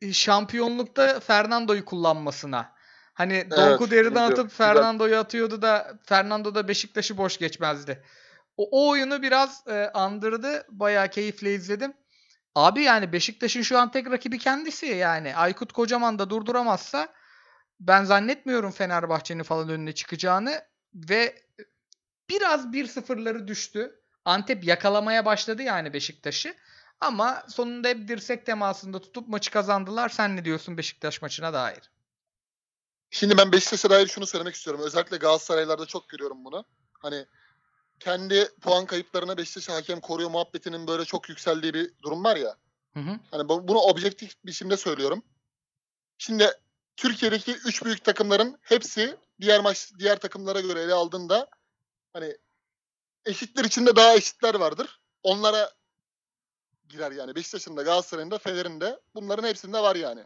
e, 0.00 0.12
şampiyonlukta 0.12 1.20
Fernando'yu 1.20 1.84
kullanmasına. 1.84 2.75
Hani 3.16 3.50
Donku 3.50 3.90
deriden 3.90 4.10
biliyorum. 4.10 4.32
atıp. 4.32 4.52
Fernando'yu 4.52 5.16
atıyordu 5.16 5.62
da 5.62 5.98
Fernando 6.04 6.54
da 6.54 6.68
Beşiktaş'ı 6.68 7.16
boş 7.16 7.38
geçmezdi. 7.38 8.02
O, 8.56 8.68
o 8.70 8.88
oyunu 8.90 9.22
biraz 9.22 9.64
e, 9.66 9.90
andırdı. 9.94 10.66
Bayağı 10.68 11.08
keyifle 11.08 11.54
izledim. 11.54 11.94
Abi 12.54 12.82
yani 12.82 13.12
Beşiktaş'ın 13.12 13.62
şu 13.62 13.78
an 13.78 13.90
tek 13.90 14.10
rakibi 14.10 14.38
kendisi 14.38 14.86
yani. 14.86 15.36
Aykut 15.36 15.72
Kocaman 15.72 16.18
da 16.18 16.30
durduramazsa 16.30 17.08
ben 17.80 18.04
zannetmiyorum 18.04 18.70
Fenerbahçe'nin 18.70 19.42
falan 19.42 19.68
önüne 19.68 19.92
çıkacağını 19.92 20.62
ve 20.94 21.42
biraz 22.30 22.66
1-0'ları 22.66 23.48
düştü. 23.48 24.00
Antep 24.24 24.64
yakalamaya 24.64 25.24
başladı 25.24 25.62
yani 25.62 25.92
Beşiktaş'ı. 25.92 26.54
Ama 27.00 27.42
sonunda 27.48 27.88
hep 27.88 28.08
dirsek 28.08 28.46
temasında 28.46 29.00
tutup 29.00 29.28
maçı 29.28 29.50
kazandılar. 29.50 30.08
Sen 30.08 30.36
ne 30.36 30.44
diyorsun 30.44 30.78
Beşiktaş 30.78 31.22
maçına 31.22 31.52
dair? 31.52 31.90
Şimdi 33.18 33.38
ben 33.38 33.52
Beşiktaş'a 33.52 33.90
dair 33.90 34.06
şunu 34.06 34.26
söylemek 34.26 34.54
istiyorum. 34.54 34.82
Özellikle 34.84 35.16
Galatasaraylarda 35.16 35.86
çok 35.86 36.08
görüyorum 36.08 36.44
bunu. 36.44 36.64
Hani 36.92 37.26
kendi 38.00 38.48
puan 38.60 38.86
kayıplarına 38.86 39.36
Beşiktaş'ı 39.36 39.72
hakem 39.72 40.00
koruyor 40.00 40.30
muhabbetinin 40.30 40.86
böyle 40.86 41.04
çok 41.04 41.28
yükseldiği 41.28 41.74
bir 41.74 41.92
durum 42.02 42.24
var 42.24 42.36
ya. 42.36 42.56
Hı 42.94 43.00
hı. 43.00 43.18
Hani 43.30 43.48
bu- 43.48 43.68
bunu 43.68 43.78
objektif 43.78 44.44
bir 44.44 44.48
biçimde 44.50 44.76
söylüyorum. 44.76 45.22
Şimdi 46.18 46.50
Türkiye'deki 46.96 47.56
üç 47.56 47.84
büyük 47.84 48.04
takımların 48.04 48.58
hepsi 48.62 49.16
diğer 49.40 49.60
maç 49.60 49.92
diğer 49.98 50.18
takımlara 50.18 50.60
göre 50.60 50.80
ele 50.80 50.94
aldığında 50.94 51.48
hani 52.12 52.36
eşitler 53.24 53.64
içinde 53.64 53.96
daha 53.96 54.14
eşitler 54.14 54.54
vardır. 54.54 55.00
Onlara 55.22 55.70
girer 56.88 57.12
yani. 57.12 57.34
Beşiktaş'ın 57.34 57.76
da 57.76 57.82
Galatasaray'ın 57.82 58.30
da 58.30 58.38
Fener'in 58.38 58.80
de 58.80 59.00
bunların 59.14 59.48
hepsinde 59.48 59.78
var 59.78 59.96
yani. 59.96 60.24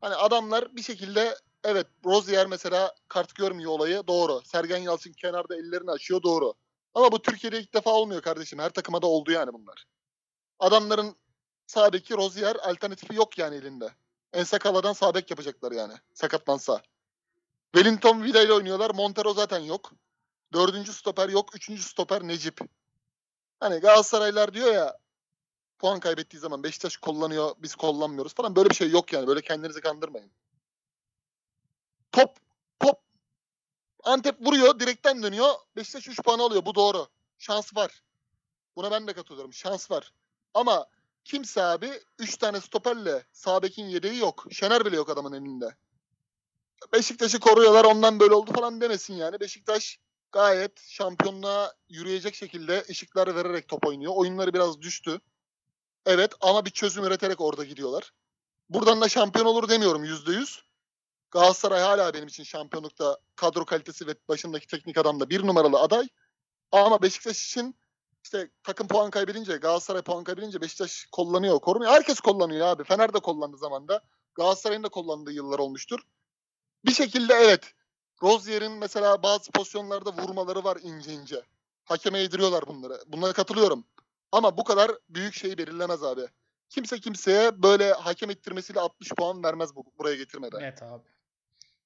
Hani 0.00 0.14
adamlar 0.14 0.76
bir 0.76 0.82
şekilde 0.82 1.34
evet 1.64 1.86
Rozier 2.04 2.46
mesela 2.46 2.94
kart 3.08 3.34
görmüyor 3.34 3.70
olayı 3.70 4.06
doğru. 4.06 4.42
Sergen 4.44 4.78
Yalçın 4.78 5.12
kenarda 5.12 5.56
ellerini 5.56 5.90
açıyor 5.90 6.22
doğru. 6.22 6.54
Ama 6.94 7.12
bu 7.12 7.22
Türkiye'de 7.22 7.60
ilk 7.60 7.74
defa 7.74 7.90
olmuyor 7.90 8.22
kardeşim. 8.22 8.58
Her 8.58 8.70
takıma 8.70 9.02
da 9.02 9.06
oldu 9.06 9.30
yani 9.32 9.52
bunlar. 9.52 9.84
Adamların 10.58 11.16
sağdaki 11.66 12.16
Rozier 12.16 12.56
alternatifi 12.56 13.14
yok 13.14 13.38
yani 13.38 13.56
elinde. 13.56 13.94
Ensakala'dan 14.32 14.92
sağ 14.92 15.14
bek 15.14 15.30
yapacaklar 15.30 15.72
yani. 15.72 15.94
Sakatlansa. 16.14 16.82
Wellington 17.74 18.22
Vida 18.22 18.42
ile 18.42 18.52
oynuyorlar. 18.52 18.90
Montero 18.94 19.34
zaten 19.34 19.58
yok. 19.58 19.92
Dördüncü 20.52 20.92
stoper 20.92 21.28
yok. 21.28 21.56
Üçüncü 21.56 21.82
stoper 21.82 22.22
Necip. 22.22 22.60
Hani 23.60 23.78
Galatasaraylar 23.80 24.54
diyor 24.54 24.72
ya 24.74 24.98
puan 25.78 26.00
kaybettiği 26.00 26.40
zaman 26.40 26.62
Beşiktaş 26.62 26.96
kullanıyor 26.96 27.54
biz 27.58 27.74
kullanmıyoruz 27.74 28.34
falan. 28.34 28.56
Böyle 28.56 28.70
bir 28.70 28.74
şey 28.74 28.90
yok 28.90 29.12
yani. 29.12 29.26
Böyle 29.26 29.40
kendinizi 29.40 29.80
kandırmayın. 29.80 30.30
Top 32.14 32.36
top 32.80 32.98
Antep 34.04 34.46
vuruyor. 34.46 34.80
Direkten 34.80 35.22
dönüyor. 35.22 35.54
Beşiktaş 35.76 36.08
3 36.08 36.22
puan 36.22 36.38
alıyor. 36.38 36.66
Bu 36.66 36.74
doğru. 36.74 37.08
Şans 37.38 37.76
var. 37.76 38.02
Buna 38.76 38.90
ben 38.90 39.06
de 39.06 39.12
katılıyorum. 39.12 39.52
Şans 39.52 39.90
var. 39.90 40.12
Ama 40.54 40.86
kimse 41.24 41.62
abi 41.62 41.90
3 42.18 42.36
tane 42.36 42.60
stoperle 42.60 43.24
sağ 43.32 43.62
bekin 43.62 43.84
yedeği 43.84 44.18
yok. 44.18 44.46
Şener 44.50 44.84
bile 44.84 44.96
yok 44.96 45.10
adamın 45.10 45.32
elinde. 45.32 45.76
Beşiktaş'ı 46.92 47.40
koruyorlar 47.40 47.84
ondan 47.84 48.20
böyle 48.20 48.34
oldu 48.34 48.52
falan 48.52 48.80
demesin 48.80 49.14
yani. 49.14 49.40
Beşiktaş 49.40 49.98
gayet 50.32 50.80
şampiyonluğa 50.80 51.72
yürüyecek 51.88 52.34
şekilde 52.34 52.84
ışıklar 52.90 53.36
vererek 53.36 53.68
top 53.68 53.86
oynuyor. 53.86 54.12
Oyunları 54.16 54.54
biraz 54.54 54.80
düştü. 54.80 55.20
Evet 56.06 56.32
ama 56.40 56.64
bir 56.64 56.70
çözüm 56.70 57.04
üreterek 57.04 57.40
orada 57.40 57.64
gidiyorlar. 57.64 58.12
Buradan 58.68 59.00
da 59.00 59.08
şampiyon 59.08 59.46
olur 59.46 59.68
demiyorum 59.68 60.04
yüzde 60.04 60.32
yüz. 60.32 60.64
Galatasaray 61.34 61.80
hala 61.80 62.14
benim 62.14 62.26
için 62.26 62.44
şampiyonlukta 62.44 63.18
kadro 63.36 63.64
kalitesi 63.64 64.06
ve 64.06 64.14
başındaki 64.28 64.66
teknik 64.66 64.98
adam 64.98 65.20
da 65.20 65.30
bir 65.30 65.46
numaralı 65.46 65.80
aday. 65.80 66.08
Ama 66.72 67.02
Beşiktaş 67.02 67.46
için 67.46 67.76
işte 68.24 68.50
takım 68.62 68.88
puan 68.88 69.10
kaybedince, 69.10 69.56
Galatasaray 69.56 70.02
puan 70.02 70.24
kaybedince 70.24 70.60
Beşiktaş 70.60 71.06
kullanıyor, 71.12 71.60
korunuyor. 71.60 71.92
Herkes 71.92 72.20
kullanıyor 72.20 72.66
abi. 72.66 72.84
Fener 72.84 73.14
de 73.14 73.20
kullandı 73.20 73.56
zamanda. 73.56 74.00
Galatasaray'ın 74.34 74.82
da 74.82 74.88
kullandığı 74.88 75.32
yıllar 75.32 75.58
olmuştur. 75.58 76.00
Bir 76.84 76.94
şekilde 76.94 77.34
evet. 77.34 77.74
Rozier'in 78.22 78.72
mesela 78.72 79.22
bazı 79.22 79.50
pozisyonlarda 79.50 80.12
vurmaları 80.12 80.64
var 80.64 80.78
ince 80.82 81.12
ince. 81.12 81.42
Hakeme 81.84 82.18
yediriyorlar 82.18 82.66
bunları. 82.66 83.00
Bunlara 83.06 83.32
katılıyorum. 83.32 83.84
Ama 84.32 84.56
bu 84.56 84.64
kadar 84.64 84.90
büyük 85.08 85.34
şeyi 85.34 85.58
belirlemez 85.58 86.02
abi. 86.02 86.26
Kimse 86.68 87.00
kimseye 87.00 87.62
böyle 87.62 87.92
hakem 87.92 88.30
ettirmesiyle 88.30 88.80
60 88.80 89.08
puan 89.08 89.44
vermez 89.44 89.76
bu, 89.76 89.84
buraya 89.98 90.16
getirmeden. 90.16 90.60
Evet 90.60 90.82
abi. 90.82 91.13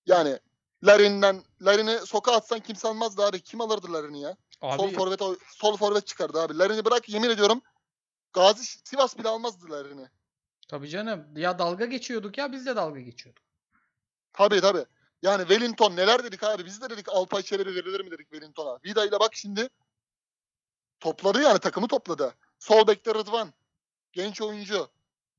Yani 0.09 0.39
Larin'den 0.85 1.43
Larin'i 1.63 2.07
sokağa 2.07 2.33
atsan 2.33 2.61
kimse 2.61 2.89
almazdı 2.89 3.23
abi. 3.25 3.41
Kim 3.41 3.61
alırdı 3.61 3.93
Larin'i 3.93 4.21
ya? 4.21 4.37
Sol 4.61 4.85
Abi 4.85 4.93
forvet 4.95 5.23
oy- 5.23 5.39
sol 5.49 5.77
forvet 5.77 6.07
çıkardı 6.07 6.41
abi. 6.41 6.59
Larin'i 6.59 6.85
bırak 6.85 7.09
yemin 7.09 7.31
ediyorum 7.31 7.63
Gazi 8.33 8.65
Sivas 8.65 9.19
bile 9.19 9.29
almazdı 9.29 9.71
Larin'i. 9.71 10.11
Tabii 10.69 10.89
canım. 10.89 11.27
Ya 11.37 11.59
dalga 11.59 11.85
geçiyorduk 11.85 12.39
ya 12.39 12.53
biz 12.53 12.67
de 12.67 12.77
dalga 12.77 13.01
geçiyorduk. 13.01 13.45
Tabii 14.33 14.61
tabii. 14.61 14.85
Yani 15.23 15.41
Wellington 15.41 15.97
neler 15.97 16.25
dedik 16.25 16.43
abi? 16.43 16.65
Biz 16.67 16.83
de 16.83 16.91
dedik 16.91 17.09
Alpay 17.09 17.43
Çelebi 17.43 17.75
verilir 17.75 18.01
mi 18.01 18.11
dedik 18.11 18.31
Wellington'a. 18.31 18.79
Vida 18.85 19.05
ile 19.05 19.21
bak 19.21 19.31
şimdi 19.35 19.69
topladı 21.01 21.43
yani 21.43 21.59
takımı 21.59 21.89
topladı. 21.89 22.35
Sol 22.59 22.87
bekte 22.87 23.15
Rıdvan. 23.15 23.53
Genç 24.13 24.41
oyuncu. 24.43 24.89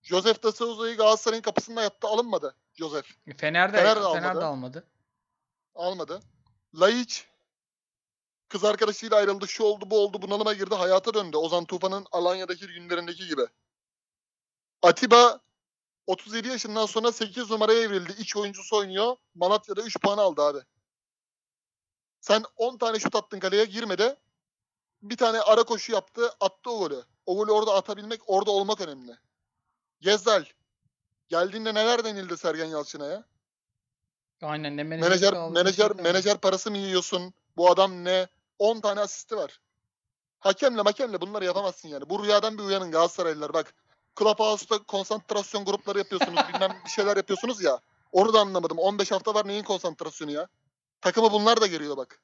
Joseph 0.02 0.44
da 0.44 0.52
Souza'yı 0.52 0.98
Galatasaray'ın 0.98 1.42
kapısında 1.42 1.82
yattı 1.82 2.08
alınmadı. 2.08 2.56
Joseph. 2.80 3.08
Fener 3.38 3.74
de, 3.74 3.78
Fener 3.78 3.96
de 3.96 4.02
Fener 4.02 4.24
de 4.24 4.30
almadı. 4.30 4.46
almadı. 4.46 4.88
Almadı. 5.76 6.22
Laiç 6.76 7.28
kız 8.50 8.64
arkadaşıyla 8.64 9.18
ayrıldı. 9.18 9.48
Şu 9.48 9.64
oldu 9.64 9.90
bu 9.90 10.00
oldu 10.00 10.22
bunalıma 10.22 10.54
girdi. 10.54 10.76
Hayata 10.76 11.14
döndü. 11.14 11.38
Ozan 11.38 11.66
Tufan'ın 11.66 12.06
Alanya'daki 12.12 12.68
günlerindeki 12.68 13.28
gibi. 13.28 13.42
Atiba 14.82 15.40
37 16.08 16.48
yaşından 16.48 16.86
sonra 16.86 17.12
8 17.12 17.52
numaraya 17.52 17.82
evrildi. 17.82 18.16
İç 18.20 18.36
oyuncusu 18.36 18.78
oynuyor. 18.78 19.18
Malatya'da 19.36 19.82
3 19.82 20.00
puan 20.02 20.18
aldı 20.18 20.42
abi. 20.42 20.60
Sen 22.22 22.44
10 22.56 22.78
tane 22.78 23.00
şut 23.00 23.16
attın 23.16 23.40
kaleye 23.40 23.66
girmedi. 23.66 24.16
Bir 25.02 25.18
tane 25.18 25.42
ara 25.42 25.64
koşu 25.64 25.92
yaptı. 25.92 26.32
Attı 26.40 26.72
o 26.72 26.80
golü. 26.80 27.04
O 27.26 27.36
golü 27.36 27.52
orada 27.52 27.74
atabilmek, 27.74 28.22
orada 28.28 28.52
olmak 28.52 28.82
önemli. 28.82 29.18
Gezzal. 30.02 30.46
Geldiğinde 31.30 31.74
neler 31.74 32.04
denildi 32.04 32.38
Sergen 32.38 32.66
Yalçın'a 32.66 33.06
ya? 33.06 33.24
Aynen 34.42 34.78
ne 34.78 34.84
menajer 34.84 35.34
Menajer 35.34 35.52
menajer 35.52 35.96
şey 35.96 36.04
menajer 36.04 36.38
parası 36.38 36.72
mı 36.72 36.78
yiyorsun? 36.78 37.34
Bu 37.58 37.72
adam 37.72 38.04
ne? 38.04 38.28
10 38.60 38.80
tane 38.80 39.00
asisti 39.00 39.38
var. 39.38 39.60
Hakemle 40.40 40.82
makemle 40.82 41.22
bunları 41.22 41.46
yapamazsın 41.46 41.90
yani. 41.90 42.10
Bu 42.10 42.24
rüyadan 42.24 42.58
bir 42.58 42.64
uyanın 42.64 42.92
Galatasaraylılar 42.92 43.54
bak. 43.54 43.74
Clubhouse'da 44.20 44.84
konsantrasyon 44.84 45.66
grupları 45.66 45.98
yapıyorsunuz. 45.98 46.40
bilmem 46.54 46.82
bir 46.86 46.90
şeyler 46.90 47.18
yapıyorsunuz 47.18 47.64
ya. 47.64 47.80
Onu 48.12 48.34
da 48.34 48.40
anlamadım. 48.40 48.78
15 48.78 49.12
hafta 49.12 49.34
var 49.34 49.48
neyin 49.48 49.64
konsantrasyonu 49.64 50.32
ya? 50.32 50.48
Takımı 51.02 51.32
bunlar 51.32 51.62
da 51.62 51.68
geliyor 51.68 51.98
bak. 51.98 52.22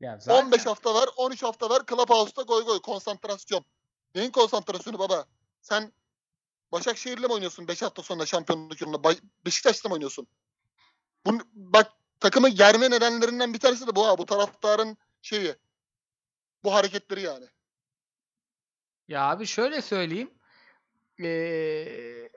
Ya 0.00 0.18
zaten 0.20 0.46
15 0.46 0.66
hafta 0.66 0.94
var, 0.94 1.08
13 1.16 1.42
hafta 1.42 1.70
var. 1.70 1.82
Clubhouse'da 1.86 2.42
goy 2.42 2.64
goy 2.64 2.80
konsantrasyon. 2.80 3.64
Neyin 4.14 4.30
konsantrasyonu 4.30 4.98
baba? 4.98 5.24
Sen 5.60 5.92
Başakşehir'le 6.74 7.20
mi 7.20 7.32
oynuyorsun 7.32 7.68
5 7.68 7.82
hafta 7.82 8.02
sonra 8.02 8.26
şampiyonluk 8.26 8.80
yolunda? 8.80 9.14
Beşiktaş'la 9.46 9.88
mı 9.88 9.94
oynuyorsun? 9.94 10.26
Bu, 11.26 11.38
bak 11.54 11.92
takımı 12.20 12.48
germe 12.48 12.90
nedenlerinden 12.90 13.54
bir 13.54 13.60
tanesi 13.60 13.86
de 13.86 13.96
bu 13.96 14.06
ha. 14.06 14.18
Bu 14.18 14.26
taraftarın 14.26 14.96
şeyi. 15.22 15.54
Bu 16.64 16.74
hareketleri 16.74 17.22
yani. 17.22 17.46
Ya 19.08 19.30
abi 19.30 19.46
şöyle 19.46 19.82
söyleyeyim. 19.82 20.30
Ee, 21.20 22.30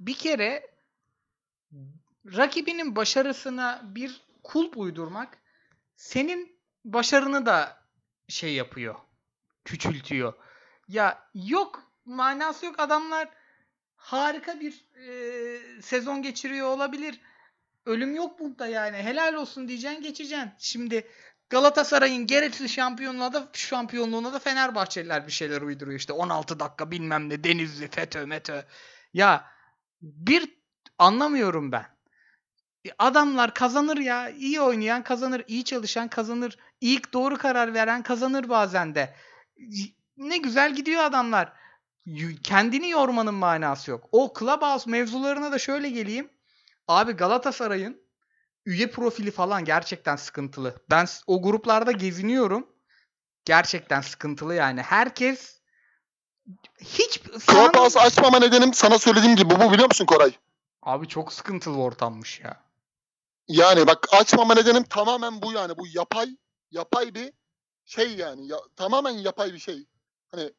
bir 0.00 0.14
kere 0.14 0.70
rakibinin 2.26 2.96
başarısına 2.96 3.82
bir 3.84 4.20
kulp 4.42 4.78
uydurmak 4.78 5.38
senin 5.96 6.60
başarını 6.84 7.46
da 7.46 7.84
şey 8.28 8.54
yapıyor. 8.54 8.94
Küçültüyor. 9.64 10.32
Ya 10.88 11.30
yok 11.34 11.89
manası 12.04 12.66
yok 12.66 12.74
adamlar 12.78 13.28
harika 13.96 14.60
bir 14.60 14.84
e, 14.94 15.82
sezon 15.82 16.22
geçiriyor 16.22 16.66
olabilir. 16.66 17.20
Ölüm 17.86 18.14
yok 18.14 18.38
bunda 18.38 18.66
yani. 18.66 18.96
Helal 18.96 19.34
olsun 19.34 19.68
diyeceksin 19.68 20.02
geçeceksin. 20.02 20.50
Şimdi 20.58 21.06
Galatasaray'ın 21.50 22.26
gereksiz 22.26 22.70
şampiyonluğuna 22.70 23.32
da 23.32 23.48
şampiyonluğuna 23.52 24.32
da 24.32 24.38
Fenerbahçeliler 24.38 25.26
bir 25.26 25.32
şeyler 25.32 25.62
uyduruyor 25.62 25.98
işte 25.98 26.12
16 26.12 26.60
dakika 26.60 26.90
bilmem 26.90 27.28
ne 27.28 27.44
Denizli 27.44 27.88
FETÖ 27.88 28.26
METÖ. 28.26 28.62
Ya 29.14 29.44
bir 30.02 30.58
anlamıyorum 30.98 31.72
ben. 31.72 31.86
Adamlar 32.98 33.54
kazanır 33.54 33.96
ya. 33.96 34.30
iyi 34.30 34.60
oynayan 34.60 35.02
kazanır. 35.02 35.44
iyi 35.48 35.64
çalışan 35.64 36.08
kazanır. 36.08 36.58
ilk 36.80 37.12
doğru 37.12 37.38
karar 37.38 37.74
veren 37.74 38.02
kazanır 38.02 38.48
bazen 38.48 38.94
de. 38.94 39.14
Ne 40.16 40.36
güzel 40.36 40.74
gidiyor 40.74 41.04
adamlar. 41.04 41.52
Kendini 42.44 42.90
yormanın 42.90 43.34
manası 43.34 43.90
yok. 43.90 44.08
O 44.12 44.32
Clubhouse 44.38 44.90
mevzularına 44.90 45.52
da 45.52 45.58
şöyle 45.58 45.90
geleyim. 45.90 46.30
Abi 46.88 47.12
Galatasaray'ın 47.12 48.02
üye 48.66 48.90
profili 48.90 49.30
falan 49.30 49.64
gerçekten 49.64 50.16
sıkıntılı. 50.16 50.74
Ben 50.90 51.06
o 51.26 51.42
gruplarda 51.42 51.92
geziniyorum. 51.92 52.66
Gerçekten 53.44 54.00
sıkıntılı 54.00 54.54
yani. 54.54 54.82
Herkes 54.82 55.60
hiç 56.80 57.22
Clubhouse 57.50 58.00
açmama 58.00 58.38
nedenim 58.38 58.74
sana 58.74 58.98
söylediğim 58.98 59.36
gibi 59.36 59.60
bu 59.60 59.72
biliyor 59.72 59.88
musun 59.88 60.06
Koray? 60.06 60.32
Abi 60.82 61.08
çok 61.08 61.32
sıkıntılı 61.32 61.76
ortammış 61.76 62.40
ya. 62.40 62.62
Yani 63.48 63.86
bak 63.86 64.08
açmama 64.12 64.54
nedenim 64.54 64.84
tamamen 64.84 65.42
bu 65.42 65.52
yani. 65.52 65.78
Bu 65.78 65.86
yapay 65.86 66.36
yapay 66.70 67.14
bir 67.14 67.32
şey 67.84 68.14
yani. 68.14 68.46
Ya, 68.46 68.56
tamamen 68.76 69.10
yapay 69.10 69.52
bir 69.52 69.58
şey. 69.58 69.86
Hani 70.30 70.52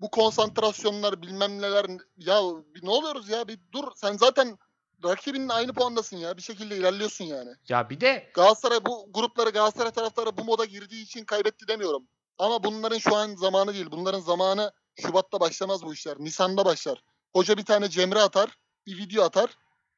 bu 0.00 0.10
konsantrasyonlar 0.10 1.22
bilmem 1.22 1.58
neler 1.62 1.86
ya 2.16 2.42
bir 2.74 2.86
ne 2.86 2.90
oluyoruz 2.90 3.28
ya 3.28 3.48
bir 3.48 3.60
dur 3.72 3.84
sen 3.96 4.16
zaten 4.16 4.58
rakibinin 5.04 5.48
aynı 5.48 5.72
puandasın 5.72 6.16
ya 6.16 6.36
bir 6.36 6.42
şekilde 6.42 6.76
ilerliyorsun 6.76 7.24
yani. 7.24 7.50
Ya 7.68 7.90
bir 7.90 8.00
de 8.00 8.30
Galatasaray 8.34 8.78
bu 8.86 9.08
grupları 9.12 9.50
Galatasaray 9.50 9.90
taraftarı 9.90 10.36
bu 10.36 10.44
moda 10.44 10.64
girdiği 10.64 11.02
için 11.02 11.24
kaybetti 11.24 11.68
demiyorum. 11.68 12.08
Ama 12.38 12.64
bunların 12.64 12.98
şu 12.98 13.16
an 13.16 13.34
zamanı 13.34 13.74
değil. 13.74 13.90
Bunların 13.90 14.20
zamanı 14.20 14.72
Şubat'ta 15.00 15.40
başlamaz 15.40 15.82
bu 15.82 15.94
işler. 15.94 16.16
Nisan'da 16.18 16.64
başlar. 16.64 17.02
Hoca 17.32 17.56
bir 17.56 17.64
tane 17.64 17.88
Cemre 17.88 18.18
atar, 18.18 18.58
bir 18.86 18.98
video 18.98 19.24
atar. 19.24 19.50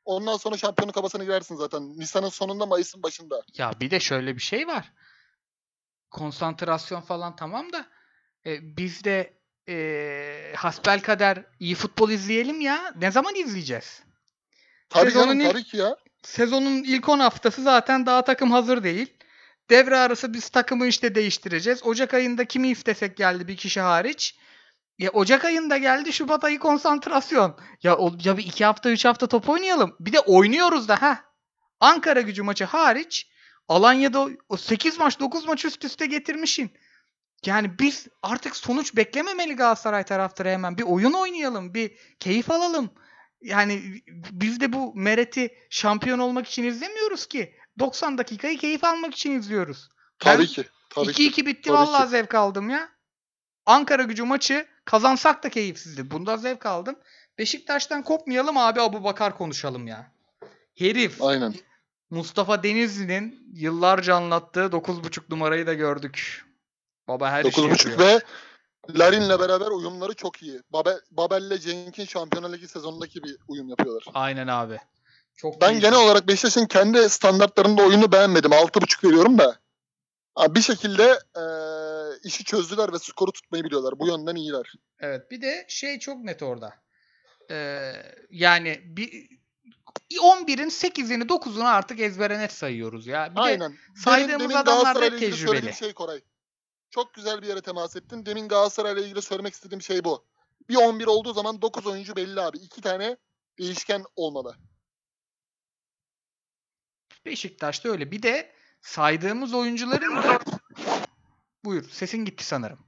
Ondan 0.05 0.36
sonra 0.36 0.57
şampiyonluk 0.57 0.94
kabasına 0.94 1.24
girersin 1.24 1.57
zaten. 1.57 1.98
Nisan'ın 1.98 2.28
sonunda 2.28 2.66
Mayıs'ın 2.66 3.03
başında. 3.03 3.42
ya 3.57 3.72
bir 3.80 3.90
de 3.90 4.01
şöyle 4.01 4.36
bir 4.36 4.40
şey 4.40 4.66
var. 4.66 4.92
Konsantrasyon 6.11 7.01
falan 7.01 7.36
tamam 7.36 7.72
da 7.72 7.86
e, 8.46 8.76
biz 8.76 9.05
e, 9.69 10.53
hasbelkader 10.57 11.45
iyi 11.61 11.75
futbol 11.75 12.11
izleyelim 12.11 12.61
ya. 12.61 12.95
Ne 13.01 13.11
zaman 13.11 13.35
izleyeceğiz? 13.35 14.03
Tabii 14.91 15.11
Sezonun 15.11 15.27
canım 15.27 15.41
ilk- 15.41 15.51
tabii 15.53 15.65
ki 15.65 15.77
ya. 15.77 15.97
Sezonun 16.23 16.83
ilk 16.85 17.09
10 17.09 17.19
haftası 17.21 17.63
zaten 17.63 18.07
daha 18.07 18.25
takım 18.25 18.51
hazır 18.51 18.83
değil. 18.85 19.13
Devre 19.71 19.97
arası 19.97 20.33
biz 20.35 20.49
takımı 20.49 20.87
işte 20.87 21.15
değiştireceğiz. 21.15 21.83
Ocak 21.87 22.15
ayında 22.15 22.45
kimi 22.45 22.69
istesek 22.69 23.17
geldi 23.17 23.49
bir 23.49 23.57
kişi 23.57 23.81
hariç. 23.81 24.37
Ya 24.99 25.11
Ocak 25.11 25.45
ayında 25.45 25.77
geldi 25.77 26.13
Şubat 26.13 26.45
ayı 26.45 26.59
konsantrasyon. 26.59 27.59
Ya, 27.83 27.97
o, 27.97 28.13
ya 28.25 28.37
bir 28.37 28.45
iki 28.45 28.65
hafta 28.65 28.91
üç 28.91 29.05
hafta 29.05 29.27
top 29.27 29.49
oynayalım. 29.49 29.97
Bir 30.01 30.13
de 30.13 30.21
oynuyoruz 30.21 30.89
da 30.89 31.03
ha. 31.03 31.25
Ankara 31.81 32.21
gücü 32.21 32.43
maçı 32.43 32.65
hariç 32.65 33.27
Alanya'da 33.69 34.21
o- 34.21 34.31
o 34.49 34.57
8 34.57 34.99
maç 34.99 35.21
9 35.21 35.47
maç 35.47 35.65
üst 35.65 35.85
üste 35.85 36.07
getirmişsin. 36.07 36.71
Yani 37.47 37.78
biz 37.78 38.09
artık 38.22 38.57
sonuç 38.57 38.97
beklememeli 38.97 39.57
Galatasaray 39.57 40.05
taraftarı 40.05 40.49
hemen. 40.49 40.78
Bir 40.78 40.82
oyun 40.82 41.12
oynayalım, 41.12 41.74
bir 41.74 41.97
keyif 42.20 42.51
alalım. 42.51 42.91
Yani 43.43 44.03
biz 44.30 44.61
de 44.61 44.72
bu 44.72 44.93
Meret'i 44.95 45.55
şampiyon 45.70 46.18
olmak 46.18 46.49
için 46.49 46.64
izlemiyoruz 46.64 47.26
ki. 47.26 47.55
90 47.78 48.18
dakikayı 48.18 48.59
keyif 48.59 48.84
almak 48.84 49.14
için 49.14 49.38
izliyoruz. 49.38 49.88
Ben 50.26 50.36
Tabii 50.36 50.47
ki. 50.47 50.64
Tabii 50.91 51.12
ki. 51.12 51.30
2-2 51.30 51.47
bitti 51.47 51.62
Tabii 51.62 51.74
vallahi 51.74 52.05
ki. 52.05 52.11
zevk 52.11 52.34
aldım 52.34 52.70
ya. 52.70 52.88
Ankara 53.66 54.03
gücü 54.03 54.22
maçı 54.24 54.66
kazansak 54.84 55.43
da 55.43 55.49
keyifsizdi. 55.49 56.11
Bunda 56.11 56.36
zevk 56.36 56.66
aldım. 56.66 56.97
Beşiktaş'tan 57.38 58.03
kopmayalım 58.03 58.57
abi 58.57 58.80
Abu 58.80 59.05
Bakar 59.05 59.38
konuşalım 59.38 59.86
ya. 59.86 60.12
Herif 60.78 61.22
Aynen. 61.22 61.55
Mustafa 62.11 62.62
Denizli'nin 62.62 63.51
yıllarca 63.55 64.14
anlattığı 64.14 64.61
9.5 64.61 65.20
numarayı 65.30 65.66
da 65.66 65.74
gördük. 65.74 66.45
Baba 67.11 67.31
her 67.31 67.45
işi 67.45 67.61
9.5 67.61 67.71
yapıyor. 67.91 67.99
ve 67.99 68.21
Larin'le 68.99 69.39
beraber 69.39 69.67
uyumları 69.67 70.15
çok 70.15 70.43
iyi. 70.43 70.61
Babel, 70.71 71.01
Babel'le 71.11 71.59
Cenk'in 71.61 72.05
Şampiyonlar 72.05 72.53
Ligi 72.53 72.69
sezonundaki 72.69 73.23
bir 73.25 73.37
uyum 73.49 73.69
yapıyorlar. 73.69 74.05
Aynen 74.15 74.47
abi. 74.47 74.79
Çok 75.37 75.61
Ben 75.61 75.73
iyi. 75.73 75.81
genel 75.81 75.99
olarak 75.99 76.29
Beşiktaş'ın 76.29 76.67
kendi 76.67 77.09
standartlarında 77.11 77.83
oyunu 77.83 78.13
beğenmedim. 78.13 78.51
6.5 78.53 79.05
veriyorum 79.09 79.39
da. 79.39 79.57
Abi 80.37 80.55
bir 80.55 80.61
şekilde 80.63 81.19
eee, 81.37 82.19
işi 82.25 82.45
çözdüler 82.45 82.93
ve 82.93 82.99
skoru 82.99 83.33
tutmayı 83.33 83.65
biliyorlar. 83.65 83.99
Bu 83.99 84.07
yönden 84.07 84.35
iyiler. 84.37 84.73
Evet 85.01 85.31
bir 85.31 85.43
de 85.43 85.67
şey 85.69 85.99
çok 85.99 86.19
net 86.25 86.43
orada. 86.43 86.75
Ee, 87.51 87.93
yani 88.31 88.81
bir 88.85 89.29
11'in 90.23 90.69
8'ini 90.71 91.23
9'unu 91.27 91.65
artık 91.69 92.01
ezbere 92.01 92.39
net 92.39 92.53
sayıyoruz 92.53 93.07
ya. 93.07 93.31
Bir 93.31 93.37
de 93.37 93.41
Aynen. 93.41 93.75
saydığımız 93.97 94.57
adamlar 94.57 94.67
da 94.67 94.71
Galatasaray'la 94.71 95.17
ilgili 95.17 95.31
tecrübeli. 95.31 95.75
şey 95.75 95.93
Koray. 95.93 96.21
Çok 96.91 97.14
güzel 97.14 97.43
bir 97.43 97.47
yere 97.47 97.61
temas 97.61 97.97
ettin. 97.97 98.26
Demin 98.26 98.49
Galatasaray'la 98.49 99.03
ilgili 99.03 99.22
söylemek 99.22 99.55
istediğim 99.55 99.82
şey 99.82 100.05
bu. 100.05 100.24
Bir 100.68 100.76
11 100.76 101.07
olduğu 101.07 101.32
zaman 101.32 101.62
9 101.62 101.86
oyuncu 101.86 102.16
belli 102.16 102.41
abi. 102.41 102.59
İki 102.59 102.80
tane 102.80 103.16
değişken 103.59 104.05
olmalı. 104.16 104.57
Beşiktaş'ta 107.26 107.88
öyle. 107.88 108.11
Bir 108.11 108.22
de 108.22 108.53
saydığımız 108.80 109.55
oyuncuların 109.55 110.16
da 110.22 110.38
Buyur. 111.64 111.88
Sesin 111.91 112.24
gitti 112.24 112.45
sanırım. 112.45 112.78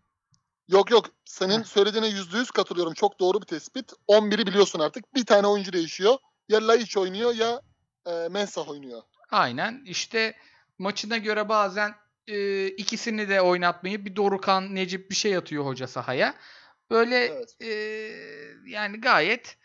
Yok 0.69 0.91
yok. 0.91 1.07
Senin 1.25 1.63
söylediğine 1.63 2.07
yüzde 2.07 2.39
yüz 2.39 2.51
katılıyorum. 2.51 2.95
Çok 2.95 3.21
doğru 3.21 3.41
bir 3.41 3.47
tespit. 3.47 3.93
11'i 4.09 4.47
biliyorsun 4.47 4.81
artık. 4.81 5.15
Bir 5.15 5.27
tane 5.27 5.47
oyuncu 5.47 5.73
değişiyor. 5.73 6.19
Ya 6.49 6.69
Laiç 6.69 6.97
oynuyor 6.97 7.35
ya 7.35 7.63
e, 8.07 8.29
Mensah 8.29 8.69
oynuyor. 8.69 9.03
Aynen. 9.31 9.83
İşte 9.87 10.37
maçına 10.79 11.17
göre 11.17 11.49
bazen 11.49 11.95
e, 12.27 12.67
ikisini 12.67 13.29
de 13.29 13.41
oynatmayıp 13.41 14.07
bir 14.07 14.17
Dorukan, 14.17 14.75
Necip 14.75 15.11
bir 15.11 15.15
şey 15.15 15.37
atıyor 15.37 15.65
hoca 15.65 15.87
sahaya. 15.87 16.35
Böyle 16.91 17.17
Evet. 17.17 17.57
e, 17.61 17.69
yani 18.67 19.01
gayet 19.01 19.59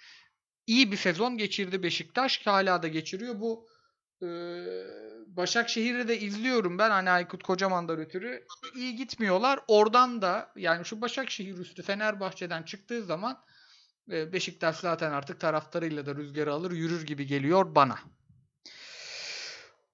iyi 0.68 0.92
bir 0.92 0.98
sezon 0.98 1.38
geçirdi 1.38 1.84
Beşiktaş 1.84 2.38
ki 2.38 2.50
hala 2.50 2.84
da 2.84 2.88
geçiriyor. 2.88 3.40
Bu 3.40 3.68
e, 4.22 4.28
Başakşehir'i 5.28 6.08
de 6.08 6.20
izliyorum 6.20 6.78
ben 6.78 6.90
hani 6.90 7.10
Aykut 7.10 7.44
Kocaman'dan 7.44 8.00
ötürü. 8.00 8.46
iyi 8.76 8.96
gitmiyorlar. 8.96 9.60
Oradan 9.68 10.22
da 10.22 10.52
yani 10.56 10.86
şu 10.86 11.02
Başakşehir 11.02 11.58
üstü 11.58 11.84
Fenerbahçe'den 11.84 12.64
çıktığı 12.64 13.04
zaman 13.04 13.44
Beşiktaş 14.08 14.76
zaten 14.76 15.12
artık 15.12 15.40
taraftarıyla 15.40 16.06
da 16.06 16.16
rüzgarı 16.16 16.54
alır 16.54 16.72
yürür 16.72 17.06
gibi 17.06 17.28
geliyor 17.28 17.76
bana. 17.76 18.00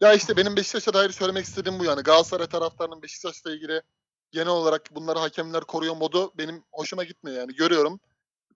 Ya 0.04 0.14
işte 0.14 0.38
benim 0.38 0.56
Beşiktaş'a 0.56 0.94
dair 0.94 1.10
söylemek 1.10 1.46
istediğim 1.46 1.80
bu 1.80 1.86
yani. 1.86 2.02
Galatasaray 2.02 2.48
taraftarının 2.48 3.02
Beşiktaş'la 3.02 3.52
ilgili 3.52 3.82
genel 4.32 4.48
olarak 4.48 4.96
bunları 4.96 5.20
hakemler 5.20 5.64
koruyor 5.64 5.96
modu 5.96 6.32
benim 6.38 6.64
hoşuma 6.72 7.04
gitmiyor 7.04 7.38
yani. 7.38 7.54
Görüyorum. 7.54 8.00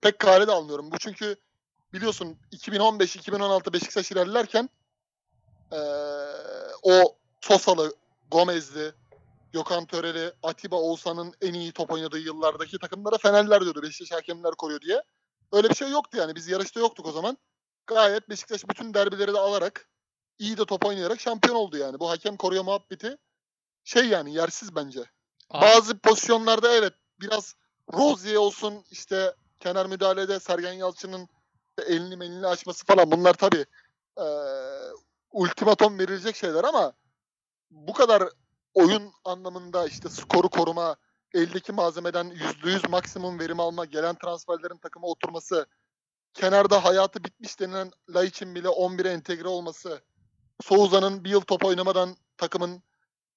Pek 0.01 0.19
kare 0.19 0.47
de 0.47 0.51
almıyorum. 0.51 0.91
Bu 0.91 0.97
çünkü 0.97 1.35
biliyorsun 1.93 2.37
2015-2016 2.51 3.73
Beşiktaş 3.73 4.11
ilerlerken 4.11 4.69
eee, 5.71 5.79
o 6.83 7.17
Sosalı, 7.41 7.95
Gomez'li, 8.31 8.91
Gökhan 9.53 9.85
Töreli, 9.85 10.31
Atiba 10.43 10.75
Oğuzhan'ın 10.75 11.33
en 11.41 11.53
iyi 11.53 11.71
top 11.71 11.91
oynadığı 11.91 12.19
yıllardaki 12.19 12.79
takımlara 12.79 13.17
Fenerler 13.17 13.61
diyordu. 13.61 13.81
Beşiktaş 13.81 14.17
hakemler 14.17 14.51
koruyor 14.51 14.81
diye. 14.81 15.01
Öyle 15.51 15.69
bir 15.69 15.75
şey 15.75 15.89
yoktu 15.89 16.17
yani. 16.17 16.35
Biz 16.35 16.47
yarışta 16.47 16.79
yoktuk 16.79 17.05
o 17.05 17.11
zaman. 17.11 17.37
Gayet 17.87 18.29
Beşiktaş 18.29 18.69
bütün 18.69 18.93
derbileri 18.93 19.33
de 19.33 19.39
alarak 19.39 19.89
iyi 20.39 20.57
de 20.57 20.65
top 20.65 20.85
oynayarak 20.85 21.19
şampiyon 21.21 21.55
oldu 21.55 21.77
yani. 21.77 21.99
Bu 21.99 22.09
hakem 22.09 22.37
koruyor 22.37 22.63
muhabbeti 22.63 23.17
şey 23.83 24.05
yani 24.05 24.33
yersiz 24.33 24.75
bence. 24.75 24.99
Abi- 25.49 25.61
Bazı 25.65 25.99
pozisyonlarda 25.99 26.73
evet 26.75 26.93
biraz 27.21 27.55
Rozier 27.93 28.35
olsun 28.35 28.83
işte 28.91 29.35
kenar 29.59 29.85
müdahalede 29.85 30.39
Sergen 30.39 30.73
Yalçın'ın 30.73 31.29
elini 31.87 32.15
melini 32.17 32.47
açması 32.47 32.85
falan 32.85 33.11
bunlar 33.11 33.33
tabii 33.33 33.65
eee 34.17 34.25
ultimatom 35.31 35.99
verilecek 35.99 36.35
şeyler 36.35 36.63
ama 36.63 36.93
bu 37.71 37.93
kadar 37.93 38.23
oyun 38.73 39.11
anlamında 39.25 39.87
işte 39.87 40.09
skoru 40.09 40.49
koruma, 40.49 40.95
eldeki 41.33 41.71
malzemeden 41.71 42.29
%100 42.63 42.89
maksimum 42.89 43.39
verim 43.39 43.59
alma, 43.59 43.85
gelen 43.85 44.15
transferlerin 44.15 44.77
takıma 44.77 45.07
oturması, 45.07 45.65
kenarda 46.33 46.83
hayatı 46.83 47.23
bitmiş 47.23 47.59
denilen 47.59 47.91
Laiç'in 48.09 48.55
bile 48.55 48.67
11'e 48.67 49.11
entegre 49.11 49.47
olması, 49.47 50.01
Souza'nın 50.61 51.23
bir 51.23 51.29
yıl 51.29 51.41
top 51.41 51.65
oynamadan 51.65 52.15
takımın 52.37 52.83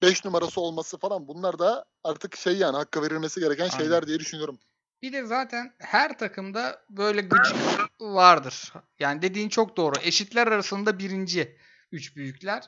5 0.01 0.25
numarası 0.25 0.61
olması 0.61 0.97
falan 0.97 1.27
bunlar 1.27 1.59
da 1.59 1.85
artık 2.03 2.37
şey 2.37 2.57
yani 2.57 2.77
hakkı 2.77 3.01
verilmesi 3.01 3.39
gereken 3.39 3.63
Aynen. 3.63 3.77
şeyler 3.77 4.07
diye 4.07 4.19
düşünüyorum. 4.19 4.59
Bir 5.01 5.13
de 5.13 5.25
zaten 5.25 5.73
her 5.79 6.17
takımda 6.17 6.81
böyle 6.89 7.21
gıcık 7.21 7.57
vardır. 7.99 8.73
Yani 8.99 9.21
dediğin 9.21 9.49
çok 9.49 9.77
doğru. 9.77 9.95
Eşitler 10.01 10.47
arasında 10.47 10.99
birinci 10.99 11.57
üç 11.91 12.15
büyükler. 12.15 12.63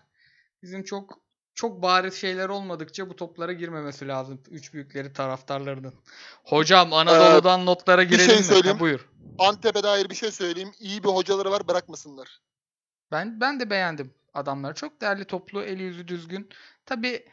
Bizim 0.64 0.84
çok 0.84 1.20
çok 1.56 1.82
bariz 1.82 2.14
şeyler 2.14 2.50
olmadıkça 2.50 3.10
bu 3.10 3.16
toplara 3.16 3.54
girmemesi 3.54 4.08
lazım. 4.08 4.42
Üç 4.50 4.74
büyükleri 4.74 5.14
taraftarlarının. 5.14 5.94
Hocam 6.44 6.94
Anadolu'dan 6.94 7.66
notlara 7.66 8.02
bir 8.02 8.10
girelim 8.10 8.30
şey 8.30 8.38
mi? 8.38 8.44
söyleyeyim. 8.44 8.78
Ha, 8.78 8.80
buyur. 8.80 9.10
Antep'e 9.40 9.84
dair 9.84 10.10
bir 10.10 10.16
şey 10.16 10.32
söyleyeyim. 10.32 10.72
İyi 10.80 11.04
bir 11.04 11.10
hocaları 11.10 11.52
var 11.52 11.68
bırakmasınlar. 11.68 12.42
Ben 13.12 13.40
ben 13.40 13.60
de 13.60 13.70
beğendim 13.70 14.14
adamları. 14.34 14.74
Çok 14.74 15.02
değerli 15.02 15.26
toplu, 15.26 15.64
eli 15.64 15.84
yüzü 15.84 16.08
düzgün. 16.08 16.50
Tabi 16.86 17.26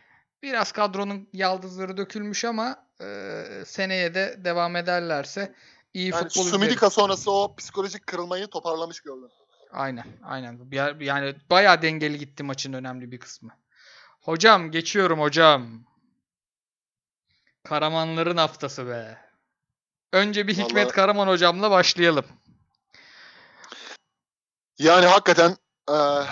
biraz 0.43 0.73
kadronun 0.73 1.29
yaldızları 1.33 1.97
dökülmüş 1.97 2.45
ama 2.45 2.87
e, 3.01 3.45
seneye 3.67 4.15
de 4.15 4.41
devam 4.45 4.77
ederlerse 4.77 5.55
iyi 5.95 6.09
Yani 6.09 6.15
futbol 6.15 6.29
izleriz. 6.29 6.51
Sumidika 6.51 6.91
sonrası 6.91 7.31
o 7.33 7.55
psikolojik 7.57 8.07
kırılmayı 8.07 8.47
toparlamış 8.47 9.01
gördüm. 9.01 9.29
Aynen, 9.73 10.05
aynen. 10.23 10.61
Yani 11.01 11.35
bayağı 11.51 11.83
dengeli 11.83 12.19
gitti 12.19 12.43
maçın 12.43 12.73
önemli 12.73 13.11
bir 13.13 13.19
kısmı. 13.21 13.51
Hocam 14.21 14.71
geçiyorum 14.71 15.21
hocam. 15.21 15.85
Karamanların 17.65 18.37
haftası 18.37 18.87
be. 18.87 19.19
Önce 20.13 20.47
bir 20.49 20.55
Hikmet 20.55 20.87
Vallahi- 20.87 20.95
Karaman 20.95 21.29
hocamla 21.29 21.71
başlayalım. 21.71 22.25
Yani 24.79 25.07
hakikaten 25.07 25.57
eee, 25.91 26.25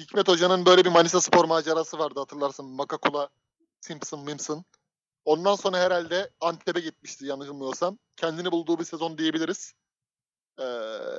Hikmet 0.00 0.28
Hoca'nın 0.28 0.66
böyle 0.66 0.84
bir 0.84 0.90
Manisa 0.90 1.20
Spor 1.20 1.44
macerası 1.44 1.98
vardı 1.98 2.20
hatırlarsın. 2.20 2.66
Makakula, 2.66 3.28
Simpson, 3.80 4.24
Mimson. 4.24 4.64
Ondan 5.24 5.54
sonra 5.54 5.78
herhalde 5.78 6.30
Antep'e 6.40 6.80
gitmişti 6.80 7.26
yanılmıyorsam. 7.26 7.98
Kendini 8.16 8.52
bulduğu 8.52 8.78
bir 8.78 8.84
sezon 8.84 9.18
diyebiliriz. 9.18 9.72
Eee, 10.58 10.64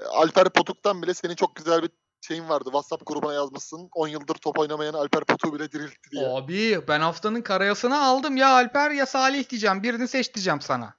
Alper 0.09 0.49
Potuk'tan 0.49 1.01
bile 1.01 1.13
senin 1.13 1.35
çok 1.35 1.55
güzel 1.55 1.83
bir 1.83 1.89
şeyin 2.21 2.49
vardı. 2.49 2.63
WhatsApp 2.65 3.05
grubuna 3.05 3.33
yazmışsın. 3.33 3.89
10 3.93 4.07
yıldır 4.07 4.35
top 4.35 4.59
oynamayan 4.59 4.93
Alper 4.93 5.23
Potuk'u 5.23 5.55
bile 5.55 5.71
diriltti 5.71 6.11
diye. 6.11 6.27
Abi 6.27 6.87
ben 6.87 6.99
haftanın 6.99 7.41
karayasını 7.41 8.03
aldım 8.03 8.37
ya 8.37 8.49
Alper 8.49 8.91
ya 8.91 9.05
Salih 9.05 9.49
diyeceğim. 9.49 9.83
Birini 9.83 10.07
seç 10.07 10.33
diyeceğim 10.33 10.61
sana. 10.61 10.93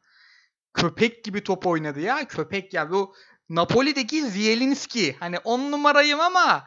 Köpek 0.75 1.25
gibi 1.25 1.45
top 1.45 1.67
oynadı 1.67 2.01
ya. 2.01 2.29
Köpek 2.29 2.75
ya. 2.75 2.91
Bu 2.91 3.15
Napoli'deki 3.49 4.27
Zielinski. 4.27 5.17
Hani 5.21 5.39
10 5.39 5.73
numarayım 5.73 6.21
ama 6.21 6.65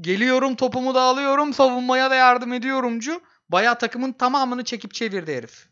geliyorum 0.00 0.54
topumu 0.56 0.94
da 0.94 1.00
alıyorum. 1.02 1.54
Savunmaya 1.54 2.10
da 2.10 2.14
yardım 2.14 2.52
ediyorumcu. 2.52 3.20
Bayağı 3.48 3.78
takımın 3.78 4.12
tamamını 4.12 4.64
çekip 4.64 4.94
çevirdi 4.94 5.36
herif. 5.36 5.68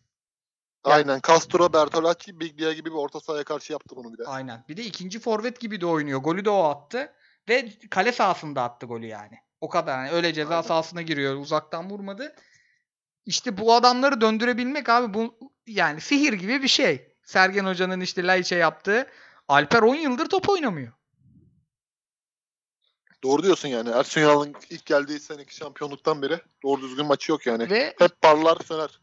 Aynen. 0.85 1.21
Castro, 1.27 1.73
Bertolacci, 1.73 2.41
Biglia 2.41 2.73
gibi 2.73 2.91
bir 2.91 2.95
orta 2.95 3.21
sahaya 3.21 3.45
karşı 3.45 3.73
yaptı 3.73 3.97
bunu 3.97 4.13
bir 4.13 4.19
de. 4.19 4.25
Aynen. 4.27 4.65
Bir 4.69 4.77
de 4.77 4.85
ikinci 4.85 5.21
forvet 5.21 5.61
gibi 5.61 5.81
de 5.81 5.87
oynuyor. 5.87 6.21
Golü 6.21 6.45
de 6.45 6.51
o 6.51 6.63
attı. 6.63 7.13
Ve 7.49 7.73
kale 7.91 8.13
sahasında 8.13 8.63
attı 8.63 8.87
golü 8.87 9.07
yani. 9.07 9.39
O 9.61 9.69
kadar. 9.69 9.99
Yani 9.99 10.11
öyle 10.11 10.33
ceza 10.33 10.55
Aynen. 10.55 10.69
sahasına 10.69 11.03
giriyor. 11.03 11.37
Uzaktan 11.37 11.91
vurmadı. 11.91 12.35
İşte 13.27 13.59
bu 13.59 13.75
adamları 13.75 14.21
döndürebilmek 14.21 14.89
abi 14.89 15.15
bu 15.15 15.39
yani 15.67 16.01
sihir 16.01 16.33
gibi 16.33 16.63
bir 16.63 16.69
şey. 16.69 17.13
Sergen 17.25 17.65
Hoca'nın 17.65 18.01
işte 18.01 18.27
Laiç'e 18.27 18.57
yaptığı. 18.57 19.07
Alper 19.49 19.83
10 19.83 19.95
yıldır 19.95 20.29
top 20.29 20.49
oynamıyor. 20.49 20.93
Doğru 23.25 23.43
diyorsun 23.43 23.69
yani. 23.69 23.91
Ersun 23.91 24.21
Yanal'ın 24.21 24.55
ilk 24.71 24.87
geldiği 24.87 25.21
seneki 25.21 25.55
şampiyonluktan 25.57 26.23
beri 26.23 26.41
doğru 26.63 26.83
düzgün 26.83 27.07
maçı 27.07 27.33
yok 27.33 27.47
yani. 27.47 27.71
Ve 27.71 27.95
Hep 27.99 28.23
parlar 28.23 28.59
söner. 28.65 29.01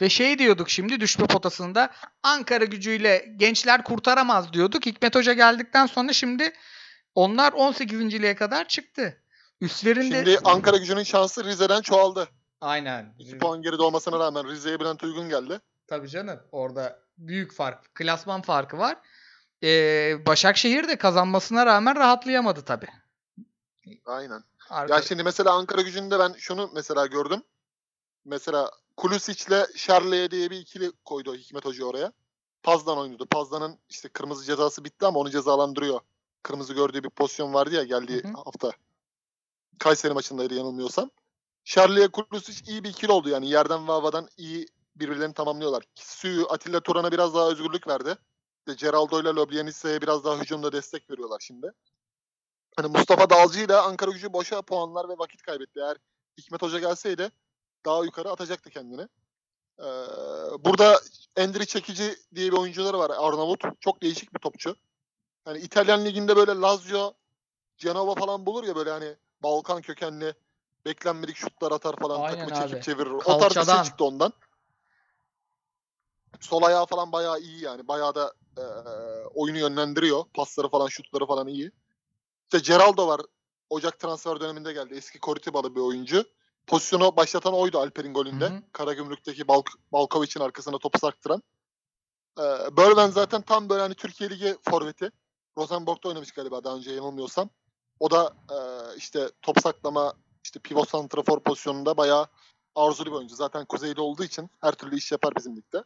ve 0.00 0.08
şey 0.08 0.38
diyorduk 0.38 0.70
şimdi 0.70 1.00
düşme 1.00 1.26
potasında 1.26 1.90
Ankara 2.22 2.64
gücüyle 2.64 3.32
gençler 3.36 3.84
kurtaramaz 3.84 4.52
diyorduk. 4.52 4.86
Hikmet 4.86 5.14
Hoca 5.14 5.32
geldikten 5.32 5.86
sonra 5.86 6.12
şimdi 6.12 6.52
onlar 7.14 7.52
18.liğe 7.52 8.34
kadar 8.34 8.68
çıktı. 8.68 9.20
Üstlerinde 9.60 10.24
Şimdi 10.24 10.38
Ankara 10.44 10.76
gücünün 10.76 11.02
şansı 11.02 11.44
Rize'den 11.44 11.80
çoğaldı. 11.80 12.28
aynen. 12.60 13.14
2 13.18 13.38
puan 13.38 13.62
geride 13.62 13.82
olmasına 13.82 14.18
rağmen 14.18 14.48
Rize'ye 14.48 14.80
Bülent 14.80 15.04
Uygun 15.04 15.28
geldi. 15.28 15.60
Tabii 15.86 16.08
canım. 16.08 16.40
Orada 16.52 16.98
büyük 17.18 17.54
fark, 17.54 17.94
klasman 17.94 18.42
farkı 18.42 18.78
var. 18.78 18.96
Ee, 19.62 20.26
Başakşehir 20.26 20.88
de 20.88 20.96
kazanmasına 20.96 21.66
rağmen 21.66 21.96
rahatlayamadı 21.96 22.62
tabii. 22.64 22.88
Aynen. 24.06 24.44
Arka- 24.70 24.94
Ya 24.94 25.02
şimdi 25.02 25.22
mesela 25.22 25.52
Ankara 25.52 25.82
gücünde 25.82 26.18
ben 26.18 26.32
şunu 26.32 26.70
mesela 26.74 27.06
gördüm. 27.06 27.42
Mesela 28.24 28.70
Kulusic'le 28.96 29.66
Şerleye 29.76 30.30
diye 30.30 30.50
bir 30.50 30.58
ikili 30.58 30.92
koydu 31.04 31.34
Hikmet 31.34 31.64
Hoca 31.64 31.84
oraya. 31.84 32.12
Pazdan 32.62 32.98
oynadı. 32.98 33.26
Pazdan'ın 33.26 33.78
işte 33.88 34.08
kırmızı 34.08 34.44
cezası 34.44 34.84
bitti 34.84 35.06
ama 35.06 35.20
onu 35.20 35.30
cezalandırıyor. 35.30 36.00
Kırmızı 36.42 36.74
gördüğü 36.74 37.02
bir 37.04 37.10
pozisyon 37.10 37.54
vardı 37.54 37.74
ya 37.74 37.82
geldiği 37.84 38.22
Hı 38.24 38.28
hı. 38.28 38.32
hafta. 38.32 38.70
Kayseri 39.78 40.12
maçındaydı 40.14 40.54
yanılmıyorsam. 40.54 41.10
Şerleye 41.64 42.08
Kulüsic 42.08 42.72
iyi 42.72 42.84
bir 42.84 42.88
ikili 42.88 43.12
oldu 43.12 43.28
yani. 43.28 43.50
Yerden 43.50 43.88
ve 43.88 43.92
havadan 43.92 44.28
iyi 44.36 44.66
birbirlerini 44.96 45.34
tamamlıyorlar. 45.34 45.84
Suyu 45.94 46.46
Atilla 46.50 46.80
Turan'a 46.80 47.12
biraz 47.12 47.34
daha 47.34 47.50
özgürlük 47.50 47.88
verdi. 47.88 48.16
İşte 48.58 48.86
Geraldo 48.86 49.20
ile 49.20 49.28
Loblianisa'ya 49.28 50.02
biraz 50.02 50.24
daha 50.24 50.38
hücumda 50.38 50.72
destek 50.72 51.10
veriyorlar 51.10 51.38
şimdi. 51.40 51.72
Hani 52.76 52.88
Mustafa 52.88 53.30
Dalcı 53.30 53.60
ile 53.60 53.76
Ankara 53.76 54.10
gücü 54.10 54.32
boşa 54.32 54.62
puanlar 54.62 55.08
ve 55.08 55.18
vakit 55.18 55.42
kaybetti. 55.42 55.80
Eğer 55.80 55.96
Hikmet 56.38 56.62
Hoca 56.62 56.78
gelseydi 56.78 57.30
daha 57.86 58.04
yukarı 58.04 58.30
atacaktı 58.30 58.70
kendini. 58.70 59.08
Ee, 59.78 59.84
burada 60.64 61.00
Endri 61.36 61.66
Çekici 61.66 62.16
diye 62.34 62.52
bir 62.52 62.56
oyuncuları 62.56 62.98
var 62.98 63.10
Arnavut. 63.10 63.62
Çok 63.80 64.02
değişik 64.02 64.34
bir 64.34 64.38
topçu. 64.38 64.76
Hani 65.44 65.58
İtalyan 65.58 66.04
liginde 66.04 66.36
böyle 66.36 66.52
Lazio, 66.52 67.14
Genova 67.78 68.14
falan 68.14 68.46
bulur 68.46 68.64
ya 68.64 68.76
böyle 68.76 68.90
hani 68.90 69.16
Balkan 69.42 69.82
kökenli 69.82 70.34
beklenmedik 70.86 71.36
şutlar 71.36 71.72
atar 71.72 71.96
falan 71.96 72.20
Aynen 72.20 72.38
takımı 72.38 72.60
çekip 72.60 72.76
abi. 72.76 72.84
çevirir. 72.84 73.10
O 73.10 73.18
tarz 73.20 73.36
bir 73.36 73.40
şey 73.40 73.48
Kalçadan. 73.48 73.84
çıktı 73.84 74.04
ondan. 74.04 74.32
sol 76.40 76.62
ayağı 76.62 76.86
falan 76.86 77.12
bayağı 77.12 77.40
iyi 77.40 77.64
yani. 77.64 77.88
Bayağı 77.88 78.14
da 78.14 78.32
e, 78.58 78.62
oyunu 79.34 79.58
yönlendiriyor. 79.58 80.24
Pasları 80.34 80.68
falan, 80.68 80.86
şutları 80.86 81.26
falan 81.26 81.48
iyi. 81.48 81.72
İşte 82.44 82.72
Geraldo 82.72 83.08
var. 83.08 83.20
Ocak 83.70 83.98
transfer 83.98 84.40
döneminde 84.40 84.72
geldi. 84.72 84.94
Eski 84.94 85.20
Coritibalı 85.20 85.74
bir 85.74 85.80
oyuncu. 85.80 86.24
Pozisyonu 86.66 87.16
başlatan 87.16 87.54
oydu 87.54 87.78
Alper'in 87.78 88.14
golünde. 88.14 88.44
Hı 88.44 88.54
hı. 88.54 88.62
Karagümrük'teki 88.72 89.48
Balk 89.48 89.70
Balkovic'in 89.92 90.44
arkasına 90.44 90.78
topu 90.78 90.98
sarktıran. 90.98 91.42
Ee, 92.38 92.42
Börven 92.76 93.08
zaten 93.08 93.42
tam 93.42 93.68
böyle 93.68 93.80
hani 93.80 93.94
Türkiye 93.94 94.30
Ligi 94.30 94.56
forveti. 94.62 95.10
Rosenborg'da 95.58 96.08
oynamış 96.08 96.32
galiba 96.32 96.64
daha 96.64 96.76
önce 96.76 96.92
yanılmıyorsam. 96.92 97.50
O 98.00 98.10
da 98.10 98.34
e, 98.50 98.56
işte 98.96 99.30
top 99.42 99.60
saklama, 99.60 100.14
işte 100.44 100.60
pivot 100.60 100.88
santrafor 100.88 101.40
pozisyonunda 101.40 101.96
bayağı 101.96 102.26
arzulu 102.74 103.06
bir 103.06 103.12
oyuncu. 103.12 103.34
Zaten 103.34 103.64
kuzeyli 103.64 104.00
olduğu 104.00 104.24
için 104.24 104.50
her 104.60 104.72
türlü 104.72 104.96
iş 104.96 105.12
yapar 105.12 105.36
bizim 105.36 105.56
ligde. 105.56 105.84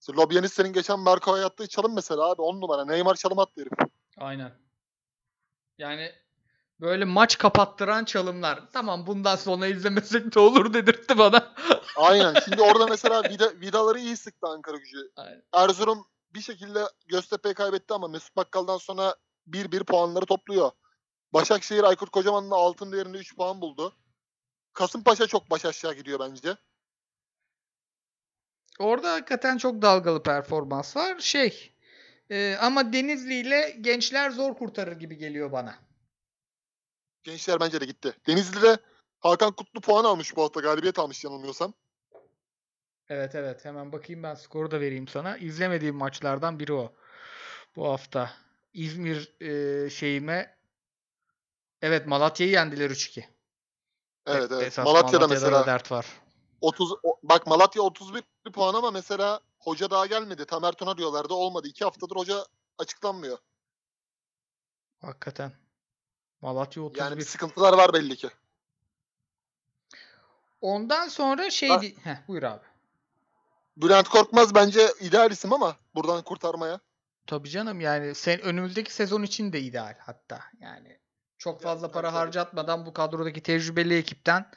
İşte 0.00 0.12
Lobyanistlerin 0.12 0.72
geçen 0.72 1.00
Marco'ya 1.00 1.46
attığı 1.46 1.66
çalım 1.66 1.94
mesela 1.94 2.30
abi 2.30 2.42
10 2.42 2.60
numara. 2.60 2.84
Neymar 2.84 3.14
çalım 3.14 3.38
attı 3.38 3.60
herif. 3.60 3.90
Aynen. 4.16 4.52
Yani 5.78 6.12
böyle 6.80 7.04
maç 7.04 7.38
kapattıran 7.38 8.04
çalımlar. 8.04 8.60
Tamam 8.72 9.06
bundan 9.06 9.36
sonra 9.36 9.66
izlemesek 9.66 10.34
de 10.34 10.40
olur 10.40 10.74
dedirtti 10.74 11.18
bana. 11.18 11.54
Aynen. 11.96 12.34
Şimdi 12.44 12.62
orada 12.62 12.86
mesela 12.86 13.22
vida, 13.22 13.52
vidaları 13.60 13.98
iyi 13.98 14.16
sıktı 14.16 14.46
Ankara 14.46 14.76
gücü. 14.76 15.10
Aynen. 15.16 15.42
Erzurum 15.52 16.06
bir 16.34 16.40
şekilde 16.40 16.84
Göztepe'yi 17.06 17.54
kaybetti 17.54 17.94
ama 17.94 18.08
Mesut 18.08 18.36
Bakkal'dan 18.36 18.78
sonra 18.78 19.14
1-1 19.48 19.84
puanları 19.84 20.26
topluyor. 20.26 20.70
Başakşehir 21.32 21.84
Aykut 21.84 22.10
Kocaman'ın 22.10 22.50
altın 22.50 22.92
değerinde 22.92 23.18
3 23.18 23.36
puan 23.36 23.60
buldu. 23.60 23.92
Kasımpaşa 24.72 25.26
çok 25.26 25.50
baş 25.50 25.64
aşağı 25.64 25.94
gidiyor 25.94 26.20
bence. 26.20 26.56
Orada 28.78 29.12
hakikaten 29.12 29.58
çok 29.58 29.82
dalgalı 29.82 30.22
performans 30.22 30.96
var. 30.96 31.18
Şey 31.18 31.73
e, 32.34 32.56
ama 32.60 32.92
Denizli 32.92 33.34
ile 33.34 33.76
gençler 33.80 34.30
zor 34.30 34.54
kurtarır 34.54 34.92
gibi 34.96 35.16
geliyor 35.16 35.52
bana. 35.52 35.74
Gençler 37.22 37.60
bence 37.60 37.80
de 37.80 37.84
gitti. 37.84 38.12
Denizli'de 38.26 38.78
Hakan 39.20 39.52
Kutlu 39.52 39.80
puan 39.80 40.04
almış 40.04 40.36
bu 40.36 40.42
hafta. 40.42 40.60
Galibiyet 40.60 40.98
almış 40.98 41.24
yanılmıyorsam. 41.24 41.74
Evet 43.08 43.34
evet 43.34 43.64
hemen 43.64 43.92
bakayım 43.92 44.22
ben 44.22 44.34
skoru 44.34 44.70
da 44.70 44.80
vereyim 44.80 45.08
sana. 45.08 45.36
İzlemediğim 45.36 45.96
maçlardan 45.96 46.58
biri 46.58 46.72
o. 46.72 46.92
Bu 47.76 47.88
hafta. 47.88 48.30
İzmir 48.72 49.34
e, 49.40 49.90
şeyime 49.90 50.54
Evet 51.82 52.06
Malatya'yı 52.06 52.52
yendiler 52.52 52.90
3-2. 52.90 53.24
Evet 54.26 54.50
evet. 54.52 54.62
Esas 54.62 54.84
Malatya'da 54.84 55.02
Malatya'da 55.02 55.26
mesela 55.28 55.66
dert 55.66 55.92
var. 55.92 56.06
30 56.60 56.92
o- 57.02 57.18
bak 57.22 57.46
Malatya 57.46 57.82
31 57.82 58.24
puan 58.52 58.74
ama 58.74 58.90
mesela 58.90 59.40
hoca 59.64 59.90
daha 59.90 60.06
gelmedi. 60.06 60.44
Tamer 60.44 60.72
Tuna 60.72 60.98
diyorlardı. 60.98 61.34
Olmadı. 61.34 61.68
2 61.68 61.84
haftadır 61.84 62.16
hoca 62.16 62.46
açıklanmıyor. 62.78 63.38
Hakikaten. 65.00 65.52
Malatya 66.40 66.82
31. 66.82 67.04
Yani 67.04 67.16
bir 67.16 67.24
sıkıntılar 67.24 67.72
var 67.72 67.92
belli 67.92 68.16
ki. 68.16 68.28
Ondan 70.60 71.08
sonra 71.08 71.50
şey 71.50 71.68
Ha. 71.68 71.80
Heh, 72.04 72.28
buyur 72.28 72.42
abi. 72.42 72.64
Bülent 73.76 74.08
Korkmaz 74.08 74.54
bence 74.54 74.88
ideal 75.00 75.30
isim 75.30 75.52
ama 75.52 75.76
buradan 75.94 76.22
kurtarmaya. 76.22 76.80
Tabii 77.26 77.50
canım 77.50 77.80
yani 77.80 78.14
sen 78.14 78.40
önümüzdeki 78.40 78.94
sezon 78.94 79.22
için 79.22 79.52
de 79.52 79.60
ideal 79.60 79.96
hatta. 79.98 80.40
Yani 80.60 80.98
çok 81.38 81.62
fazla 81.62 81.90
para 81.90 82.12
harcatmadan 82.12 82.86
bu 82.86 82.92
kadrodaki 82.92 83.42
tecrübeli 83.42 83.96
ekipten 83.96 84.50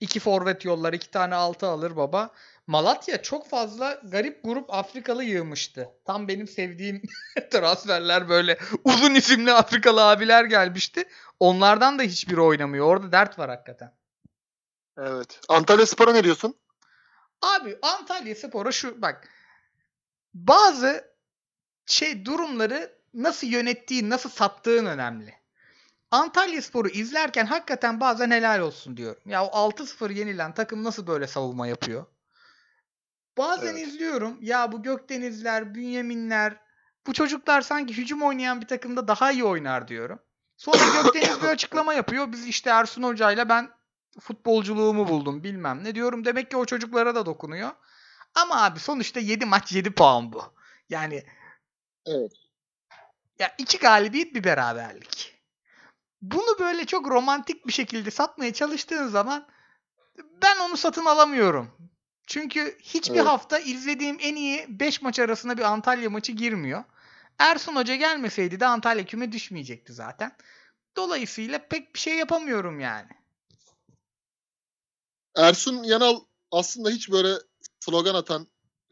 iki 0.00 0.20
forvet 0.20 0.64
yollar, 0.64 0.92
iki 0.92 1.10
tane 1.10 1.34
altı 1.34 1.66
alır 1.66 1.96
baba. 1.96 2.30
Malatya 2.66 3.22
çok 3.22 3.48
fazla 3.48 4.00
garip 4.04 4.44
grup 4.44 4.74
Afrikalı 4.74 5.24
yığmıştı. 5.24 5.88
Tam 6.04 6.28
benim 6.28 6.48
sevdiğim 6.48 7.02
transferler 7.50 8.28
böyle 8.28 8.58
uzun 8.84 9.14
isimli 9.14 9.52
Afrikalı 9.52 10.04
abiler 10.04 10.44
gelmişti. 10.44 11.04
Onlardan 11.40 11.98
da 11.98 12.02
hiçbiri 12.02 12.40
oynamıyor. 12.40 12.86
Orada 12.86 13.12
dert 13.12 13.38
var 13.38 13.50
hakikaten. 13.50 13.94
Evet. 14.98 15.40
Antalya 15.48 15.86
Spor'a 15.86 16.12
ne 16.12 16.24
diyorsun? 16.24 16.54
Abi 17.42 17.78
Antalya 17.82 18.34
Spor'a 18.34 18.72
şu 18.72 19.02
bak 19.02 19.28
bazı 20.34 21.14
şey 21.86 22.24
durumları 22.24 23.00
nasıl 23.14 23.46
yönettiğin, 23.46 24.10
nasıl 24.10 24.30
sattığın 24.30 24.86
önemli. 24.86 25.39
Antalya 26.10 26.62
Spor'u 26.62 26.88
izlerken 26.88 27.46
hakikaten 27.46 28.00
bazen 28.00 28.30
helal 28.30 28.60
olsun 28.60 28.96
diyorum. 28.96 29.22
Ya 29.26 29.44
o 29.44 29.70
6-0 29.70 30.12
yenilen 30.12 30.54
takım 30.54 30.84
nasıl 30.84 31.06
böyle 31.06 31.26
savunma 31.26 31.66
yapıyor? 31.66 32.06
Bazen 33.38 33.72
Evet. 33.74 33.86
izliyorum. 33.86 34.38
Ya 34.40 34.72
bu 34.72 34.82
Gökdenizler, 34.82 35.74
Bünyaminler 35.74 36.56
bu 37.06 37.12
çocuklar 37.12 37.60
sanki 37.60 37.96
hücum 37.96 38.22
oynayan 38.22 38.60
bir 38.60 38.66
takımda 38.66 39.08
daha 39.08 39.32
iyi 39.32 39.44
oynar 39.44 39.88
diyorum. 39.88 40.18
Sonra 40.56 41.02
Gökdeniz 41.02 41.42
bir 41.42 41.48
açıklama 41.48 41.94
yapıyor. 41.94 42.32
Biz 42.32 42.46
işte 42.46 42.70
Ersun 42.70 43.02
Hoca'yla 43.02 43.48
ben 43.48 43.70
futbolculuğumu 44.20 45.08
buldum 45.08 45.44
bilmem 45.44 45.84
ne 45.84 45.94
diyorum. 45.94 46.24
Demek 46.24 46.50
ki 46.50 46.56
o 46.56 46.64
çocuklara 46.64 47.14
da 47.14 47.26
dokunuyor. 47.26 47.70
Ama 48.34 48.64
abi 48.64 48.78
sonuçta 48.78 49.20
7 49.20 49.46
maç 49.46 49.72
7 49.72 49.90
puan 49.90 50.32
bu. 50.32 50.42
Yani 50.88 51.24
Evet. 52.06 52.32
ya 53.38 53.54
iki 53.58 53.78
galibiyet 53.78 54.34
bir 54.34 54.44
beraberlik. 54.44 55.39
Bunu 56.22 56.58
böyle 56.58 56.84
çok 56.84 57.08
romantik 57.08 57.66
bir 57.66 57.72
şekilde 57.72 58.10
satmaya 58.10 58.52
çalıştığın 58.52 59.08
zaman 59.08 59.46
ben 60.42 60.56
onu 60.58 60.76
satın 60.76 61.04
alamıyorum. 61.04 61.70
Çünkü 62.26 62.78
hiçbir 62.82 63.14
Evet. 63.14 63.26
hafta 63.26 63.58
izlediğim 63.58 64.16
en 64.20 64.36
iyi 64.36 64.66
5 64.80 65.02
maç 65.02 65.18
arasına 65.18 65.58
bir 65.58 65.62
Antalya 65.62 66.10
maçı 66.10 66.32
girmiyor. 66.32 66.84
Ersun 67.38 67.76
Hoca 67.76 67.94
gelmeseydi 67.94 68.60
de 68.60 68.66
Antalya 68.66 69.04
küme 69.04 69.32
düşmeyecekti 69.32 69.92
zaten. 69.92 70.36
Dolayısıyla 70.96 71.68
pek 71.68 71.94
bir 71.94 71.98
şey 71.98 72.14
yapamıyorum 72.14 72.80
yani. 72.80 73.08
Ersun 75.36 75.82
Yanal 75.82 76.20
aslında 76.50 76.90
hiç 76.90 77.10
böyle 77.10 77.34
slogan 77.80 78.14
atan 78.14 78.46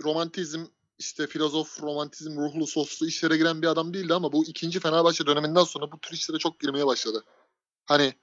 romantizm 0.04 0.66
işte 0.98 1.26
filozof, 1.26 1.82
romantizm, 1.82 2.36
ruhlu, 2.36 2.66
soslu 2.66 3.06
işlere 3.06 3.36
giren 3.36 3.62
bir 3.62 3.66
adam 3.66 3.94
değildi 3.94 4.14
ama 4.14 4.32
bu 4.32 4.44
ikinci 4.44 4.80
Fenerbahçe 4.80 5.26
döneminden 5.26 5.64
sonra 5.64 5.92
bu 5.92 6.00
tür 6.00 6.14
işlere 6.14 6.38
çok 6.38 6.60
girmeye 6.60 6.86
başladı. 6.86 7.24
Hani 7.84 8.14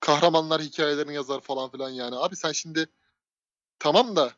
kahramanlar 0.00 0.62
hikayelerini 0.62 1.14
yazar 1.14 1.40
falan 1.40 1.70
filan 1.70 1.90
yani. 1.90 2.16
Abi 2.16 2.36
sen 2.36 2.52
şimdi 2.52 2.86
tamam 3.78 4.16
da 4.16 4.32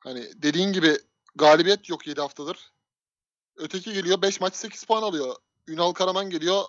hani 0.00 0.42
dediğin 0.42 0.72
gibi 0.72 0.98
galibiyet 1.34 1.88
yok 1.88 2.06
7 2.06 2.20
haftadır. 2.20 2.72
Öteki 3.56 3.92
geliyor 3.92 4.22
5 4.22 4.40
maç 4.40 4.54
8 4.54 4.84
puan 4.84 5.02
alıyor. 5.02 5.36
Ünal 5.68 5.92
Karaman 5.92 6.30
geliyor 6.30 6.64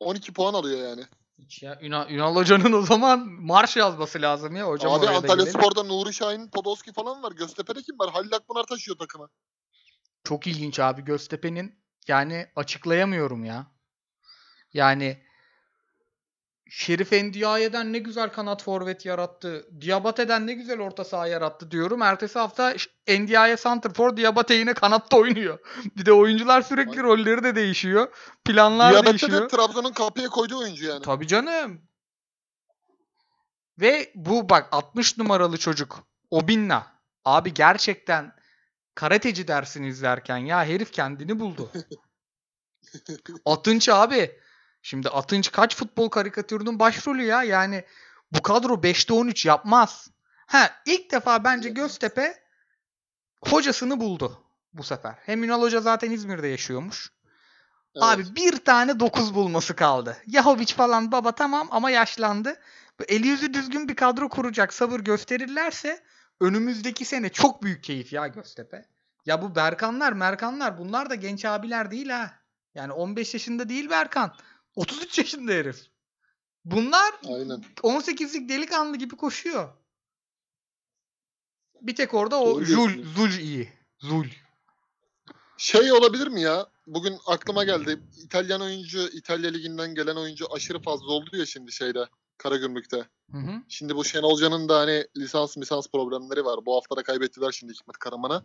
12 0.00 0.32
puan 0.32 0.54
alıyor 0.54 0.88
yani. 0.88 1.04
Hiç 1.38 1.62
ya 1.62 1.78
Ünal, 1.82 2.10
Ünal 2.10 2.36
Hoca'nın 2.36 2.72
o 2.82 2.82
zaman 2.82 3.28
marş 3.28 3.76
yazması 3.76 4.22
lazım 4.22 4.56
ya. 4.56 4.68
Hocam 4.68 4.92
Abi 4.92 5.08
Antalya. 5.08 5.46
Spor'da 5.46 5.82
Nuri 5.82 6.14
Şahin, 6.14 6.48
Podolski 6.48 6.92
falan 6.92 7.22
var. 7.22 7.32
Göztepe'de 7.32 7.82
kim 7.82 7.98
var? 7.98 8.10
Halil 8.10 8.34
Akpınar 8.34 8.64
taşıyor 8.64 8.98
takımı. 8.98 9.28
Çok 10.24 10.46
ilginç 10.46 10.80
abi 10.80 11.04
Göztepe'nin 11.04 11.80
yani 12.08 12.46
açıklayamıyorum 12.56 13.44
ya. 13.44 13.66
Yani 14.72 15.22
Şerif 16.72 17.12
Endiaye'den 17.12 17.92
ne 17.92 17.98
güzel 17.98 18.28
kanat 18.28 18.62
forvet 18.62 19.06
yarattı. 19.06 19.66
Diabate'den 19.80 20.46
ne 20.46 20.52
güzel 20.52 20.80
orta 20.80 21.04
saha 21.04 21.26
yarattı 21.26 21.70
diyorum. 21.70 22.02
Ertesi 22.02 22.38
hafta 22.38 22.74
Endiaye 23.06 23.56
Santrfor 23.56 24.16
Diabate 24.16 24.54
yine 24.54 24.74
kanatta 24.74 25.16
oynuyor. 25.16 25.58
Bir 25.96 26.06
de 26.06 26.12
oyuncular 26.12 26.62
sürekli 26.62 27.02
rolleri 27.02 27.42
de 27.44 27.54
değişiyor. 27.54 28.08
Planlar 28.44 28.92
Diabete 28.92 29.10
değişiyor. 29.10 29.42
de 29.42 29.48
Trabzon'un 29.48 29.92
kapıya 29.92 30.28
koyduğu 30.28 30.58
oyuncu 30.58 30.86
yani. 30.86 31.02
Tabii 31.02 31.26
canım. 31.26 31.82
Ve 33.80 34.12
bu 34.14 34.48
bak 34.48 34.68
60 34.72 35.18
numaralı 35.18 35.58
çocuk 35.58 35.98
Obinna. 36.30 36.86
Abi 37.24 37.54
gerçekten 37.54 38.32
karateci 39.00 39.48
dersini 39.48 39.88
izlerken 39.88 40.36
ya 40.36 40.64
herif 40.64 40.92
kendini 40.92 41.40
buldu. 41.40 41.72
Atınç 43.44 43.88
abi. 43.88 44.40
Şimdi 44.82 45.08
Atınç 45.08 45.52
kaç 45.52 45.76
futbol 45.76 46.08
karikatürünün 46.08 46.78
başrolü 46.78 47.22
ya. 47.22 47.42
Yani 47.42 47.84
bu 48.32 48.42
kadro 48.42 48.74
5'te 48.74 49.12
13 49.12 49.46
yapmaz. 49.46 50.10
Ha 50.46 50.70
ilk 50.86 51.12
defa 51.12 51.44
bence. 51.44 51.68
Göztepe 51.68 52.42
hocasını 53.44 54.00
buldu 54.00 54.44
bu 54.72 54.82
sefer. 54.82 55.14
Hem 55.26 55.44
Ünal 55.44 55.62
Hoca 55.62 55.80
zaten 55.80 56.10
İzmir'de 56.10 56.48
yaşıyormuş. 56.48 57.12
Evet. 57.94 58.04
Abi 58.04 58.36
bir 58.36 58.56
tane 58.56 59.00
9 59.00 59.34
bulması 59.34 59.76
kaldı. 59.76 60.16
Yahoviç 60.26 60.74
falan 60.74 61.12
baba 61.12 61.32
tamam 61.32 61.68
ama 61.70 61.90
yaşlandı. 61.90 62.56
Eli 63.08 63.26
yüzü 63.26 63.54
düzgün 63.54 63.88
bir 63.88 63.96
kadro 63.96 64.28
kuracak 64.28 64.74
sabır 64.74 65.00
gösterirlerse 65.00 66.02
önümüzdeki 66.40 67.04
sene 67.04 67.28
çok 67.28 67.62
büyük 67.62 67.84
keyif 67.84 68.12
ya 68.12 68.26
Göztepe. 68.26 68.89
Ya 69.26 69.42
bu 69.42 69.54
Berkanlar, 69.54 70.12
Merkanlar 70.12 70.78
bunlar 70.78 71.10
da 71.10 71.14
genç 71.14 71.44
abiler 71.44 71.90
değil 71.90 72.08
ha. 72.08 72.34
Yani 72.74 72.92
15 72.92 73.34
yaşında 73.34 73.68
değil 73.68 73.90
Berkan. 73.90 74.34
33 74.76 75.18
yaşında 75.18 75.52
herif. 75.52 75.86
Bunlar 76.64 77.14
Aynen. 77.28 77.64
18'lik 77.76 78.48
delikanlı 78.48 78.96
gibi 78.96 79.16
koşuyor. 79.16 79.68
Bir 81.80 81.94
tek 81.94 82.14
orada 82.14 82.40
o 82.40 82.54
Doğru 82.54 82.64
Zul. 82.64 83.04
Zul 83.14 83.30
iyi. 83.30 83.72
Zul. 83.98 84.26
Şey 85.56 85.92
olabilir 85.92 86.26
mi 86.26 86.40
ya? 86.40 86.66
Bugün 86.86 87.18
aklıma 87.26 87.64
geldi. 87.64 88.00
İtalyan 88.16 88.60
oyuncu, 88.60 89.08
İtalya 89.12 89.50
Ligi'nden 89.50 89.94
gelen 89.94 90.16
oyuncu 90.16 90.52
aşırı 90.54 90.82
fazla 90.82 91.12
oldu 91.12 91.36
ya 91.36 91.46
şimdi 91.46 91.72
şeyde. 91.72 92.08
Karagümrük'te. 92.38 93.08
Hı 93.32 93.38
hı. 93.38 93.62
Şimdi 93.68 93.96
bu 93.96 94.04
Şenol 94.04 94.32
Hoca'nın 94.32 94.68
da 94.68 94.78
hani 94.78 95.06
lisans 95.16 95.56
misans 95.56 95.88
problemleri 95.92 96.44
var. 96.44 96.66
Bu 96.66 96.76
hafta 96.76 96.96
da 96.96 97.02
kaybettiler 97.02 97.52
şimdi 97.52 97.72
Hikmet 97.72 97.98
Karaman'a. 97.98 98.44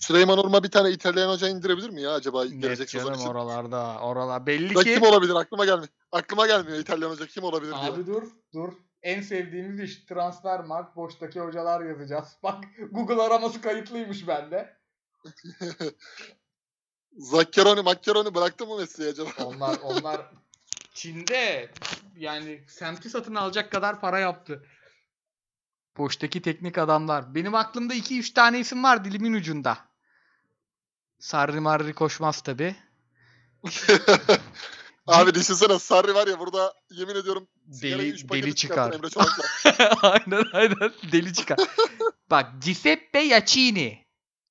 Süleyman 0.00 0.38
Urma 0.38 0.62
bir 0.62 0.70
tane 0.70 0.90
İtalyan 0.90 1.28
hoca 1.28 1.48
indirebilir 1.48 1.90
mi 1.90 2.02
ya 2.02 2.12
acaba 2.12 2.46
gelecek 2.46 2.78
Net 2.78 2.90
sezon 2.90 3.06
canım 3.06 3.20
için? 3.20 3.28
oralarda. 3.28 4.00
Oralar. 4.00 4.46
Belli 4.46 4.74
Da 4.74 4.82
ki. 4.82 4.94
kim 4.94 5.02
olabilir? 5.02 5.34
Aklıma 5.34 5.64
gelmiyor. 5.64 5.88
Aklıma 6.12 6.46
gelmiyor 6.46 6.78
İtalyan 6.78 7.10
hoca 7.10 7.26
kim 7.26 7.44
olabilir 7.44 7.72
diye. 7.72 7.92
Abi 7.92 8.06
dur 8.06 8.22
dur. 8.54 8.72
En 9.02 9.22
sevdiğimiz 9.22 9.80
iş 9.80 10.04
transfer 10.04 10.60
mark 10.60 10.96
boştaki 10.96 11.40
hocalar 11.40 11.80
yazacağız. 11.80 12.28
Bak 12.42 12.64
Google 12.90 13.22
araması 13.22 13.60
kayıtlıymış 13.60 14.28
bende. 14.28 14.76
Zaccheroni, 17.16 17.80
Maccheroni 17.82 18.34
bıraktı 18.34 18.66
mı 18.66 18.76
Messi'yi 18.76 19.08
acaba? 19.08 19.30
Onlar 19.44 19.78
onlar 19.82 20.20
Çin'de 20.94 21.70
yani 22.16 22.64
semti 22.68 23.10
satın 23.10 23.34
alacak 23.34 23.72
kadar 23.72 24.00
para 24.00 24.18
yaptı. 24.18 24.66
Boştaki 25.96 26.42
teknik 26.42 26.78
adamlar. 26.78 27.34
Benim 27.34 27.54
aklımda 27.54 27.94
2-3 27.94 28.32
tane 28.34 28.60
isim 28.60 28.84
var 28.84 29.04
dilimin 29.04 29.32
ucunda. 29.32 29.78
Sarri 31.18 31.60
marri 31.60 31.94
koşmaz 31.94 32.40
tabi. 32.40 32.76
Abi 35.06 35.34
düşünsene 35.34 35.78
Sarri 35.78 36.14
var 36.14 36.26
ya 36.26 36.38
burada 36.38 36.74
yemin 36.90 37.14
ediyorum 37.14 37.48
Deli, 37.82 38.28
deli 38.28 38.54
çıkar. 38.54 38.94
Aynen 40.02 40.44
aynen 40.52 40.92
deli 41.12 41.34
çıkar. 41.34 41.58
Bak 42.30 42.62
Giuseppe 42.64 43.18
Yacini. 43.18 44.06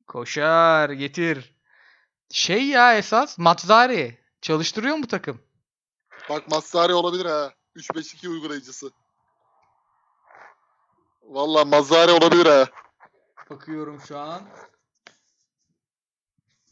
Koşar 0.08 0.89
getir. 0.89 1.56
Şey 2.32 2.68
ya 2.68 2.98
esas 2.98 3.38
Mazzari. 3.38 4.22
Çalıştırıyor 4.42 4.96
mu 4.96 5.08
takım? 5.08 5.42
Bak 6.30 6.48
Mazzari 6.52 6.94
olabilir 6.94 7.26
ha. 7.26 7.54
3-5-2 7.76 8.28
uygulayıcısı. 8.28 8.92
Valla 11.32 11.65
Mazzari 11.65 12.11
olabilir 12.11 12.45
ha. 12.45 12.67
Bakıyorum 13.49 14.01
şu 14.07 14.17
an. 14.19 14.41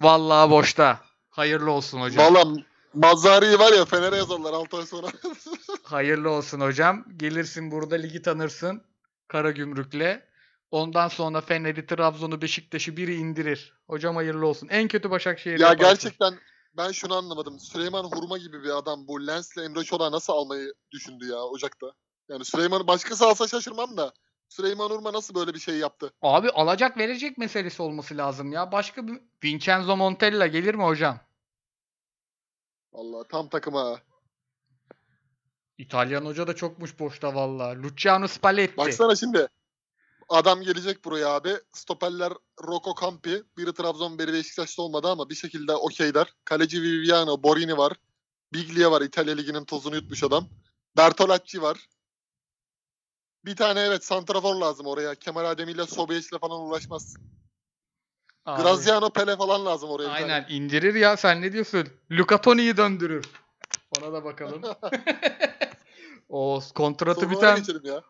Vallahi 0.02 0.52
boşta. 0.52 1.00
Hayırlı 1.30 1.72
olsun 1.72 2.02
hocam. 2.02 2.36
Valla 2.36 2.56
Mazzari'yi 2.94 3.60
var 3.60 3.74
ya 3.74 3.86
Fener'e 3.86 4.16
yazarlar 4.18 4.54
6 4.54 4.78
ay 4.78 4.86
sonra. 4.86 5.08
Hayırlı 5.84 6.30
olsun 6.30 6.60
hocam. 6.60 7.06
Gelirsin 7.18 7.72
burada 7.72 7.96
ligi 7.96 8.22
tanırsın. 8.22 8.82
Karagümrük'le. 9.28 10.22
Ondan 10.72 11.08
sonra 11.08 11.42
Fener'i, 11.42 11.86
Trabzon'u, 11.86 12.42
Beşiktaş'ı 12.42 12.98
biri 12.98 13.16
indirir. 13.16 13.74
Hocam 13.88 14.16
hayırlı 14.16 14.48
olsun. 14.48 14.68
En 14.68 14.88
kötü 14.88 15.12
Başakşehir 15.12 15.60
ya 15.60 15.68
yaparsın. 15.68 15.94
gerçekten 15.94 16.40
ben 16.78 16.92
şunu 16.92 17.16
anlamadım. 17.16 17.60
Süleyman 17.60 18.04
Hurma 18.04 18.38
gibi 18.38 18.64
bir 18.64 18.78
adam 18.78 19.08
bu 19.08 19.28
Lens'le 19.28 19.58
Emre 19.58 19.84
Çolak'ı 19.84 20.12
nasıl 20.12 20.34
almayı 20.34 20.74
düşündü 20.92 21.26
ya 21.28 21.38
Ocak'ta? 21.38 21.88
Yani 22.30 22.46
Süleyman'ı 22.46 22.88
başkası 22.88 23.26
alsa 23.26 23.48
şaşırmam 23.48 23.98
da. 23.98 24.14
Süleyman 24.50 24.90
Hurma 24.90 25.14
nasıl 25.14 25.36
böyle 25.36 25.54
bir 25.54 25.60
şey 25.60 25.78
yaptı? 25.78 26.14
Abi 26.22 26.50
alacak 26.50 26.98
verecek 26.98 27.38
meselesi 27.38 27.82
olması 27.82 28.18
lazım 28.18 28.52
ya. 28.52 28.72
Başka 28.72 29.08
bir 29.08 29.22
Vincenzo 29.44 29.98
Montella 29.98 30.48
gelir 30.48 30.76
mi 30.76 30.84
hocam? 30.84 31.20
Valla 32.94 33.24
tam 33.24 33.50
takıma. 33.50 34.00
İtalyan 35.78 36.26
hoca 36.26 36.48
da 36.48 36.56
çokmuş 36.56 37.00
boşta 37.00 37.36
valla. 37.36 37.84
Luciano 37.84 38.28
Spalletti. 38.28 38.78
Baksana 38.78 39.16
şimdi. 39.16 39.48
Adam 40.30 40.62
gelecek 40.62 41.06
buraya 41.06 41.30
abi. 41.30 41.54
Stoperler 41.74 42.34
Rocco 42.64 42.96
Campi. 43.02 43.44
Biri 43.58 43.74
Trabzon, 43.74 44.20
biri 44.20 44.34
Beşiktaş'ta 44.34 44.82
olmadı 44.82 45.08
ama 45.08 45.30
bir 45.30 45.36
şekilde 45.36 45.76
okeyler. 45.76 46.34
Kaleci 46.46 46.82
Viviano, 46.82 47.44
Borini 47.44 47.78
var. 47.78 47.94
Biglia 48.54 48.92
var. 48.92 49.02
İtalya 49.02 49.36
Ligi'nin 49.36 49.66
tozunu 49.66 49.96
yutmuş 49.96 50.24
adam. 50.24 50.48
Bertolacci 50.98 51.62
var. 51.62 51.88
Bir 53.50 53.56
tane 53.56 53.80
evet 53.80 54.06
santrafor 54.06 54.56
lazım 54.56 54.88
oraya. 54.88 55.16
Kemal 55.16 55.46
Ademi 55.46 55.72
ile 55.72 55.86
Sobeyes'le 55.86 56.40
falan 56.42 56.62
uğraşmaz. 56.62 57.16
Abi, 58.46 58.64
Graziano 58.64 59.10
Pele 59.10 59.36
falan 59.36 59.66
lazım 59.66 59.90
oraya. 59.90 60.04
bir 60.04 60.20
tane. 60.20 60.34
Aynen 60.34 60.46
indirir 60.50 60.96
ya 60.96 61.18
sen 61.18 61.42
ne 61.42 61.54
diyorsun? 61.54 61.88
Luca 62.12 62.42
Toni'yi 62.42 62.78
döndürür. 62.78 63.26
Ona 63.98 64.14
da 64.14 64.24
bakalım. 64.24 64.62
o 66.30 66.62
kontratı 66.76 67.22
Sorulara 67.22 67.58
biten 67.58 67.80
ya. 67.84 68.04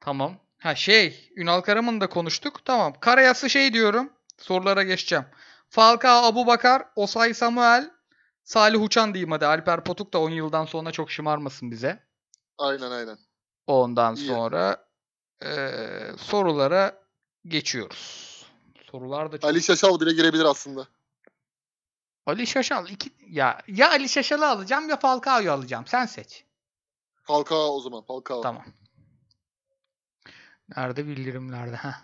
Tamam. 0.00 0.36
Ha 0.58 0.74
şey, 0.74 1.32
Ünal 1.36 1.60
Karaman'ı 1.60 2.00
da 2.00 2.08
konuştuk. 2.08 2.64
Tamam. 2.64 2.94
Karayası 3.00 3.50
şey 3.50 3.72
diyorum. 3.72 4.12
Sorulara 4.38 4.82
geçeceğim. 4.82 5.24
Falcao, 5.68 6.24
Abu 6.24 6.46
Bakar, 6.46 6.84
Osay 6.96 7.34
Samuel, 7.34 7.90
Salih 8.44 8.82
Uçan 8.82 9.14
diyeyim 9.14 9.30
hadi. 9.30 9.46
Alper 9.46 9.84
Potuk 9.84 10.12
da 10.12 10.20
10 10.20 10.30
yıldan 10.30 10.64
sonra 10.64 10.90
çok 10.90 11.10
şımarmasın 11.10 11.70
bize. 11.70 12.02
Aynen 12.58 12.90
aynen. 12.90 13.18
Ondan 13.66 14.14
İyi. 14.14 14.26
sonra 14.26 14.85
eee, 15.42 16.12
sorulara 16.18 17.02
geçiyoruz. 17.46 18.26
Sorular 18.90 19.32
da 19.32 19.38
çok... 19.38 19.50
Ali 19.50 19.62
Şaşal 19.62 20.00
bile 20.00 20.12
girebilir 20.12 20.44
aslında. 20.44 20.88
Ali 22.26 22.46
Şaşal 22.46 22.88
iki 22.88 23.12
ya 23.28 23.62
ya 23.68 23.90
Ali 23.90 24.08
Şaşal'ı 24.08 24.46
alacağım 24.48 24.88
ya 24.88 24.96
Falcao'yu 24.96 25.52
alacağım. 25.52 25.86
Sen 25.86 26.06
seç. 26.06 26.44
Falcao 27.22 27.76
o 27.76 27.80
zaman. 27.80 28.02
Falcao. 28.02 28.40
Tamam. 28.40 28.64
Nerede 30.76 31.06
bildirimlerde? 31.06 31.76
Heh. 31.76 31.94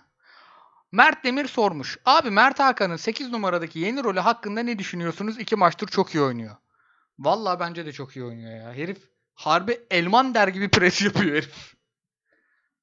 Mert 0.93 1.24
Demir 1.24 1.49
sormuş. 1.49 1.99
Abi 2.05 2.30
Mert 2.30 2.59
Hakan'ın 2.59 2.97
8 2.97 3.30
numaradaki 3.30 3.78
yeni 3.78 4.05
rolü 4.05 4.20
hakkında 4.20 4.61
ne 4.61 4.78
düşünüyorsunuz? 4.78 5.39
İki 5.39 5.57
maçtır 5.57 5.89
çok 5.89 6.14
iyi 6.14 6.22
oynuyor. 6.22 6.57
Vallahi 7.18 7.61
bence 7.61 7.87
de 7.87 7.93
çok 7.93 8.16
iyi 8.16 8.24
oynuyor 8.24 8.57
ya. 8.57 8.74
Herif 8.74 9.11
harbi 9.35 9.80
elman 9.91 10.35
der 10.35 10.49
gibi 10.49 10.68
pres 10.70 11.03
yapıyor 11.03 11.37
herif. 11.37 11.74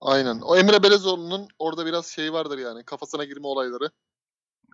Aynen. 0.01 0.41
O 0.41 0.55
Emre 0.57 0.83
Belezoğlu'nun 0.83 1.47
orada 1.59 1.85
biraz 1.85 2.07
şey 2.07 2.33
vardır 2.33 2.57
yani. 2.57 2.83
Kafasına 2.83 3.23
girme 3.23 3.47
olayları. 3.47 3.89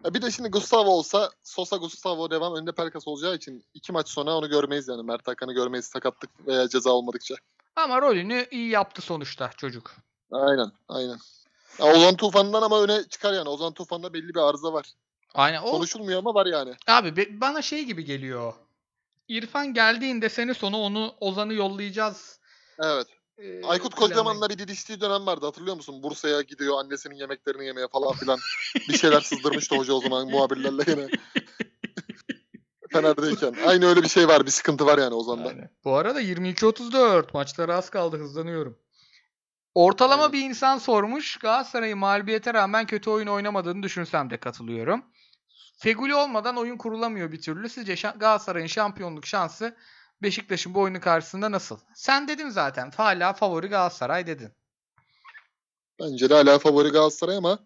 Ya 0.05 0.13
bir 0.13 0.21
de 0.21 0.31
şimdi 0.31 0.49
Gustavo 0.49 0.89
olsa 0.89 1.31
Sosa 1.43 1.77
Gustavo 1.77 2.31
devam 2.31 2.55
önde 2.55 2.71
Pelkas 2.71 3.07
olacağı 3.07 3.35
için 3.35 3.65
iki 3.73 3.91
maç 3.91 4.09
sonra 4.09 4.35
onu 4.37 4.49
görmeyiz 4.49 4.87
yani. 4.87 5.03
Mert 5.03 5.27
Hakan'ı 5.27 5.53
görmeyiz 5.53 5.85
sakatlık 5.85 6.47
veya 6.47 6.69
ceza 6.69 6.89
olmadıkça. 6.89 7.35
Ama 7.75 8.01
rolünü 8.01 8.47
iyi 8.51 8.69
yaptı 8.69 9.01
sonuçta 9.01 9.51
çocuk. 9.57 9.95
Aynen. 10.31 10.71
Aynen. 10.89 11.17
Ya 11.79 11.85
Ozan 11.95 12.15
Tufan'dan 12.15 12.61
ama 12.61 12.81
öne 12.81 13.03
çıkar 13.03 13.33
yani. 13.33 13.49
Ozan 13.49 13.73
Tufan'da 13.73 14.13
belli 14.13 14.29
bir 14.35 14.39
arıza 14.49 14.73
var. 14.73 14.85
Aynen 15.33 15.61
o 15.61 15.71
Konuşulmuyor 15.71 16.19
ama 16.19 16.33
var 16.33 16.45
yani. 16.45 16.73
abi 16.87 17.17
be- 17.17 17.41
bana 17.41 17.61
şey 17.61 17.83
gibi 17.83 18.05
geliyor. 18.05 18.53
İrfan 19.27 19.73
geldiğinde 19.73 20.29
sene 20.29 20.53
sonu 20.53 20.77
onu 20.77 21.13
Ozan'ı 21.19 21.53
yollayacağız. 21.53 22.39
Evet. 22.79 23.07
Ee, 23.37 23.63
Aykut 23.63 23.95
planı- 23.95 23.99
Kocaman'la 24.09 24.49
bir 24.49 24.57
didiştiği 24.57 25.01
dönem 25.01 25.25
vardı 25.25 25.45
hatırlıyor 25.45 25.75
musun? 25.75 26.03
Bursa'ya 26.03 26.41
gidiyor 26.41 26.79
annesinin 26.79 27.15
yemeklerini 27.15 27.65
yemeye 27.65 27.87
falan 27.87 28.13
filan. 28.13 28.39
bir 28.89 28.97
şeyler 28.97 29.21
sızdırmıştı 29.21 29.75
hoca 29.75 29.93
o 29.93 30.01
zaman 30.01 30.27
muhabirlerle 30.29 30.83
gene. 30.83 31.07
Fener'deyken. 32.93 33.55
Aynı 33.65 33.85
öyle 33.85 34.03
bir 34.03 34.07
şey 34.07 34.27
var. 34.27 34.45
Bir 34.45 34.51
sıkıntı 34.51 34.85
var 34.85 34.97
yani 34.97 35.13
Ozan'da. 35.13 35.47
Aynen. 35.49 35.69
Bu 35.85 35.95
arada 35.95 36.21
22-34 36.21 37.33
maçlara 37.33 37.75
az 37.77 37.89
kaldı 37.89 38.17
hızlanıyorum. 38.17 38.77
Ortalama 39.75 40.23
Aynen. 40.23 40.33
bir 40.33 40.41
insan 40.41 40.77
sormuş. 40.77 41.37
Galatasaray'ın 41.37 41.97
mağlubiyete 41.97 42.53
rağmen 42.53 42.85
kötü 42.85 43.09
oyun 43.09 43.27
oynamadığını 43.27 43.83
düşünsem 43.83 44.29
de 44.29 44.37
katılıyorum. 44.39 45.05
Feguli 45.77 46.15
olmadan 46.15 46.57
oyun 46.57 46.77
kurulamıyor 46.77 47.31
bir 47.31 47.41
türlü. 47.41 47.69
Sizce 47.69 47.93
şa- 47.93 48.17
Galatasaray'ın 48.19 48.67
şampiyonluk 48.67 49.25
şansı 49.25 49.75
Beşiktaş'ın 50.21 50.73
bu 50.73 50.81
oyunu 50.81 50.99
karşısında 50.99 51.51
nasıl? 51.51 51.79
Sen 51.95 52.27
dedin 52.27 52.49
zaten. 52.49 52.91
Hala 52.91 53.33
favori 53.33 53.67
Galatasaray 53.67 54.27
dedin. 54.27 54.51
Bence 55.99 56.29
de 56.29 56.33
hala 56.33 56.59
favori 56.59 56.89
Galatasaray 56.89 57.37
ama 57.37 57.59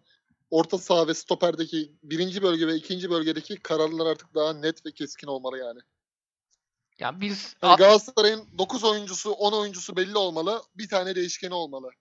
orta 0.49 0.77
saha 0.77 1.07
ve 1.07 1.13
stoperdeki 1.13 1.91
birinci 2.03 2.41
bölge 2.41 2.67
ve 2.67 2.75
ikinci 2.75 3.09
bölgedeki 3.09 3.55
kararlar 3.59 4.11
artık 4.11 4.35
daha 4.35 4.53
net 4.53 4.85
ve 4.85 4.91
keskin 4.91 5.27
olmalı 5.27 5.57
yani. 5.57 5.79
Ya 6.99 7.21
biz 7.21 7.55
Yani 7.63 7.77
Galatasaray'ın 7.77 8.57
9 8.57 8.83
oyuncusu 8.83 9.31
10 9.31 9.51
oyuncusu 9.51 9.95
belli 9.95 10.17
olmalı. 10.17 10.63
Bir 10.75 10.89
tane 10.89 11.15
değişkeni 11.15 11.53
olmalı. 11.53 11.91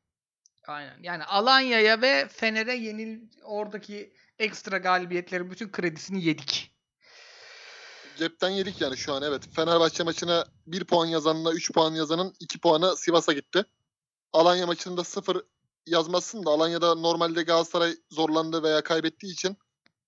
Aynen. 0.66 1.02
Yani 1.02 1.24
Alanya'ya 1.24 2.02
ve 2.02 2.28
Fener'e 2.28 2.74
yenil 2.74 3.20
oradaki 3.42 4.12
ekstra 4.38 4.78
galibiyetlerin 4.78 5.50
bütün 5.50 5.72
kredisini 5.72 6.24
yedik. 6.24 6.77
Cepten 8.18 8.48
yedik 8.48 8.80
yani 8.80 8.96
şu 8.96 9.12
an 9.12 9.22
evet. 9.22 9.42
Fenerbahçe 9.52 10.02
maçına 10.02 10.44
1 10.66 10.84
puan 10.84 11.06
yazanla 11.06 11.52
3 11.52 11.72
puan 11.72 11.94
yazanın 11.94 12.34
2 12.40 12.60
puanı 12.60 12.96
Sivas'a 12.96 13.32
gitti. 13.32 13.64
Alanya 14.32 14.66
maçında 14.66 15.04
0 15.04 15.42
yazmazsın 15.86 16.46
da 16.46 16.50
Alanya'da 16.50 16.94
normalde 16.94 17.42
Galatasaray 17.42 17.96
zorlandı 18.10 18.62
veya 18.62 18.82
kaybettiği 18.82 19.32
için 19.32 19.56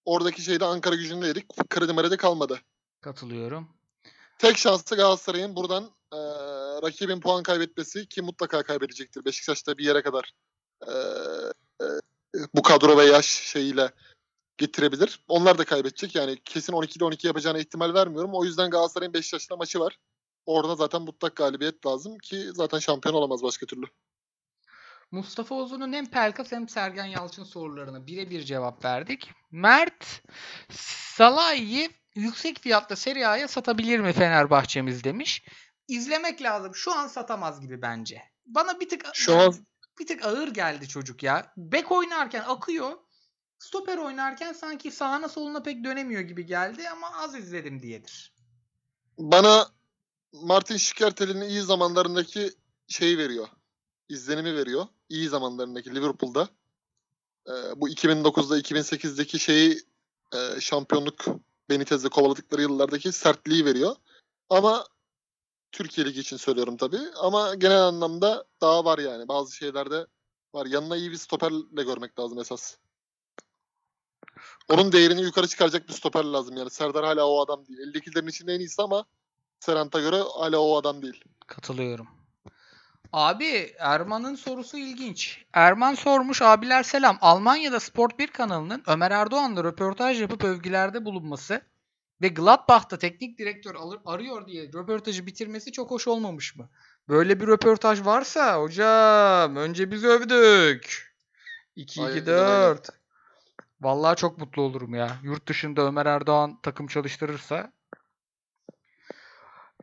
oradaki 0.05 0.43
şeyde 0.43 0.65
Ankara 0.65 0.95
gücünde 0.95 1.27
yedik. 1.27 1.49
Kredi 1.71 1.93
merede 1.93 2.17
kalmadı. 2.17 2.61
Katılıyorum. 3.01 3.69
Tek 4.39 4.59
şansı 4.59 4.97
Galatasaray'ın 4.97 5.57
buradan 5.57 5.91
eee, 6.13 6.19
rakibin 6.83 7.21
puan 7.21 7.43
kaybetmesi 7.43 8.07
ki 8.09 8.23
mutlaka 8.23 8.63
kaybedecektir. 8.63 9.25
Beşiktaş'ta 9.25 9.79
bir 9.79 9.85
yere 9.85 10.03
kadar 10.03 10.33
eee, 10.89 10.95
eee, 11.81 12.01
bu 12.55 12.63
kadro 12.63 12.99
ve 12.99 13.05
yaş 13.05 13.27
şeyiyle 13.27 13.93
getirebilir. 14.61 15.25
Onlar 15.29 15.59
da 15.59 15.65
kaybedecek. 15.65 16.15
Yani 16.15 16.39
kesin 16.45 16.73
12'de 16.73 17.05
12 17.05 17.27
yapacağına 17.27 17.59
ihtimal 17.59 17.95
vermiyorum. 17.95 18.31
O 18.35 18.45
yüzden 18.45 18.71
Galatasaray'ın 18.71 19.15
Beşiktaş'la 19.15 19.57
maçı 19.57 19.81
var. 19.81 19.99
Orada 20.47 20.75
zaten 20.75 21.03
mutlak 21.03 21.37
galibiyet 21.37 21.87
lazım 21.87 22.19
ki 22.19 22.51
zaten 22.53 22.79
şampiyon 22.79 23.15
olamaz 23.15 23.43
başka 23.43 23.67
türlü. 23.67 23.87
Mustafa 25.11 25.55
Uzun'un 25.55 25.93
hem 25.93 26.07
Pelkas 26.07 26.53
hem 26.53 26.69
Sergen 26.69 27.05
Yalçın 27.05 27.45
sorularına 27.45 28.07
birebir 28.07 28.43
cevap 28.43 28.85
verdik. 28.85 29.31
Mert 29.51 30.23
Salah'ı 30.71 31.89
yüksek 32.15 32.61
fiyatla 32.61 32.97
Serie 32.97 33.25
A'ya 33.25 33.49
satabilir 33.49 33.99
mi 33.99 34.13
Fenerbahçemiz 34.13 35.05
demiş. 35.05 35.45
İzlemek 35.89 36.43
lazım. 36.43 36.75
Şu 36.75 36.93
an 36.93 37.07
satamaz 37.07 37.61
gibi 37.61 37.83
bence. 37.83 38.23
Bana 38.47 38.81
bir 38.81 38.89
tık 38.89 39.07
Şu 39.15 39.37
an 39.37 39.55
bir 40.01 40.07
tık 40.07 40.25
ağır 40.25 40.49
geldi 40.49 40.89
çocuk 40.89 41.23
ya. 41.23 41.53
Bek 41.57 41.93
oynarken 41.93 42.45
akıyor. 42.47 42.93
Stoper 43.61 43.99
oynarken 43.99 44.53
sanki 44.53 44.91
sağına 44.91 45.29
soluna 45.29 45.63
pek 45.63 45.85
dönemiyor 45.85 46.21
gibi 46.21 46.47
geldi 46.47 46.89
ama 46.89 47.13
az 47.17 47.35
izledim 47.35 47.83
diyedir. 47.83 48.33
bana 49.19 49.69
Martin 50.33 50.77
Şikertel'in 50.77 51.41
iyi 51.41 51.61
zamanlarındaki 51.61 52.51
şeyi 52.89 53.19
veriyor. 53.19 53.49
İzlenimi 54.09 54.57
veriyor. 54.57 54.87
İyi 55.09 55.29
zamanlarındaki 55.29 55.95
Liverpool'da. 55.95 56.49
Ee, 57.49 57.53
bu 57.77 57.89
2009'da 57.89 58.59
2008'deki 58.59 59.39
şeyi 59.39 59.83
e, 60.35 60.61
şampiyonluk 60.61 61.25
Benitez'le 61.71 62.09
kovaladıkları 62.09 62.63
yıllardaki 62.63 63.13
sertliği 63.13 63.65
veriyor. 63.65 63.97
Ama 64.49 64.87
Türkiye 65.73 66.07
Ligi 66.07 66.21
için 66.21 66.37
söylüyorum 66.37 66.77
tabii. 66.77 67.01
Ama 67.17 67.55
genel 67.55 67.83
anlamda 67.83 68.45
daha 68.61 68.85
var 68.85 68.99
yani. 68.99 69.29
Bazı 69.29 69.57
şeylerde 69.57 70.07
var. 70.55 70.67
Yanına 70.67 70.97
iyi 70.97 71.11
bir 71.11 71.17
stoperle 71.17 71.83
görmek 71.83 72.19
lazım 72.19 72.39
esas. 72.39 72.77
Onun 74.69 74.93
değerini 74.93 75.23
yukarı 75.23 75.49
çıkaracak 75.49 75.89
bir 75.89 75.93
stoper 75.93 76.25
lazım 76.25 76.57
yani. 76.57 76.71
Serdar 76.71 77.05
hala 77.05 77.27
o 77.27 77.45
adam 77.45 77.67
değil. 77.67 77.79
52'lerin 77.79 78.29
içinde 78.29 78.55
en 78.55 78.61
iyisi 78.61 78.83
ama 78.83 79.05
Serant'a 79.61 80.01
göre 80.01 80.17
hala 80.39 80.59
o 80.59 80.77
adam 80.77 81.03
değil. 81.03 81.25
Katılıyorum. 81.47 82.09
Abi 83.13 83.75
Erman'ın 83.79 84.35
sorusu 84.35 84.79
ilginç. 84.79 85.45
Erman 85.53 85.95
sormuş 85.95 86.43
abiler 86.43 86.83
selam. 86.83 87.19
Almanya'da 87.21 87.81
Sport 87.81 88.19
1 88.19 88.27
kanalının 88.27 88.83
Ömer 88.87 89.11
Erdoğan'la 89.11 89.65
röportaj 89.65 90.21
yapıp 90.21 90.45
övgülerde 90.45 91.05
bulunması 91.05 91.63
ve 92.23 92.29
Gladbach'ta 92.29 92.99
teknik 92.99 93.39
direktör 93.39 93.75
alır, 93.75 93.99
arıyor 94.07 94.47
diye 94.47 94.67
röportajı 94.67 95.27
bitirmesi 95.27 95.73
çok 95.73 95.91
hoş 95.91 96.09
olmamış 96.09 96.57
mı? 96.57 96.69
Böyle 97.09 97.41
bir 97.41 97.47
röportaj 97.47 98.05
varsa 98.05 98.61
hocam 98.61 99.57
önce 99.57 99.91
biz 99.91 100.05
övdük. 100.05 101.15
2 101.77 102.03
Aynen 102.03 102.13
2 102.13 102.31
öyle. 102.31 102.43
4. 102.43 102.89
Vallahi 103.81 104.17
çok 104.17 104.39
mutlu 104.39 104.63
olurum 104.63 104.95
ya. 104.95 105.17
Yurt 105.23 105.49
dışında 105.49 105.83
Ömer 105.83 106.07
Erdoğan 106.07 106.61
takım 106.63 106.87
çalıştırırsa 106.87 107.73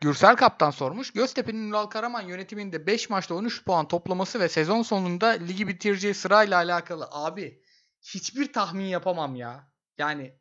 Gürsel 0.01 0.35
Kaptan 0.35 0.71
sormuş. 0.71 1.13
Göztepe'nin 1.13 1.67
Ünal 1.67 1.85
Karaman 1.85 2.21
yönetiminde 2.21 2.87
5 2.87 3.09
maçta 3.09 3.35
13 3.35 3.65
puan 3.65 3.87
toplaması 3.87 4.39
ve 4.39 4.49
sezon 4.49 4.81
sonunda 4.81 5.27
ligi 5.27 5.67
bitireceği 5.67 6.13
sırayla 6.13 6.57
alakalı. 6.57 7.07
Abi 7.11 7.61
hiçbir 8.01 8.53
tahmin 8.53 8.85
yapamam 8.85 9.35
ya. 9.35 9.71
Yani 9.97 10.35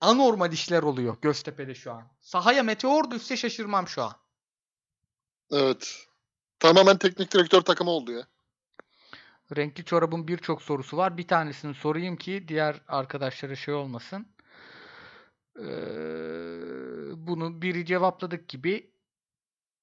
anormal 0.00 0.52
işler 0.52 0.82
oluyor 0.82 1.16
Göztepe'de 1.22 1.74
şu 1.74 1.92
an. 1.92 2.08
Sahaya 2.20 2.62
meteor 2.62 3.10
düşse 3.10 3.36
şaşırmam 3.36 3.88
şu 3.88 4.02
an. 4.02 4.12
Evet. 5.50 5.96
Tamamen 6.58 6.98
teknik 6.98 7.32
direktör 7.32 7.60
takımı 7.60 7.90
oldu 7.90 8.12
ya. 8.12 8.26
Renkli 9.56 9.84
çorabın 9.84 10.28
birçok 10.28 10.62
sorusu 10.62 10.96
var. 10.96 11.18
Bir 11.18 11.28
tanesini 11.28 11.74
sorayım 11.74 12.16
ki 12.16 12.44
diğer 12.48 12.80
arkadaşlara 12.88 13.56
şey 13.56 13.74
olmasın. 13.74 14.26
Ee, 15.58 15.62
bunu 17.26 17.62
biri 17.62 17.86
cevapladık 17.86 18.48
gibi. 18.48 18.90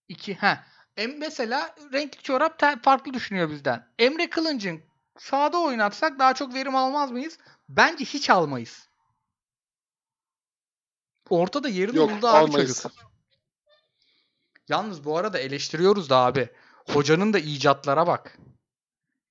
İki, 0.07 0.35
ha. 0.35 0.63
Em 0.97 1.19
mesela 1.19 1.75
renkli 1.93 2.21
çorap 2.21 2.83
farklı 2.83 3.13
düşünüyor 3.13 3.49
bizden. 3.49 3.87
Emre 3.99 4.29
Kılınç'ın 4.29 4.81
sağda 5.17 5.59
oynatsak 5.59 6.19
daha 6.19 6.33
çok 6.33 6.53
verim 6.53 6.75
almaz 6.75 7.11
mıyız? 7.11 7.37
Bence 7.69 8.05
hiç 8.05 8.29
almayız. 8.29 8.89
Ortada 11.29 11.69
yerini 11.69 11.97
Yok 11.97 12.11
buldu 12.11 12.27
abi 12.27 12.37
almayız. 12.37 12.81
çocuk. 12.83 12.97
Yalnız 14.67 15.05
bu 15.05 15.17
arada 15.17 15.39
eleştiriyoruz 15.39 16.09
da 16.09 16.17
abi. 16.17 16.49
Hocanın 16.93 17.33
da 17.33 17.39
icatlara 17.39 18.07
bak. 18.07 18.37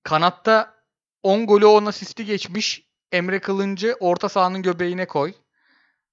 Kanatta 0.04 0.74
10 1.22 1.46
golü 1.46 1.66
10 1.66 1.86
asisti 1.86 2.24
geçmiş. 2.24 2.88
Emre 3.12 3.40
Kılıncı 3.40 3.96
orta 4.00 4.28
sahanın 4.28 4.62
göbeğine 4.62 5.06
koy. 5.06 5.34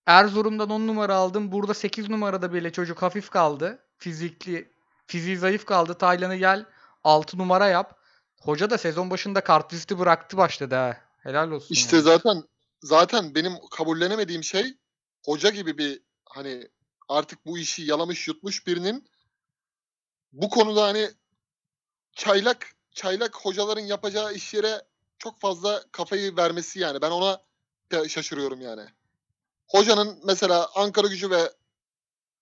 Erzurum'dan 0.05 0.69
10 0.69 0.87
numara 0.87 1.15
aldım. 1.15 1.51
Burada 1.51 1.73
8 1.73 2.09
numarada 2.09 2.53
bile 2.53 2.71
çocuk 2.71 3.01
hafif 3.01 3.29
kaldı. 3.29 3.85
Fizikli, 3.97 4.71
fiziği 5.07 5.37
zayıf 5.37 5.65
kaldı. 5.65 5.93
Taylan'ı 5.93 6.35
gel 6.35 6.65
6 7.03 7.37
numara 7.37 7.67
yap. 7.67 7.99
Hoca 8.41 8.69
da 8.69 8.77
sezon 8.77 9.09
başında 9.09 9.43
kartlisti 9.43 9.99
bıraktı 9.99 10.37
başladı 10.37 10.75
ha. 10.75 10.97
Helal 11.19 11.51
olsun. 11.51 11.73
İşte 11.73 11.95
yani. 11.95 12.03
zaten 12.03 12.43
zaten 12.81 13.35
benim 13.35 13.53
kabullenemediğim 13.71 14.43
şey 14.43 14.77
hoca 15.25 15.49
gibi 15.49 15.77
bir 15.77 16.01
hani 16.25 16.67
artık 17.09 17.45
bu 17.45 17.57
işi 17.57 17.83
yalamış 17.83 18.27
yutmuş 18.27 18.67
birinin 18.67 19.09
bu 20.31 20.49
konuda 20.49 20.83
hani 20.83 21.09
çaylak 22.15 22.75
çaylak 22.91 23.35
hocaların 23.35 23.81
yapacağı 23.81 24.33
iş 24.33 24.53
yere 24.53 24.81
çok 25.17 25.39
fazla 25.39 25.83
kafayı 25.91 26.37
vermesi 26.37 26.79
yani. 26.79 27.01
Ben 27.01 27.11
ona 27.11 27.41
şaşırıyorum 28.07 28.61
yani. 28.61 28.85
Hocanın 29.67 30.19
mesela 30.25 30.69
Ankara 30.75 31.07
gücü 31.07 31.29
ve 31.29 31.51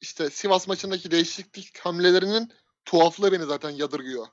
işte 0.02 0.30
Sivas 0.30 0.68
maçındaki 0.68 1.12
değişiklik 1.12 1.78
hamlelerinin 1.78 2.52
tuhaflığı 2.86 3.32
beni 3.32 3.44
zaten 3.44 3.70
yadırgıyor. 3.70 4.28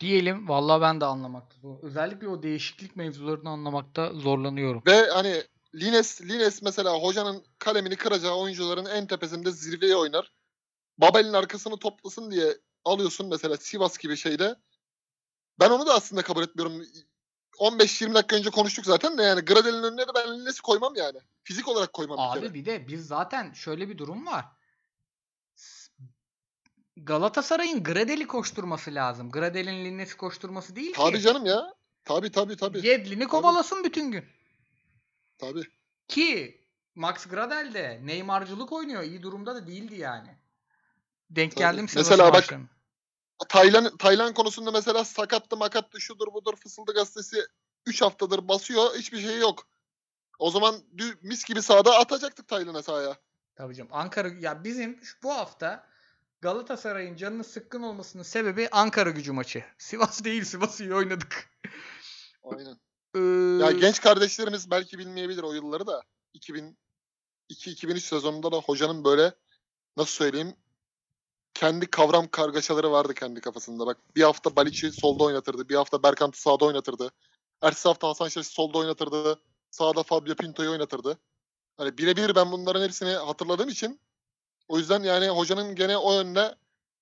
Diyelim 0.00 0.48
vallahi 0.48 0.80
ben 0.80 1.00
de 1.00 1.04
anlamakta. 1.04 1.56
zor- 1.60 1.82
Özellikle 1.82 2.28
o 2.28 2.42
değişiklik 2.42 2.96
mevzularını 2.96 3.48
anlamakta 3.48 4.12
zorlanıyorum. 4.12 4.82
Ve 4.86 5.10
hani 5.10 5.42
Lines, 5.74 6.20
Lines 6.22 6.62
mesela 6.62 6.94
hocanın 6.94 7.44
kalemini 7.58 7.96
kıracağı 7.96 8.36
oyuncuların 8.36 8.86
en 8.86 9.06
tepesinde 9.06 9.50
zirveye 9.50 9.96
oynar. 9.96 10.32
Babel'in 10.98 11.32
arkasını 11.32 11.78
toplasın 11.78 12.30
diye 12.30 12.58
alıyorsun 12.84 13.28
mesela 13.28 13.56
Sivas 13.56 13.98
gibi 13.98 14.16
şeyde. 14.16 14.56
Ben 15.60 15.70
onu 15.70 15.86
da 15.86 15.94
aslında 15.94 16.22
kabul 16.22 16.42
etmiyorum. 16.42 16.82
15-20 17.58 18.14
dakika 18.14 18.36
önce 18.36 18.50
konuştuk 18.50 18.84
zaten 18.84 19.18
de 19.18 19.22
yani 19.22 19.40
Gradel'in 19.40 19.82
önüne 19.82 20.02
de 20.02 20.10
ben 20.14 20.40
Lines'i 20.40 20.62
koymam 20.62 20.94
yani. 20.96 21.18
Fizik 21.42 21.68
olarak 21.68 21.92
koymam 21.92 22.18
bir 22.18 22.34
kere. 22.34 22.50
Abi 22.50 22.54
bir 22.54 22.64
de 22.64 22.88
biz 22.88 23.06
zaten 23.06 23.52
şöyle 23.52 23.88
bir 23.88 23.98
durum 23.98 24.26
var. 24.26 24.44
Galatasaray'ın 26.96 27.82
Gradel'i 27.82 28.26
koşturması 28.26 28.94
lazım. 28.94 29.30
Gradel'in 29.30 29.84
Linnes'i 29.84 30.16
koşturması 30.16 30.76
değil 30.76 30.94
Tabii 30.96 31.16
ki. 31.16 31.22
canım 31.22 31.46
ya. 31.46 31.74
Tabii 32.04 32.30
tabii 32.30 32.56
tabii. 32.56 32.86
Yedlin'i 32.86 33.28
kovalasın 33.28 33.84
bütün 33.84 34.10
gün. 34.10 34.24
Tabii. 35.38 35.62
Ki 36.08 36.60
Max 36.94 37.26
Gradel 37.26 37.74
de 37.74 38.00
Neymarcılık 38.04 38.72
oynuyor. 38.72 39.02
İyi 39.02 39.22
durumda 39.22 39.54
da 39.54 39.66
değildi 39.66 39.94
yani. 39.94 40.37
Denk 41.30 41.52
Tabii. 41.52 41.60
geldim 41.60 41.88
Sivas'ın 41.88 42.10
Mesela 42.12 42.32
bak-. 42.32 42.54
Taylan, 43.48 43.96
Taylan 43.96 44.34
konusunda 44.34 44.70
mesela 44.70 45.04
sakattı 45.04 45.56
makattı 45.56 46.00
şudur 46.00 46.26
budur 46.32 46.56
fısıldı 46.56 46.94
gazetesi 46.94 47.46
3 47.86 48.02
haftadır 48.02 48.48
basıyor. 48.48 48.94
Hiçbir 48.94 49.20
şey 49.20 49.38
yok. 49.38 49.66
O 50.38 50.50
zaman 50.50 50.76
mis 51.22 51.44
gibi 51.44 51.62
sahada 51.62 51.98
atacaktık 51.98 52.48
Taylan'a 52.48 52.82
sahaya. 52.82 53.16
Tabii 53.56 53.74
canım. 53.74 53.90
Ankara 53.92 54.28
ya 54.28 54.64
bizim 54.64 55.04
şu- 55.04 55.16
bu 55.22 55.30
hafta 55.34 55.86
Galatasaray'ın 56.40 57.16
canının 57.16 57.42
sıkkın 57.42 57.82
olmasının 57.82 58.22
sebebi 58.22 58.68
Ankara 58.72 59.10
gücü 59.10 59.32
maçı. 59.32 59.64
Sivas 59.78 60.24
değil. 60.24 60.44
Sivas'ı 60.44 60.82
iyi 60.84 60.94
oynadık. 60.94 61.50
Aynen. 62.42 62.76
Ee, 63.14 63.64
Ya 63.64 63.70
genç 63.72 64.00
kardeşlerimiz 64.00 64.70
belki 64.70 64.98
bilmeyebilir 64.98 65.42
o 65.42 65.52
yılları 65.52 65.86
da. 65.86 66.02
2002-2003 67.50 68.00
sezonunda 68.00 68.52
da 68.52 68.56
hocanın 68.56 69.04
böyle 69.04 69.34
nasıl 69.96 70.12
söyleyeyim 70.12 70.56
kendi 71.58 71.90
kavram 71.90 72.28
kargaşaları 72.28 72.92
vardı 72.92 73.14
kendi 73.14 73.40
kafasında. 73.40 73.86
Bak 73.86 73.96
bir 74.16 74.22
hafta 74.22 74.56
Balic'i 74.56 74.92
solda 74.92 75.24
oynatırdı. 75.24 75.68
Bir 75.68 75.74
hafta 75.74 76.02
Berkant'ı 76.02 76.40
sağda 76.40 76.64
oynatırdı. 76.64 77.10
Ertesi 77.62 77.88
hafta 77.88 78.08
Hasan 78.08 78.28
Şaş'ı 78.28 78.52
solda 78.52 78.78
oynatırdı. 78.78 79.40
Sağda 79.70 80.02
Fabio 80.02 80.34
Pinto'yu 80.34 80.70
oynatırdı. 80.70 81.18
Hani 81.76 81.98
birebir 81.98 82.34
ben 82.34 82.52
bunların 82.52 82.82
hepsini 82.82 83.10
hatırladığım 83.10 83.68
için 83.68 84.00
o 84.68 84.78
yüzden 84.78 85.02
yani 85.02 85.28
hocanın 85.28 85.74
gene 85.74 85.96
o 85.96 86.12
yönde 86.12 86.54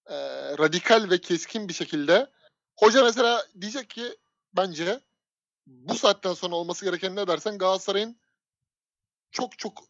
e, 0.06 0.16
radikal 0.58 1.10
ve 1.10 1.20
keskin 1.20 1.68
bir 1.68 1.74
şekilde 1.74 2.30
hoca 2.76 3.04
mesela 3.04 3.46
diyecek 3.60 3.90
ki 3.90 4.16
bence 4.56 5.00
bu 5.66 5.94
saatten 5.94 6.34
sonra 6.34 6.54
olması 6.54 6.84
gereken 6.84 7.16
ne 7.16 7.26
dersen 7.26 7.58
Galatasaray'ın 7.58 8.16
çok 9.30 9.58
çok 9.58 9.84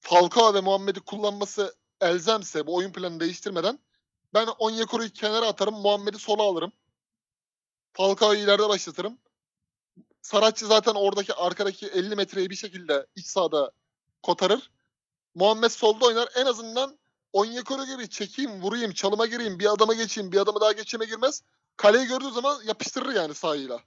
Falcao 0.00 0.54
ve 0.54 0.60
Muhammed'i 0.60 1.00
kullanması 1.00 1.74
elzemse 2.00 2.66
bu 2.66 2.76
oyun 2.76 2.92
planını 2.92 3.20
değiştirmeden 3.20 3.78
ben 4.34 4.46
Onyekuru'yu 4.58 5.12
kenara 5.12 5.46
atarım. 5.46 5.74
Muhammed'i 5.74 6.18
sola 6.18 6.42
alırım. 6.42 6.72
Falcao'yu 7.92 8.38
ileride 8.38 8.68
başlatırım. 8.68 9.18
Saratçı 10.22 10.66
zaten 10.66 10.94
oradaki 10.94 11.34
arkadaki 11.34 11.86
50 11.86 12.16
metreyi 12.16 12.50
bir 12.50 12.56
şekilde 12.56 13.06
iç 13.16 13.26
sahada 13.26 13.70
kotarır. 14.22 14.70
Muhammed 15.34 15.70
solda 15.70 16.06
oynar. 16.06 16.28
En 16.36 16.46
azından 16.46 16.98
Onyekuru 17.32 17.86
gibi 17.86 18.08
çekeyim, 18.08 18.62
vurayım, 18.62 18.92
çalıma 18.92 19.26
gireyim, 19.26 19.58
bir 19.58 19.72
adama 19.72 19.94
geçeyim, 19.94 20.32
bir 20.32 20.38
adama 20.38 20.60
daha 20.60 20.72
geçeme 20.72 21.04
girmez. 21.04 21.42
Kaleyi 21.76 22.06
gördüğü 22.06 22.30
zaman 22.30 22.62
yapıştırır 22.64 23.14
yani 23.14 23.34
sahayla. 23.34 23.80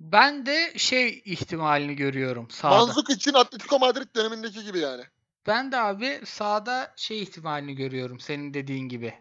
Ben 0.00 0.46
de 0.46 0.78
şey 0.78 1.22
ihtimalini 1.24 1.96
görüyorum 1.96 2.50
sağda. 2.50 2.76
Manzuk 2.78 3.10
için 3.10 3.34
Atletico 3.34 3.78
Madrid 3.78 4.16
dönemindeki 4.16 4.64
gibi 4.64 4.78
yani. 4.78 5.04
Ben 5.48 5.72
de 5.72 5.76
abi 5.76 6.20
sağda 6.26 6.92
şey 6.96 7.22
ihtimalini 7.22 7.74
görüyorum 7.74 8.20
senin 8.20 8.54
dediğin 8.54 8.88
gibi. 8.88 9.14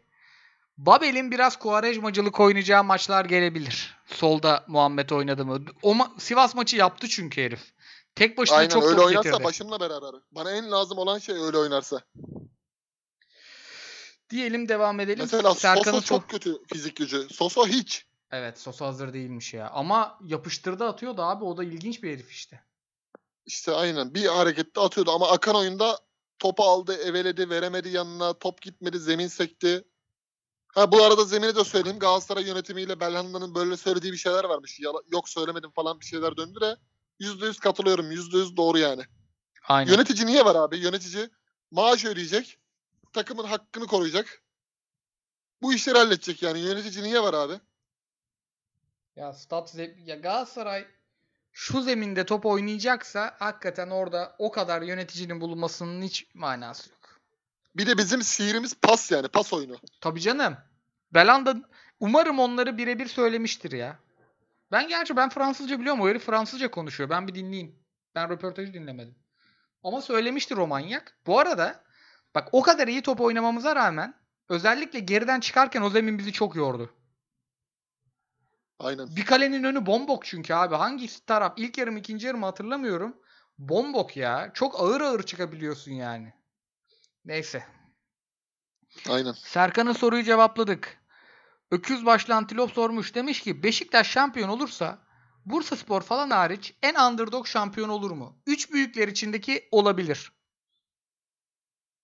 Babel'in 0.78 1.32
biraz 1.32 1.60
Kuvarejmacılık 1.60 2.40
oynayacağı 2.40 2.84
maçlar 2.84 3.26
gelebilir. 3.26 3.96
Solda 4.06 4.66
Muhammed 4.68 5.10
oynadı 5.10 5.46
mı? 5.46 5.66
O 5.82 5.94
ma- 5.96 6.20
Sivas 6.20 6.56
maçı 6.56 6.78
yaptı 6.78 7.08
çünkü 7.08 7.42
herif. 7.44 7.62
Tek 8.16 8.38
başına 8.38 8.58
Aynen 8.58 8.70
çok 8.70 8.84
öyle 8.84 9.02
oynarsa 9.02 9.30
getirdi. 9.30 9.44
başımla 9.44 9.80
beraber. 9.80 10.12
Bana 10.32 10.52
en 10.52 10.72
lazım 10.72 10.98
olan 10.98 11.20
şey 11.20 11.36
öyle 11.36 11.58
oynarsa. 11.58 12.02
Diyelim 14.30 14.70
devam 14.70 15.00
edelim. 15.00 15.20
Mesela 15.20 15.56
Serkan'ın 15.56 16.00
Soso 16.00 16.16
so- 16.16 16.20
çok 16.20 16.30
kötü 16.30 16.58
fizik 16.74 16.96
gücü. 16.96 17.28
Soso 17.32 17.68
hiç. 17.68 18.06
Evet 18.32 18.60
Sosa 18.60 18.86
hazır 18.86 19.14
değilmiş 19.14 19.54
ya. 19.54 19.70
Ama 19.70 20.20
yapıştırdı 20.26 20.88
atıyordu 20.88 21.22
abi. 21.22 21.44
O 21.44 21.58
da 21.58 21.64
ilginç 21.64 22.04
bir 22.04 22.14
herif 22.14 22.32
işte. 22.32 22.64
İşte 23.46 23.72
aynen 23.72 24.14
bir 24.14 24.26
harekette 24.26 24.82
atıyordu 24.82 25.12
ama 25.12 25.28
akan 25.32 25.56
oyunda 25.56 26.00
topu 26.40 26.64
aldı, 26.64 26.94
eveledi, 26.94 27.50
veremedi 27.50 27.90
yanına, 27.90 28.34
top 28.34 28.62
gitmedi, 28.62 29.00
zemin 29.00 29.28
sekti. 29.28 29.84
Ha 30.68 30.92
bu 30.92 31.04
arada 31.04 31.26
zemini 31.26 31.56
de 31.56 31.64
söyleyeyim. 31.64 32.00
Galatasaray 32.00 32.48
yönetimiyle 32.48 33.00
Belhanda'nın 33.00 33.56
böyle 33.56 33.78
söylediği 33.78 34.14
bir 34.14 34.18
şeyler 34.18 34.44
varmış. 34.44 34.80
Yala- 34.80 35.04
yok 35.12 35.30
söylemedim 35.30 35.72
falan 35.72 36.00
bir 36.00 36.06
şeyler 36.06 36.38
döndü 36.38 36.62
de 36.62 36.78
%100 37.20 37.60
katılıyorum. 37.60 38.12
%100 38.12 38.58
doğru 38.58 38.78
yani. 38.78 39.04
Aynen. 39.68 39.92
Yönetici 39.92 40.26
niye 40.26 40.46
var 40.46 40.56
abi? 40.56 40.78
Yönetici 40.78 41.30
maaş 41.72 42.06
ödeyecek. 42.06 42.60
Takımın 43.14 43.44
hakkını 43.44 43.88
koruyacak. 43.88 44.44
Bu 45.62 45.74
işleri 45.74 45.98
halledecek 45.98 46.44
yani. 46.44 46.60
Yönetici 46.60 47.04
niye 47.04 47.24
var 47.24 47.34
abi? 47.34 47.60
Ya 49.16 49.34
stat 49.34 49.76
ya 50.06 50.16
Galatasaray 50.16 50.88
şu 51.60 51.82
zeminde 51.82 52.26
top 52.26 52.46
oynayacaksa 52.46 53.36
hakikaten 53.40 53.90
orada 53.90 54.36
o 54.38 54.52
kadar 54.52 54.82
yöneticinin 54.82 55.42
bulunmasının 55.42 56.02
hiç 56.02 56.28
manası 56.34 56.90
yok. 56.90 57.20
Bir 57.76 57.88
de 57.88 57.98
bizim 57.98 58.22
sihirimiz 58.22 58.74
pas 58.74 59.12
yani. 59.12 59.28
Pas 59.28 59.54
oyunu. 59.54 59.78
Tabii 60.02 60.22
canım. 60.22 60.58
Belanda 61.14 61.56
umarım 62.00 62.40
onları 62.40 62.78
birebir 62.78 63.06
söylemiştir 63.06 63.72
ya. 63.72 64.00
Ben 64.72 64.88
gerçi 64.88 65.16
ben 65.16 65.30
Fransızca 65.30 65.80
biliyorum. 65.80 66.02
O 66.02 66.08
herif 66.08 66.26
Fransızca 66.26 66.72
konuşuyor. 66.72 67.10
Ben 67.10 67.28
bir 67.28 67.36
dinleyeyim. 67.36 67.76
Ben 68.16 68.30
röportajı 68.30 68.74
dinlemedim. 68.74 69.16
Ama 69.84 70.02
söylemiştir 70.02 70.58
o 70.58 70.68
manyak. 70.68 71.18
Bu 71.28 71.40
arada 71.40 71.84
bak 72.36 72.50
o 72.52 72.62
kadar 72.62 72.88
iyi 72.88 73.02
top 73.02 73.22
oynamamıza 73.22 73.76
rağmen 73.76 74.14
özellikle 74.50 75.00
geriden 75.00 75.40
çıkarken 75.40 75.82
o 75.82 75.90
zemin 75.90 76.18
bizi 76.18 76.32
çok 76.32 76.56
yordu. 76.56 76.94
Aynen. 78.80 79.16
Bir 79.16 79.26
kalenin 79.26 79.64
önü 79.64 79.86
bombok 79.86 80.26
çünkü 80.26 80.54
abi. 80.54 80.76
Hangi 80.76 81.26
taraf? 81.26 81.54
İlk 81.58 81.78
yarım 81.78 81.98
ikinci 81.98 82.28
yarım 82.28 82.44
hatırlamıyorum. 82.44 83.18
Bombok 83.58 84.18
ya. 84.18 84.52
Çok 84.54 84.80
ağır 84.80 85.02
ağır 85.02 85.24
çıkabiliyorsun 85.24 85.92
yani. 85.92 86.34
Neyse. 87.26 87.64
Aynen. 89.10 89.32
Serkan'ın 89.32 89.94
soruyu 89.94 90.24
cevapladık. 90.24 90.98
Öküz 91.72 92.06
başlı 92.06 92.36
antilop 92.36 92.72
sormuş. 92.72 93.16
Demiş 93.16 93.42
ki 93.42 93.64
Beşiktaş 93.64 94.08
şampiyon 94.08 94.50
olursa 94.50 95.08
Bursa 95.46 95.76
Spor 95.76 96.02
falan 96.02 96.30
hariç 96.30 96.74
en 96.84 96.96
underdog 97.12 97.48
şampiyon 97.48 97.90
olur 97.90 98.12
mu? 98.12 98.42
Üç 98.46 98.72
büyükler 98.74 99.08
içindeki 99.08 99.68
olabilir. 99.72 100.32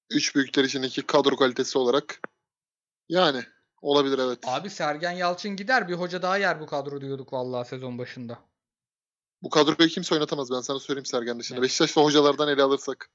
Üç 0.09 0.36
büyükler 0.36 0.63
içindeki 0.63 1.01
kadro 1.01 1.36
kalitesi 1.36 1.78
olarak 1.78 2.21
yani 3.09 3.43
olabilir 3.84 4.19
evet. 4.19 4.39
Abi 4.47 4.69
Sergen 4.69 5.11
Yalçın 5.11 5.55
gider 5.55 5.88
bir 5.88 5.93
hoca 5.93 6.21
daha 6.21 6.38
yer 6.38 6.59
bu 6.59 6.65
kadro 6.65 7.01
diyorduk 7.01 7.34
vallahi 7.34 7.67
sezon 7.67 7.97
başında. 7.97 8.39
Bu 9.41 9.49
kadroyu 9.49 9.89
kimse 9.89 10.15
oynatamaz 10.15 10.51
ben 10.51 10.61
sana 10.61 10.79
söyleyeyim 10.79 11.05
Sergen 11.05 11.39
dışında. 11.39 11.57
Evet. 11.57 11.63
Beşiktaş'ta 11.63 12.01
hocalardan 12.01 12.47
ele 12.47 12.63
alırsak. 12.63 13.09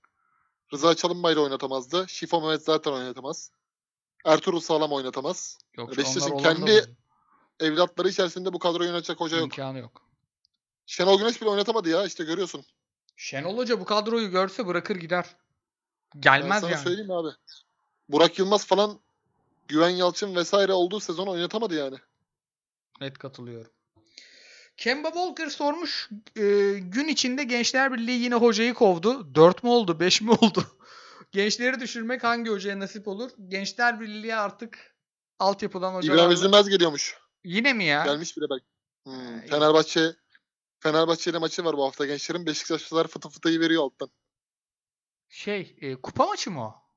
Rıza 0.73 0.95
Çalınbay 0.95 1.37
da 1.37 1.41
oynatamazdı. 1.41 2.09
Şifo 2.09 2.41
Mehmet 2.41 2.65
zaten 2.65 2.93
oynatamaz. 2.93 3.51
Ertuğrul 4.25 4.61
Sağlam 4.61 4.93
oynatamaz. 4.93 5.59
Yok 5.77 5.97
Beşiktaş'ın 5.97 6.39
kendi. 6.39 6.97
Evlatları 7.61 8.09
içerisinde 8.09 8.53
bu 8.53 8.59
kadroyu 8.59 8.91
yönetecek 8.91 9.21
hoca 9.21 9.37
yok. 9.37 9.45
imkanı 9.45 9.79
yok. 9.79 10.03
Şenol 10.87 11.19
Güneş 11.19 11.41
bile 11.41 11.51
oynatamadı 11.51 11.89
ya 11.89 12.07
işte 12.07 12.25
görüyorsun. 12.25 12.65
Şenol 13.17 13.57
Hoca 13.57 13.81
bu 13.81 13.85
kadroyu 13.85 14.31
görse 14.31 14.67
bırakır 14.67 14.97
gider. 14.97 15.37
Ben 16.15 16.21
Gelmez 16.21 16.61
sana 16.61 16.71
yani. 16.71 16.83
söyleyeyim 16.83 17.11
abi. 17.11 17.29
Burak 18.09 18.39
Yılmaz 18.39 18.67
falan 18.67 19.01
Güven 19.69 19.89
Yalçın 19.89 20.35
vesaire 20.35 20.73
olduğu 20.73 21.01
sezon 21.01 21.27
oynatamadı 21.27 21.75
yani. 21.75 21.97
Net 23.01 23.19
katılıyorum. 23.19 23.73
Kemba 24.77 25.09
Walker 25.09 25.49
sormuş. 25.49 26.09
e, 26.37 26.43
gün 26.79 27.09
içinde 27.09 27.45
Gençler 27.45 27.93
Birliği 27.93 28.23
yine 28.23 28.35
hocayı 28.35 28.75
kovdu. 28.75 29.35
4 29.35 29.65
mü 29.65 29.71
oldu? 29.71 30.01
5 30.01 30.21
mi 30.21 30.31
oldu? 30.31 30.65
Gençleri 31.33 31.81
düşürmek 31.81 32.25
hangi 32.25 32.51
hocaya 32.51 32.79
nasip 32.79 33.09
olur? 33.09 33.31
Gençler 33.49 34.01
Birliği 34.01 34.35
artık 34.35 34.97
altyapıdan 35.39 35.91
İbrahim 35.91 36.11
hocalarla... 36.11 36.33
Üzülmez 36.33 36.69
geliyormuş. 36.69 37.19
Yine 37.45 37.73
mi 37.73 37.85
ya? 37.85 38.05
Gelmiş 38.05 38.37
bile 38.37 38.47
belki. 38.51 38.67
Hmm, 39.07 39.41
iyi. 39.41 39.49
Fenerbahçe 39.49 40.13
Fenerbahçe 40.81 41.31
ile 41.31 41.39
maçı 41.39 41.65
var 41.65 41.77
bu 41.77 41.85
hafta 41.85 42.07
gençlerin. 42.07 42.47
Beşiktaşlılar 42.47 43.07
fıtı 43.07 43.29
fıtıyı 43.29 43.61
veriyor 43.61 43.83
alttan. 43.83 44.11
Şey, 45.29 45.77
e, 45.81 45.97
kupa 45.97 46.27
maçı 46.27 46.51
mı 46.51 46.65
o? 46.65 46.88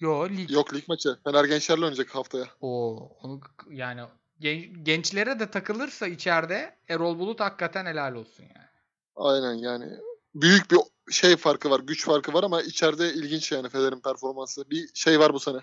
Yo, 0.00 0.28
lig. 0.28 0.50
Yok 0.50 0.74
lig 0.74 0.88
maçı. 0.88 1.18
Fener 1.24 1.44
gençlerle 1.44 1.80
oynayacak 1.80 2.14
haftaya. 2.14 2.44
O 2.60 2.96
onu 3.22 3.40
yani 3.70 4.02
gen- 4.40 4.84
gençlere 4.84 5.40
de 5.40 5.50
takılırsa 5.50 6.06
içeride 6.06 6.76
Erol 6.88 7.18
Bulut 7.18 7.40
hakikaten 7.40 7.86
helal 7.86 8.14
olsun 8.14 8.42
yani. 8.42 8.68
Aynen 9.16 9.54
yani. 9.54 9.86
Büyük 10.34 10.70
bir 10.70 10.78
şey 11.12 11.36
farkı 11.36 11.70
var. 11.70 11.80
Güç 11.80 12.04
farkı 12.04 12.32
var 12.32 12.44
ama 12.44 12.62
içeride 12.62 13.12
ilginç 13.14 13.52
yani 13.52 13.68
Fener'in 13.68 14.00
performansı. 14.00 14.70
Bir 14.70 14.88
şey 14.94 15.20
var 15.20 15.34
bu 15.34 15.40
sene. 15.40 15.58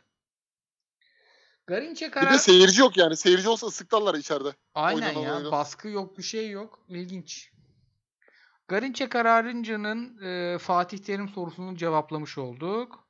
Garinçe 1.67 2.05
Bir 2.05 2.11
karar 2.11 2.33
de 2.33 2.37
seyirci 2.37 2.81
yok 2.81 2.97
yani. 2.97 3.17
Seyirci 3.17 3.49
olsa 3.49 3.67
ıslıklarlar 3.67 4.15
içeride. 4.15 4.53
Aynen 4.75 5.15
oynanan 5.15 5.21
ya. 5.21 5.35
oyunu. 5.35 5.51
Baskı 5.51 5.87
yok, 5.87 6.17
bir 6.17 6.23
şey 6.23 6.49
yok. 6.49 6.79
İlginç. 6.89 7.51
Garinçe 8.67 9.09
Kararınca'nın 9.09 10.21
e, 10.21 10.57
Fatih 10.57 10.97
Terim 10.97 11.29
sorusunu 11.29 11.77
cevaplamış 11.77 12.37
olduk. 12.37 13.04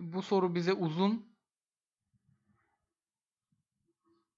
Bu 0.00 0.22
soru 0.22 0.54
bize 0.54 0.72
uzun. 0.72 1.32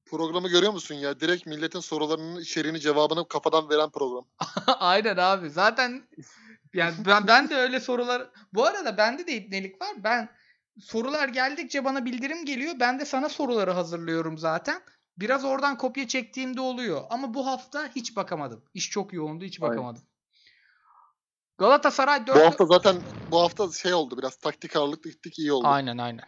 Programı 0.06 0.48
görüyor 0.48 0.72
musun 0.72 0.94
ya? 0.94 1.20
Direkt 1.20 1.46
milletin 1.46 1.80
sorularının 1.80 2.40
içeriğini 2.40 2.80
cevabını 2.80 3.28
kafadan 3.28 3.68
veren 3.68 3.90
program. 3.90 4.24
Aynen 4.66 5.16
abi. 5.16 5.50
Zaten 5.50 6.08
yani 6.74 6.94
ben, 7.06 7.26
ben 7.26 7.50
de 7.50 7.56
öyle 7.56 7.80
sorular... 7.80 8.30
Bu 8.52 8.64
arada 8.64 8.96
bende 8.96 9.26
de 9.26 9.36
ipnelik 9.36 9.82
var. 9.82 10.04
Ben 10.04 10.28
sorular 10.80 11.28
geldikçe 11.28 11.84
bana 11.84 12.04
bildirim 12.04 12.44
geliyor. 12.44 12.74
Ben 12.80 13.00
de 13.00 13.04
sana 13.04 13.28
soruları 13.28 13.70
hazırlıyorum 13.70 14.38
zaten. 14.38 14.82
Biraz 15.18 15.44
oradan 15.44 15.78
kopya 15.78 16.08
çektiğimde 16.08 16.60
oluyor. 16.60 17.02
Ama 17.10 17.34
bu 17.34 17.46
hafta 17.46 17.90
hiç 17.96 18.16
bakamadım. 18.16 18.64
İş 18.74 18.90
çok 18.90 19.12
yoğundu. 19.12 19.44
Hiç 19.44 19.62
Aynen. 19.62 20.13
Galatasaray 21.58 22.26
4 22.26 22.36
Bu 22.36 22.40
hafta 22.40 22.64
zaten 22.66 22.96
bu 23.30 23.40
hafta 23.40 23.72
şey 23.72 23.94
oldu 23.94 24.18
biraz 24.18 24.36
taktik 24.36 24.76
ağırlıklı 24.76 25.10
gittik 25.10 25.38
iyi 25.38 25.52
oldu. 25.52 25.66
Aynen 25.66 25.98
aynen. 25.98 26.24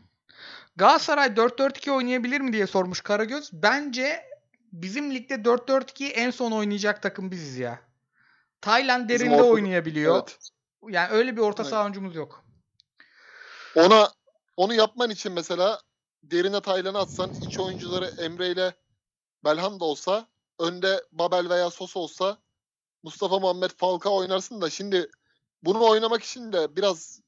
Galatasaray 0.77 1.28
4-4-2 1.28 1.90
oynayabilir 1.90 2.40
mi 2.40 2.53
diye 2.53 2.66
sormuş 2.66 3.01
Karagöz. 3.01 3.51
Bence 3.53 4.24
bizim 4.73 5.15
ligde 5.15 5.35
4-4-2'yi 5.35 6.11
en 6.11 6.31
son 6.31 6.53
oynayacak 6.53 7.03
takım 7.03 7.31
biziz 7.31 7.59
ya. 7.59 7.81
Tayland 8.61 9.09
derinde 9.11 9.35
orta- 9.35 9.44
oynayabiliyor. 9.44 10.15
Evet. 10.16 10.39
Yani 10.89 11.09
öyle 11.11 11.36
bir 11.36 11.40
orta 11.40 11.62
Aynen. 11.62 11.70
saha 11.70 11.82
oyuncumuz 11.82 12.16
yok. 12.16 12.44
Ona 13.77 14.09
onu 14.57 14.74
yapman 14.74 15.11
için 15.11 15.32
mesela 15.32 15.81
derine 16.23 16.61
Taylan'ı 16.61 16.98
atsan 16.98 17.32
iç 17.40 17.61
oyuncuları 17.61 18.07
Emre 18.19 18.48
ile 18.48 18.74
Belhanda 19.44 19.85
olsa 19.85 20.27
önde 20.59 21.05
Babel 21.12 21.51
veya 21.51 21.70
Sos 21.70 21.97
olsa 21.97 22.39
Mustafa 23.07 23.39
Muhammed 23.39 23.70
Falka 23.77 24.11
oynarsın 24.11 24.61
da 24.61 24.70
şimdi 24.70 25.11
bunu 25.62 25.85
oynamak 25.85 26.23
için 26.23 26.53
de 26.53 26.77
biraz 26.77 27.20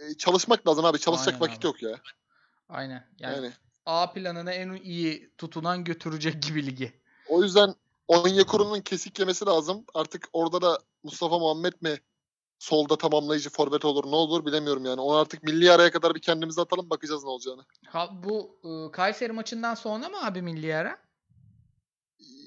e, 0.00 0.14
çalışmak 0.14 0.68
lazım 0.68 0.84
abi. 0.84 0.98
Çalışacak 0.98 1.34
Aynen 1.34 1.40
vakit 1.40 1.58
abi. 1.58 1.66
yok 1.66 1.82
ya. 1.82 2.00
Aynen. 2.68 3.08
Yani, 3.18 3.34
Yani 3.36 3.52
A 3.86 4.12
planına 4.12 4.52
en 4.52 4.72
iyi 4.72 5.30
tutunan 5.38 5.84
götürecek 5.84 6.42
gibi 6.42 6.66
ligi. 6.66 7.00
o 7.28 7.42
yüzden 7.42 7.74
Onyekuru'nun 8.08 8.80
kesik 8.80 9.18
yemesi 9.18 9.46
lazım. 9.46 9.84
Artık 9.94 10.28
orada 10.32 10.62
da 10.62 10.78
Mustafa 11.02 11.38
Muhammed 11.38 11.72
mi 11.80 11.98
solda 12.58 12.98
tamamlayıcı 12.98 13.50
forvet 13.50 13.84
olur 13.84 14.04
ne 14.10 14.16
olur 14.16 14.46
bilemiyorum 14.46 14.84
yani. 14.84 15.00
Onu 15.00 15.16
artık 15.16 15.42
milli 15.42 15.72
araya 15.72 15.90
kadar 15.90 16.14
bir 16.14 16.20
kendimize 16.20 16.60
atalım 16.60 16.90
bakacağız 16.90 17.24
ne 17.24 17.30
olacağını. 17.30 17.64
Ha, 17.86 18.10
bu 18.22 18.58
e, 18.64 18.90
Kayseri 18.92 19.32
maçından 19.32 19.74
sonra 19.74 20.08
mı 20.08 20.26
abi 20.26 20.42
milli 20.42 20.76
ara? 20.76 20.98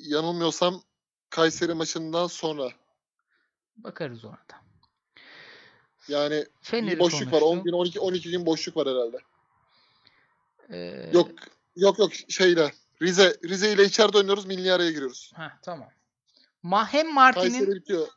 Yanılmıyorsam 0.07 0.81
Kayseri 1.29 1.73
maçından 1.73 2.27
sonra. 2.27 2.69
Bakarız 3.77 4.25
ona 4.25 4.33
da. 4.33 4.57
Yani 6.07 6.45
Fener'i 6.61 6.91
bir 6.91 6.99
boşluk 6.99 7.33
var. 7.33 7.41
10 7.41 7.47
konuştuk. 7.47 7.65
gün 7.65 7.71
12 7.71 7.99
12 7.99 8.31
gün 8.31 8.45
boşluk 8.45 8.77
var 8.77 8.87
herhalde. 8.87 9.17
Ee, 10.69 11.09
Yok 11.13 11.29
yok 11.75 11.99
yok 11.99 12.11
şeyle 12.29 12.71
Rize 13.01 13.37
Rize 13.43 13.71
ile 13.73 13.83
içeride 13.83 14.17
oynuyoruz. 14.17 14.45
Milli 14.45 14.73
araya 14.73 14.91
giriyoruz. 14.91 15.31
Heh, 15.35 15.49
tamam. 15.61 15.89
Mahem 16.63 17.13
Martin'in 17.13 17.49
Kayseri 17.49 17.75
bitiyor. 17.75 18.07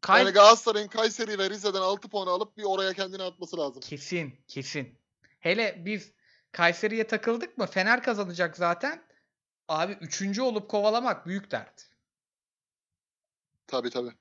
Kay- 0.00 0.22
Yani 0.24 0.32
Galatasaray'ın 0.32 0.88
Kayseri 0.88 1.38
ve 1.38 1.50
Rize'den 1.50 1.80
6 1.80 2.08
puan 2.08 2.26
alıp 2.26 2.56
bir 2.56 2.64
oraya 2.64 2.92
kendini 2.92 3.22
atması 3.22 3.58
lazım. 3.58 3.80
Kesin, 3.80 4.34
kesin. 4.48 4.98
Hele 5.40 5.82
biz 5.84 6.12
Kayseri'ye 6.52 7.06
takıldık 7.06 7.58
mı 7.58 7.66
Fener 7.66 8.02
kazanacak 8.02 8.56
zaten. 8.56 9.02
Abi 9.68 9.92
üçüncü 9.92 10.42
olup 10.42 10.70
kovalamak 10.70 11.26
büyük 11.26 11.50
dert. 11.50 11.88
Tabii 13.68 13.90
tabii. 13.90 14.12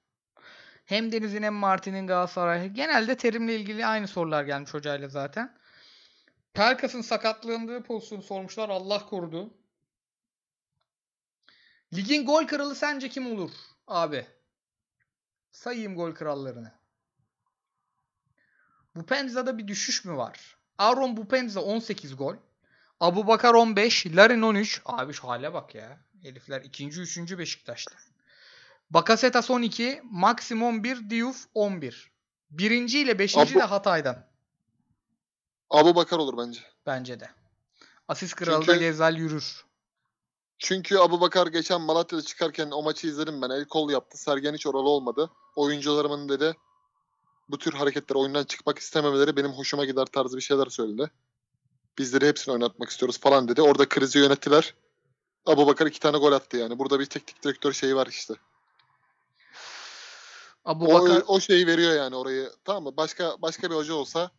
Hem 0.85 1.11
Deniz'in 1.11 1.43
hem 1.43 1.53
Martin'in 1.53 2.07
Galatasaray. 2.07 2.69
Genelde 2.69 3.17
terimle 3.17 3.55
ilgili 3.55 3.85
aynı 3.85 4.07
sorular 4.07 4.43
gelmiş 4.43 4.73
hocayla 4.73 5.07
zaten. 5.07 5.57
Pelkas'ın 6.53 7.01
sakatlığında 7.01 7.83
pozisyonu 7.83 8.23
sormuşlar. 8.23 8.69
Allah 8.69 9.05
korudu. 9.05 9.53
Ligin 11.93 12.25
gol 12.25 12.47
kralı 12.47 12.75
sence 12.75 13.09
kim 13.09 13.31
olur 13.31 13.51
abi? 13.87 14.27
Sayayım 15.51 15.95
gol 15.95 16.15
krallarını. 16.15 16.71
Bupenza'da 18.95 19.57
bir 19.57 19.67
düşüş 19.67 20.05
mü 20.05 20.17
var? 20.17 20.57
Aaron 20.77 21.17
Bupenza 21.17 21.61
18 21.61 22.15
gol. 22.15 22.35
Abu 22.99 23.27
Bakar 23.27 23.53
15. 23.53 24.05
Larin 24.05 24.41
13. 24.41 24.81
Abi 24.85 25.13
şu 25.13 25.27
hale 25.27 25.53
bak 25.53 25.75
ya. 25.75 25.99
Herifler 26.23 26.61
ikinci, 26.61 27.01
üçüncü 27.01 27.39
Beşiktaş'ta. 27.39 27.95
Bakasetas 28.89 29.49
12. 29.51 30.01
Maxim 30.11 30.63
11. 30.63 31.09
Diouf 31.09 31.45
11. 31.53 32.11
Birinci 32.49 32.99
ile 32.99 33.19
beşinci 33.19 33.51
Abu- 33.53 33.59
de 33.59 33.63
Hatay'dan. 33.63 34.27
Abu 35.69 35.95
Bakar 35.95 36.17
olur 36.17 36.37
bence. 36.37 36.59
Bence 36.85 37.19
de. 37.19 37.29
Asist 38.07 38.35
kralı 38.35 38.61
da 38.61 38.65
Çünkü- 38.65 38.79
Gezel 38.79 39.15
yürür. 39.15 39.65
Çünkü 40.59 40.97
Abu 40.97 41.21
Bakar 41.21 41.47
geçen 41.47 41.81
Malatya'da 41.81 42.21
çıkarken 42.23 42.71
o 42.71 42.83
maçı 42.83 43.07
izledim 43.07 43.41
ben. 43.41 43.49
El 43.49 43.65
kol 43.65 43.89
yaptı. 43.89 44.17
Sergen 44.17 44.53
hiç 44.53 44.67
oralı 44.67 44.89
olmadı. 44.89 45.31
Oyuncularımın 45.55 46.29
dedi 46.29 46.55
bu 47.49 47.57
tür 47.57 47.73
hareketler 47.73 48.15
oyundan 48.15 48.43
çıkmak 48.43 48.79
istememeleri 48.79 49.35
benim 49.35 49.51
hoşuma 49.51 49.85
gider 49.85 50.05
tarzı 50.05 50.37
bir 50.37 50.41
şeyler 50.41 50.65
söyledi. 50.65 51.11
Bizleri 51.97 52.27
hepsini 52.27 52.53
oynatmak 52.53 52.89
istiyoruz 52.89 53.19
falan 53.19 53.47
dedi. 53.47 53.61
Orada 53.61 53.89
krizi 53.89 54.19
yönettiler. 54.19 54.73
Abu 55.45 55.67
Bakar 55.67 55.85
iki 55.87 55.99
tane 55.99 56.17
gol 56.17 56.31
attı 56.31 56.57
yani. 56.57 56.79
Burada 56.79 56.99
bir 56.99 57.05
teknik 57.05 57.43
direktör 57.43 57.73
şeyi 57.73 57.95
var 57.95 58.07
işte. 58.07 58.33
Abu 60.67 60.85
O, 60.85 60.93
Bakar 60.93 61.23
o 61.27 61.39
şeyi 61.39 61.67
veriyor 61.67 61.95
yani 61.95 62.15
orayı. 62.15 62.51
Tamam 62.65 62.83
mı? 62.83 62.97
Başka 62.97 63.41
başka 63.41 63.69
bir 63.69 63.75
hoca 63.75 63.93
olsa 63.93 64.31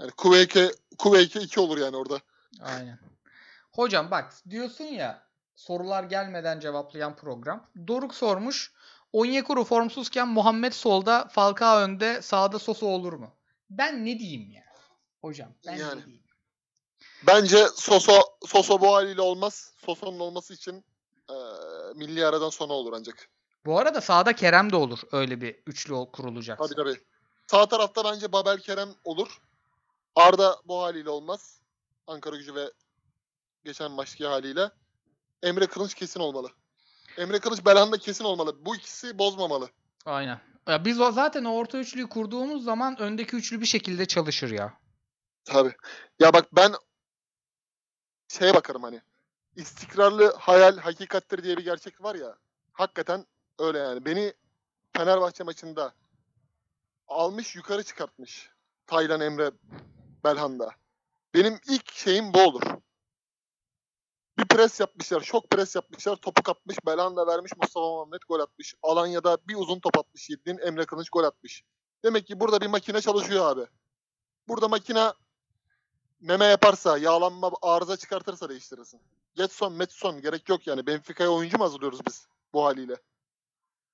yani 0.00 0.10
Kuveyke 0.10 0.70
Kuveyke 0.98 1.40
2 1.40 1.60
olur 1.60 1.78
yani 1.78 1.96
orada. 1.96 2.20
Aynen. 2.60 2.98
Hocam 3.72 4.10
bak 4.10 4.32
diyorsun 4.50 4.84
ya 4.84 5.22
sorular 5.54 6.04
gelmeden 6.04 6.60
cevaplayan 6.60 7.16
program. 7.16 7.70
Doruk 7.88 8.14
sormuş. 8.14 8.72
Onyekuru 9.12 9.64
formsuzken 9.64 10.28
Muhammed 10.28 10.72
solda, 10.72 11.28
Falcao 11.28 11.78
önde, 11.78 12.22
sağda 12.22 12.58
Sosa 12.58 12.86
olur 12.86 13.12
mu? 13.12 13.34
Ben 13.70 14.06
ne 14.06 14.18
diyeyim 14.18 14.50
ya? 14.50 14.64
Hocam 15.20 15.52
ben 15.66 15.76
Yani. 15.76 16.00
ne 16.00 16.06
diyeyim? 16.06 16.24
Bence 17.26 17.66
Soso 17.76 18.22
Soso 18.46 18.80
bu 18.80 18.94
haliyle 18.94 19.20
olmaz. 19.20 19.72
Soso'nun 19.86 20.20
olması 20.20 20.54
için 20.54 20.84
eee, 21.30 21.36
milli 21.94 22.26
aradan 22.26 22.50
sonra 22.50 22.72
olur 22.72 22.92
ancak. 22.92 23.28
Bu 23.66 23.78
arada 23.78 24.00
sağda 24.00 24.32
Kerem 24.32 24.72
de 24.72 24.76
olur 24.76 24.98
öyle 25.12 25.40
bir 25.40 25.62
üçlü 25.66 25.94
kurulacaksa. 26.12 26.64
Tabii 26.64 26.74
tabii. 26.74 27.04
Sağ 27.46 27.66
tarafta 27.66 28.04
bence 28.04 28.32
Babel 28.32 28.58
Kerem 28.58 28.88
olur. 29.04 29.40
Arda 30.14 30.56
bu 30.64 30.82
haliyle 30.82 31.10
olmaz. 31.10 31.60
Ankara 32.06 32.36
gücü 32.36 32.54
ve 32.54 32.72
geçen 33.64 33.90
maçki 33.90 34.26
haliyle. 34.26 34.70
Emre 35.42 35.66
Kılıç 35.66 35.94
kesin 35.94 36.20
olmalı. 36.20 36.48
Emre 37.18 37.38
Kılıç 37.38 37.64
Belhanda 37.66 37.98
kesin 37.98 38.24
olmalı. 38.24 38.66
Bu 38.66 38.76
ikisi 38.76 39.18
bozmamalı. 39.18 39.68
Aynen. 40.06 40.40
Ya 40.68 40.84
biz 40.84 41.00
o 41.00 41.12
zaten 41.12 41.44
o 41.44 41.54
orta 41.54 41.78
üçlüyü 41.78 42.08
kurduğumuz 42.08 42.64
zaman 42.64 43.00
öndeki 43.00 43.36
üçlü 43.36 43.60
bir 43.60 43.66
şekilde 43.66 44.06
çalışır 44.06 44.50
ya. 44.50 44.74
Tabii. 45.44 45.74
Ya 46.18 46.32
bak 46.32 46.46
ben 46.52 46.72
şeye 48.28 48.54
bakarım 48.54 48.82
hani. 48.82 49.00
İstikrarlı 49.56 50.34
hayal 50.38 50.78
hakikattir 50.78 51.42
diye 51.42 51.56
bir 51.56 51.64
gerçek 51.64 52.02
var 52.02 52.14
ya. 52.14 52.36
Hakikaten 52.72 53.26
öyle 53.60 53.78
yani. 53.78 54.04
Beni 54.04 54.34
Fenerbahçe 54.96 55.44
maçında 55.44 55.94
almış 57.08 57.56
yukarı 57.56 57.82
çıkartmış. 57.82 58.50
Taylan 58.86 59.20
Emre 59.20 59.50
Belhanda. 60.24 60.70
Benim 61.34 61.60
ilk 61.68 61.92
şeyim 61.92 62.34
bu 62.34 62.40
olur. 62.40 62.62
Bir 64.38 64.44
pres 64.44 64.80
yapmışlar. 64.80 65.20
Şok 65.20 65.50
pres 65.50 65.76
yapmışlar. 65.76 66.16
Topu 66.16 66.42
kapmış. 66.42 66.76
Belhanda 66.86 67.26
vermiş. 67.26 67.52
Mustafa 67.56 67.86
Muhammed 67.86 68.20
gol 68.28 68.40
atmış. 68.40 68.74
Alanya'da 68.82 69.38
bir 69.48 69.54
uzun 69.54 69.80
top 69.80 69.98
atmış. 69.98 70.30
Yediğin 70.30 70.58
Emre 70.58 70.86
Kılıç 70.86 71.10
gol 71.10 71.24
atmış. 71.24 71.64
Demek 72.04 72.26
ki 72.26 72.40
burada 72.40 72.60
bir 72.60 72.66
makine 72.66 73.00
çalışıyor 73.00 73.50
abi. 73.50 73.66
Burada 74.48 74.68
makine 74.68 75.12
meme 76.20 76.44
yaparsa, 76.44 76.98
yağlanma 76.98 77.52
arıza 77.62 77.96
çıkartırsa 77.96 78.48
değiştirirsin. 78.48 79.00
Getson, 79.34 79.72
Metson 79.72 80.20
gerek 80.20 80.48
yok 80.48 80.66
yani. 80.66 80.86
Benfica'ya 80.86 81.30
oyuncu 81.30 81.58
mu 81.58 81.64
hazırlıyoruz 81.64 82.00
biz 82.06 82.26
bu 82.52 82.64
haliyle? 82.64 82.96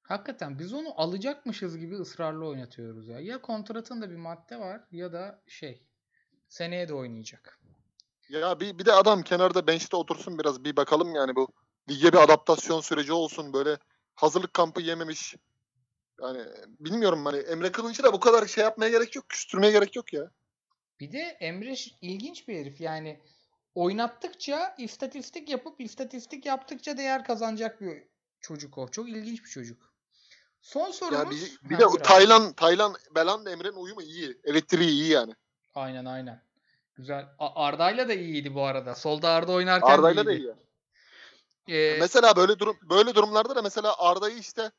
Hakikaten 0.08 0.58
biz 0.58 0.72
onu 0.72 1.00
alacakmışız 1.00 1.78
gibi 1.78 1.96
ısrarla 1.96 2.46
oynatıyoruz 2.46 3.08
ya. 3.08 3.20
Ya 3.20 3.42
kontratında 3.42 4.10
bir 4.10 4.16
madde 4.16 4.58
var 4.58 4.80
ya 4.92 5.12
da 5.12 5.42
şey 5.46 5.82
seneye 6.48 6.88
de 6.88 6.94
oynayacak. 6.94 7.60
Ya 8.28 8.60
bir, 8.60 8.78
bir 8.78 8.84
de 8.84 8.92
adam 8.92 9.22
kenarda 9.22 9.66
bench'te 9.66 9.96
otursun 9.96 10.38
biraz 10.38 10.64
bir 10.64 10.76
bakalım 10.76 11.14
yani 11.14 11.36
bu 11.36 11.48
lige 11.90 12.12
bir 12.12 12.18
adaptasyon 12.18 12.80
süreci 12.80 13.12
olsun 13.12 13.52
böyle 13.52 13.78
hazırlık 14.14 14.54
kampı 14.54 14.80
yememiş. 14.80 15.36
Yani 16.22 16.42
bilmiyorum 16.80 17.24
hani 17.26 17.38
Emre 17.38 17.72
Kılınç'ı 17.72 18.02
da 18.02 18.12
bu 18.12 18.20
kadar 18.20 18.46
şey 18.46 18.64
yapmaya 18.64 18.90
gerek 18.90 19.16
yok. 19.16 19.28
Küstürmeye 19.28 19.72
gerek 19.72 19.96
yok 19.96 20.12
ya. 20.12 20.30
Bir 21.00 21.12
de 21.12 21.18
Emre 21.18 21.74
ilginç 22.00 22.48
bir 22.48 22.60
herif 22.60 22.80
yani 22.80 23.20
oynattıkça 23.74 24.74
istatistik 24.78 25.48
yapıp 25.48 25.80
istatistik 25.80 26.46
yaptıkça 26.46 26.96
değer 26.96 27.24
kazanacak 27.24 27.80
bir 27.80 28.02
çocuk 28.40 28.78
o. 28.78 28.88
Çok 28.88 29.08
ilginç 29.08 29.44
bir 29.44 29.50
çocuk. 29.50 29.95
Son 30.66 30.90
sorumuz. 30.90 31.18
Ya 31.24 31.30
bir, 31.30 31.70
bir 31.70 31.84
Ha, 31.84 31.92
de. 31.94 32.02
Taylan, 32.02 32.52
Taylan, 32.52 32.94
Belan 33.14 33.46
Emre'nin 33.46 33.76
uyumu 33.76 34.02
iyi. 34.02 34.40
Elektriği 34.44 34.88
iyi 34.90 35.08
yani. 35.10 35.34
Aynen 35.74 36.04
aynen. 36.04 36.42
Güzel. 36.96 37.28
Arda'yla 37.38 38.08
da 38.08 38.14
iyiydi 38.14 38.54
bu 38.54 38.62
arada. 38.62 38.94
Solda 38.94 39.30
Arda 39.30 39.52
oynarken 39.52 39.88
Arda'yla 39.88 40.26
da 40.26 40.32
iyiydi. 40.32 40.56
iyi. 41.66 41.76
Ee, 41.76 41.98
Mesela 42.00 42.36
böyle 42.36 42.58
durum 42.58 42.76
böyle 42.82 43.14
durumlarda 43.14 43.56
da 43.56 43.62
mesela 43.62 43.94
Arda'yı 43.98 44.38
işte 44.38 44.70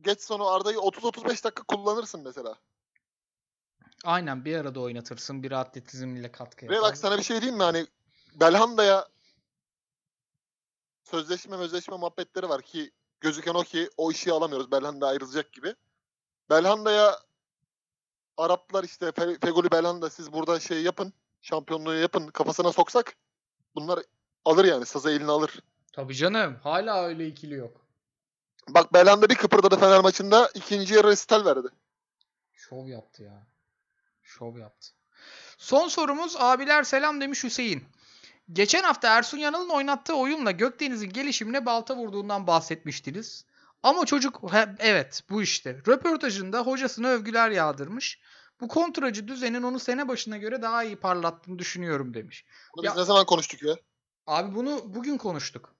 geç 0.00 0.20
sonu 0.20 0.46
Arda'yı 0.48 0.76
30-35 0.76 1.28
dakika 1.44 1.62
kullanırsın 1.62 2.22
mesela. 2.24 2.54
aynen 4.04 4.44
bir 4.44 4.56
arada 4.56 4.80
oynatırsın. 4.80 5.42
Bir 5.42 5.52
atletizmle 5.52 6.32
katkı 6.32 6.68
Ve 6.68 6.74
yapar. 6.74 6.90
bak 6.90 6.98
sana 6.98 7.18
bir 7.18 7.22
şey 7.22 7.40
diyeyim 7.40 7.56
mi? 7.56 7.62
Hani 7.64 7.86
Belhanda'ya 8.34 9.08
sözleşme 11.04 11.56
sözleşme 11.56 11.96
muhabbetleri 11.96 12.48
var 12.48 12.62
ki 12.62 12.90
gözüken 13.20 13.54
o 13.54 13.62
ki 13.62 13.90
o 13.96 14.10
işi 14.10 14.32
alamıyoruz. 14.32 14.70
Belhanda 14.72 15.06
ayrılacak 15.08 15.52
gibi. 15.52 15.74
Belhanda'ya 16.50 17.18
Araplar 18.36 18.84
işte 18.84 19.06
Fe- 19.06 19.40
Fegoli 19.46 19.70
Belhanda 19.70 20.10
siz 20.10 20.32
burada 20.32 20.60
şey 20.60 20.82
yapın. 20.82 21.12
Şampiyonluğu 21.42 21.94
yapın. 21.94 22.28
Kafasına 22.28 22.72
soksak 22.72 23.16
bunlar 23.74 24.00
alır 24.44 24.64
yani. 24.64 24.86
Sazı 24.86 25.10
eline 25.10 25.30
alır. 25.30 25.60
Tabii 25.92 26.14
canım. 26.14 26.56
Hala 26.62 27.04
öyle 27.04 27.26
ikili 27.26 27.54
yok. 27.54 27.80
Bak 28.68 28.92
Belhanda 28.92 29.28
bir 29.28 29.34
kıpırdadı 29.34 29.76
Fener 29.76 30.00
maçında. 30.00 30.50
ikinci 30.54 30.94
yarı 30.94 31.06
resital 31.08 31.44
verdi. 31.44 31.68
Şov 32.52 32.86
yaptı 32.86 33.22
ya. 33.22 33.46
Şov 34.22 34.56
yaptı. 34.56 34.88
Son 35.58 35.88
sorumuz 35.88 36.36
abiler 36.38 36.82
selam 36.82 37.20
demiş 37.20 37.44
Hüseyin. 37.44 37.84
Geçen 38.52 38.82
hafta 38.82 39.08
Ersun 39.08 39.38
Yanal'ın 39.38 39.68
oynattığı 39.68 40.14
oyunla 40.14 40.50
Gökdeniz'in 40.50 41.10
gelişimine 41.10 41.66
balta 41.66 41.96
vurduğundan 41.96 42.46
bahsetmiştiniz. 42.46 43.44
Ama 43.82 44.06
çocuk 44.06 44.52
he- 44.52 44.74
evet 44.78 45.22
bu 45.30 45.42
işte. 45.42 45.82
Röportajında 45.88 46.60
hocasına 46.60 47.08
övgüler 47.08 47.50
yağdırmış. 47.50 48.20
Bu 48.60 48.68
kontracı 48.68 49.28
düzenin 49.28 49.62
onu 49.62 49.78
sene 49.80 50.08
başına 50.08 50.36
göre 50.36 50.62
daha 50.62 50.84
iyi 50.84 50.96
parlattığını 50.96 51.58
düşünüyorum 51.58 52.14
demiş. 52.14 52.44
Bunu 52.76 52.86
Ya- 52.86 52.92
biz 52.92 52.98
ne 52.98 53.04
zaman 53.04 53.26
konuştuk 53.26 53.62
ya? 53.62 53.76
Abi 54.26 54.54
bunu 54.54 54.82
bugün 54.84 55.18
konuştuk. 55.18 55.74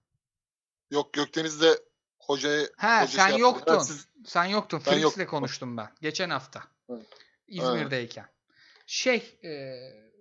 Yok 0.90 1.12
Gökdeniz'de 1.12 1.78
hocayı 2.18 2.70
He 2.76 3.06
sen 3.06 3.28
şey 3.30 3.38
yoktun. 3.38 3.74
Ha, 3.74 3.80
siz- 3.80 4.08
Sen 4.26 4.44
yoktun. 4.44 4.82
Ben 4.86 4.92
Fritz'le 4.92 5.26
konuştum 5.26 5.76
ben. 5.76 5.88
Geçen 6.00 6.30
hafta. 6.30 6.62
Evet. 6.88 7.06
İzmir'deyken. 7.48 8.26
Şey 8.86 9.38
e, 9.44 9.50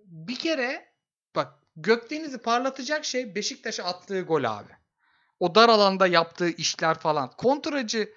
bir 0.04 0.36
kere 0.38 0.92
bak 1.36 1.54
Gökdeniz'i 1.76 2.38
parlatacak 2.38 3.04
şey 3.04 3.34
Beşiktaş'a 3.34 3.84
attığı 3.84 4.20
gol 4.20 4.44
abi. 4.44 4.72
O 5.40 5.54
dar 5.54 5.68
alanda 5.68 6.06
yaptığı 6.06 6.48
işler 6.48 6.98
falan. 6.98 7.30
Kontracı 7.30 8.14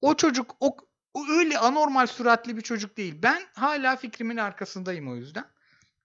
o 0.00 0.14
çocuk 0.14 0.56
o, 0.60 0.76
o 1.14 1.28
öyle 1.30 1.58
anormal 1.58 2.06
süratli 2.06 2.56
bir 2.56 2.62
çocuk 2.62 2.96
değil. 2.96 3.14
Ben 3.22 3.42
hala 3.54 3.96
fikrimin 3.96 4.36
arkasındayım 4.36 5.08
o 5.12 5.16
yüzden. 5.16 5.44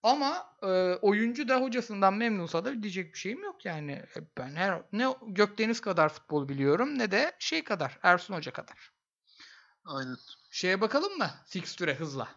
Ama 0.04 0.56
e, 0.64 0.68
oyuncu 1.02 1.48
da 1.48 1.62
hocasından 1.62 2.14
memnunsa 2.14 2.66
da 2.66 2.84
diyecek 2.84 3.14
bir 3.14 3.20
şeyim 3.20 3.44
yok 3.44 3.66
yani. 3.66 3.92
E, 3.92 4.22
Ben 4.38 4.56
her 4.56 4.82
ne 4.92 5.08
Gökdeniz 5.28 5.82
kadar 5.82 6.10
futbol 6.10 6.50
biliyorum 6.50 7.00
ne 7.00 7.12
de 7.12 7.36
şey 7.40 7.64
kadar 7.64 8.00
Ersun 8.04 8.34
Hoca 8.34 8.54
kadar. 8.54 8.92
Aynen. 9.86 10.16
Şeye 10.52 10.82
bakalım 10.82 11.18
mı? 11.18 11.30
Fikstüre 11.48 11.96
hızla. 11.96 12.28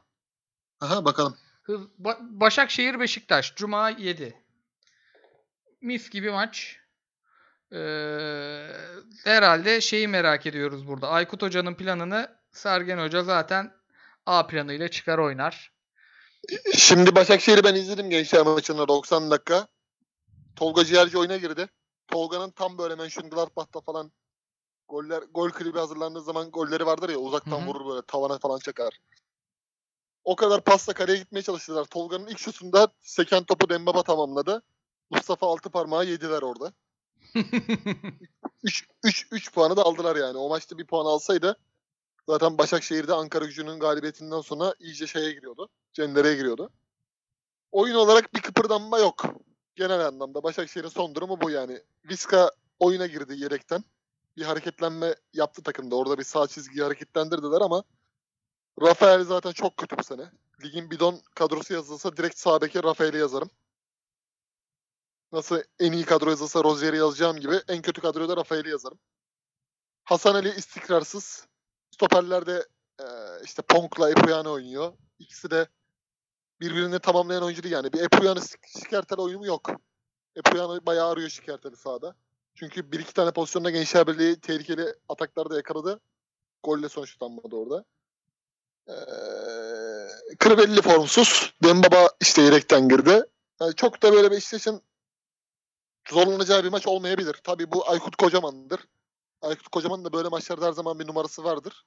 Aha 0.81 1.05
bakalım. 1.05 1.36
Hız, 1.66 1.80
Ba- 2.02 2.40
Başakşehir 2.40 3.01
Beşiktaş 3.01 3.55
Cuma 3.55 3.90
7. 3.90 4.43
Mis 5.80 6.10
gibi 6.10 6.30
maç. 6.30 6.78
Ee, 7.72 7.76
herhalde 9.24 9.80
şeyi 9.80 10.09
merak 10.09 10.47
ediyoruz 10.47 10.88
burada. 10.88 11.09
Aykut 11.09 11.43
Hoca'nın 11.43 11.74
planını 11.74 12.36
Sergen 12.52 12.98
Hoca 12.98 13.22
zaten 13.22 13.72
A 14.26 14.47
planıyla 14.47 14.88
çıkar 14.88 15.18
oynar. 15.18 15.72
Şimdi 16.74 17.14
Başakşehir'i 17.14 17.64
ben 17.64 17.74
izledim 17.74 18.10
gençler 18.10 18.43
maçında 18.43 18.88
90 18.88 19.30
dakika. 19.30 19.68
Tolga 20.56 20.84
Ciğerci 20.84 21.18
oyuna 21.18 21.36
girdi. 21.36 21.68
Tolga'nın 22.09 22.51
tam 22.51 22.78
böyle 22.78 22.94
Mönchengladbach'ta 22.94 23.80
falan 23.80 24.12
goller 24.88 25.22
gol 25.22 25.51
klibi 25.51 25.78
hazırlandığı 25.78 26.22
zaman 26.22 26.51
golleri 26.51 26.86
vardır 26.86 27.09
ya 27.09 27.18
uzaktan 27.18 27.60
Hı 27.60 27.62
hı. 27.62 27.66
vurur 27.66 27.86
böyle 27.86 28.02
tavana 28.06 28.38
falan 28.38 28.59
çakar. 28.59 29.01
O 30.27 30.36
kadar 30.36 30.65
pasla 30.65 30.93
kaleye 30.93 31.19
gitmeye 31.19 31.43
çalıştılar. 31.43 31.85
Tolga'nın 31.85 32.27
ilk 32.27 32.39
şutunda 32.39 32.89
seken 33.01 33.44
topu 33.44 33.69
Dembaba 33.69 34.03
tamamladı. 34.03 34.62
Mustafa 35.11 35.47
altı 35.47 35.70
parmağı 35.70 36.07
yediler 36.07 36.43
orada. 36.43 36.73
3 38.62 38.89
3 39.05 39.28
3 39.32 39.53
puanı 39.53 39.77
da 39.77 39.82
aldılar 39.82 40.16
yani. 40.16 40.39
O 40.39 40.48
maçta 40.48 40.78
bir 40.78 40.86
puan 40.86 41.07
alsaydı 41.07 41.57
zaten 42.28 42.59
Başakşehir'de 42.59 43.15
Ankara 43.15 43.44
Gücü'nün 43.44 43.78
galibiyetinden 43.78 44.40
sonra 44.40 44.74
iyice 44.81 45.07
şeye 45.07 45.32
giriyordu. 45.32 45.69
Cendereye 45.93 46.35
giriyordu. 46.35 46.70
Oyun 47.73 47.94
olarak 47.94 48.35
bir 48.35 48.40
kıpırdanma 48.40 48.98
yok. 48.98 49.24
Genel 49.77 50.07
anlamda 50.07 50.43
Başakşehir'in 50.43 50.89
son 50.89 51.15
durumu 51.15 51.40
bu 51.40 51.51
yani. 51.51 51.82
Viska 52.11 52.51
oyuna 52.78 53.07
girdi 53.07 53.35
yedekten. 53.36 53.85
Bir 54.36 54.43
hareketlenme 54.43 55.15
yaptı 55.32 55.62
takımda. 55.62 55.97
Orada 55.97 56.19
bir 56.19 56.24
sağ 56.24 56.47
çizgiyi 56.47 56.85
hareketlendirdiler 56.85 57.61
ama 57.61 57.85
Rafael 58.82 59.24
zaten 59.24 59.53
çok 59.53 59.77
kötü 59.77 59.98
bu 59.98 60.05
sene. 60.05 60.31
Ligin 60.65 60.90
bidon 60.90 61.20
kadrosu 61.35 61.74
yazılsa 61.74 62.16
direkt 62.16 62.39
sağ 62.39 62.61
beke 62.61 62.82
Rafael'i 62.82 63.19
yazarım. 63.19 63.51
Nasıl 65.32 65.62
en 65.78 65.93
iyi 65.93 66.05
kadro 66.05 66.31
yazılsa 66.31 66.65
Rozier'i 66.65 66.97
yazacağım 66.97 67.36
gibi 67.36 67.61
en 67.69 67.82
kötü 67.82 68.01
kadroda 68.01 68.36
Rafael'i 68.36 68.69
yazarım. 68.69 68.98
Hasan 70.05 70.35
Ali 70.35 70.48
istikrarsız. 70.48 71.47
Stoperlerde 71.90 72.66
eee, 73.01 73.07
işte 73.44 73.62
Ponk'la 73.62 74.11
Epuyane 74.11 74.48
oynuyor. 74.48 74.93
İkisi 75.19 75.51
de 75.51 75.69
birbirini 76.61 76.98
tamamlayan 76.98 77.43
oyuncu 77.43 77.62
değil 77.62 77.74
yani. 77.74 77.93
Bir 77.93 78.01
Epuyane 78.01 78.40
Şikertel 78.66 79.19
oyunu 79.19 79.47
yok. 79.47 79.70
Epuyane 80.36 80.86
bayağı 80.86 81.11
arıyor 81.11 81.28
Şikertel'i 81.28 81.77
sahada. 81.77 82.15
Çünkü 82.55 82.93
bir 82.93 83.01
iki 83.01 83.15
tane 83.15 83.31
pozisyonda 83.31 83.70
Gençler 83.70 84.07
Birliği 84.07 84.40
tehlikeli 84.40 84.94
ataklarda 85.09 85.57
yakaladı. 85.57 86.01
Golle 86.62 86.89
sonuçlanmadı 86.89 87.57
orada. 87.57 87.85
Ee, 88.88 88.94
Kırvelli 90.38 90.82
formsuz. 90.82 91.54
Dembaba 91.62 92.08
işte 92.20 92.42
yedekten 92.42 92.88
girdi. 92.88 93.22
Yani 93.60 93.74
çok 93.74 94.02
da 94.02 94.12
böyle 94.12 94.30
Beşiktaş'ın 94.30 94.82
zorlanacağı 96.10 96.64
bir 96.64 96.68
maç 96.68 96.86
olmayabilir. 96.86 97.36
Tabii 97.44 97.72
bu 97.72 97.90
Aykut 97.90 98.16
Kocaman'dır. 98.16 98.80
Aykut 99.42 99.68
Kocaman'ın 99.68 100.04
da 100.04 100.12
böyle 100.12 100.28
maçlarda 100.28 100.66
her 100.66 100.72
zaman 100.72 100.98
bir 100.98 101.06
numarası 101.06 101.44
vardır. 101.44 101.84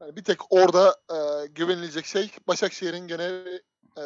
Yani 0.00 0.16
bir 0.16 0.24
tek 0.24 0.52
orada 0.52 0.96
e, 1.10 1.46
güvenilecek 1.46 2.06
şey 2.06 2.30
Başakşehir'in 2.48 3.08
gene 3.08 3.24
e, 3.98 4.04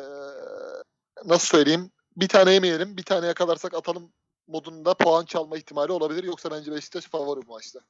nasıl 1.25 1.47
söyleyeyim 1.47 1.91
bir 2.17 2.29
tane 2.29 2.53
yemeyelim 2.53 2.97
bir 2.97 3.03
tane 3.03 3.27
yakalarsak 3.27 3.75
atalım 3.75 4.13
modunda 4.47 4.95
puan 4.95 5.25
çalma 5.25 5.57
ihtimali 5.57 5.93
olabilir. 5.93 6.25
Yoksa 6.25 6.51
bence 6.51 6.73
Beşiktaş 6.73 7.05
favori 7.05 7.47
bu 7.47 7.53
maçta. 7.53 7.81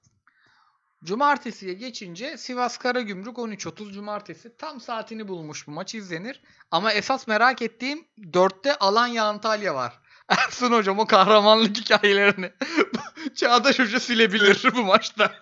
Cumartesiye 1.04 1.74
geçince 1.74 2.36
Sivas 2.36 2.78
Karagümrük 2.78 3.36
13.30 3.36 3.92
Cumartesi. 3.92 4.56
Tam 4.56 4.80
saatini 4.80 5.28
bulmuş 5.28 5.66
bu 5.66 5.70
maç 5.70 5.94
izlenir. 5.94 6.42
Ama 6.70 6.92
esas 6.92 7.26
merak 7.26 7.62
ettiğim 7.62 8.08
4'te 8.18 8.76
Alanya 8.76 9.24
Antalya 9.24 9.74
var. 9.74 10.00
Ersun 10.28 10.72
Hocam 10.72 10.98
o 10.98 11.06
kahramanlık 11.06 11.76
hikayelerini 11.76 12.52
Çağdaş 13.34 13.78
Hoca 13.78 14.00
silebilir 14.00 14.64
bu 14.74 14.82
maçta. 14.82 15.32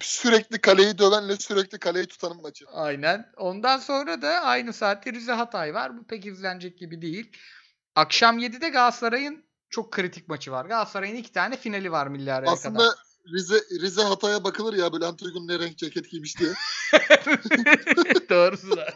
Sürekli 0.00 0.60
kaleyi 0.60 0.98
dövenle 0.98 1.36
sürekli 1.36 1.78
kaleyi 1.78 2.06
tutanın 2.06 2.42
maçı. 2.42 2.64
Aynen. 2.72 3.32
Ondan 3.36 3.78
sonra 3.78 4.22
da 4.22 4.28
aynı 4.28 4.72
saatte 4.72 5.12
Rize 5.12 5.32
Hatay 5.32 5.74
var. 5.74 5.98
Bu 5.98 6.06
pek 6.06 6.26
izlenecek 6.26 6.78
gibi 6.78 7.02
değil. 7.02 7.36
Akşam 7.94 8.38
7'de 8.38 8.68
Galatasaray'ın 8.68 9.44
çok 9.70 9.92
kritik 9.92 10.28
maçı 10.28 10.52
var. 10.52 10.64
Galatasaray'ın 10.64 11.16
iki 11.16 11.32
tane 11.32 11.56
finali 11.56 11.92
var 11.92 12.06
milli 12.06 12.32
araya 12.32 12.50
Aslında 12.50 12.78
kadar. 12.78 13.03
Rize 13.32 13.60
Rize 13.80 14.02
Hatay'a 14.02 14.44
bakılır 14.44 14.74
ya 14.74 14.92
Bülent 14.92 15.22
Uygun 15.22 15.48
ne 15.48 15.58
renk 15.58 15.78
ceket 15.78 16.10
giymiş 16.10 16.38
diye. 16.38 16.50
Doğrusu 18.30 18.76
da. 18.76 18.94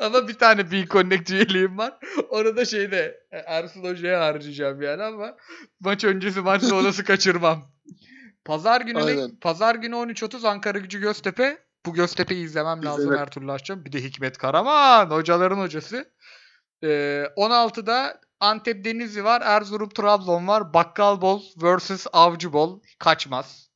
Ama 0.00 0.28
bir 0.28 0.34
tane 0.34 0.70
bir 0.70 0.86
Connect 0.86 1.30
üyeliğim 1.30 1.78
var. 1.78 1.98
Onu 2.30 2.56
da 2.56 2.64
şeyde 2.64 3.20
e, 3.30 3.38
Ersun 3.38 3.82
Hoca'ya 3.84 4.20
harcayacağım 4.20 4.82
yani 4.82 5.02
ama 5.02 5.36
maç 5.80 6.04
öncesi 6.04 6.40
maç 6.40 6.62
sonrası 6.62 7.04
kaçırmam. 7.04 7.72
Pazar 8.44 8.80
günü 8.80 9.02
Aynen. 9.02 9.36
Pazar 9.40 9.74
günü 9.74 9.94
13.30 9.94 10.48
Ankara 10.48 10.78
Gücü 10.78 11.00
Göztepe. 11.00 11.58
Bu 11.86 11.94
Göztepe'yi 11.94 12.44
izlemem 12.44 12.84
lazım 12.84 13.00
İzlemek. 13.00 13.20
her 13.20 13.30
türlü 13.30 13.52
açacağım. 13.52 13.84
Bir 13.84 13.92
de 13.92 14.02
Hikmet 14.02 14.38
Karaman 14.38 15.10
hocaların 15.10 15.58
hocası. 15.60 16.12
Ee, 16.82 17.24
16'da 17.36 18.20
Antep 18.40 18.84
Denizli 18.84 19.24
var. 19.24 19.42
Erzurum 19.44 19.88
Trabzon 19.88 20.46
var. 20.46 20.74
Bakkal 20.74 21.20
Bol 21.20 21.42
vs. 21.56 22.06
Avcı 22.12 22.52
Bol. 22.52 22.80
Kaçmaz. 22.98 23.70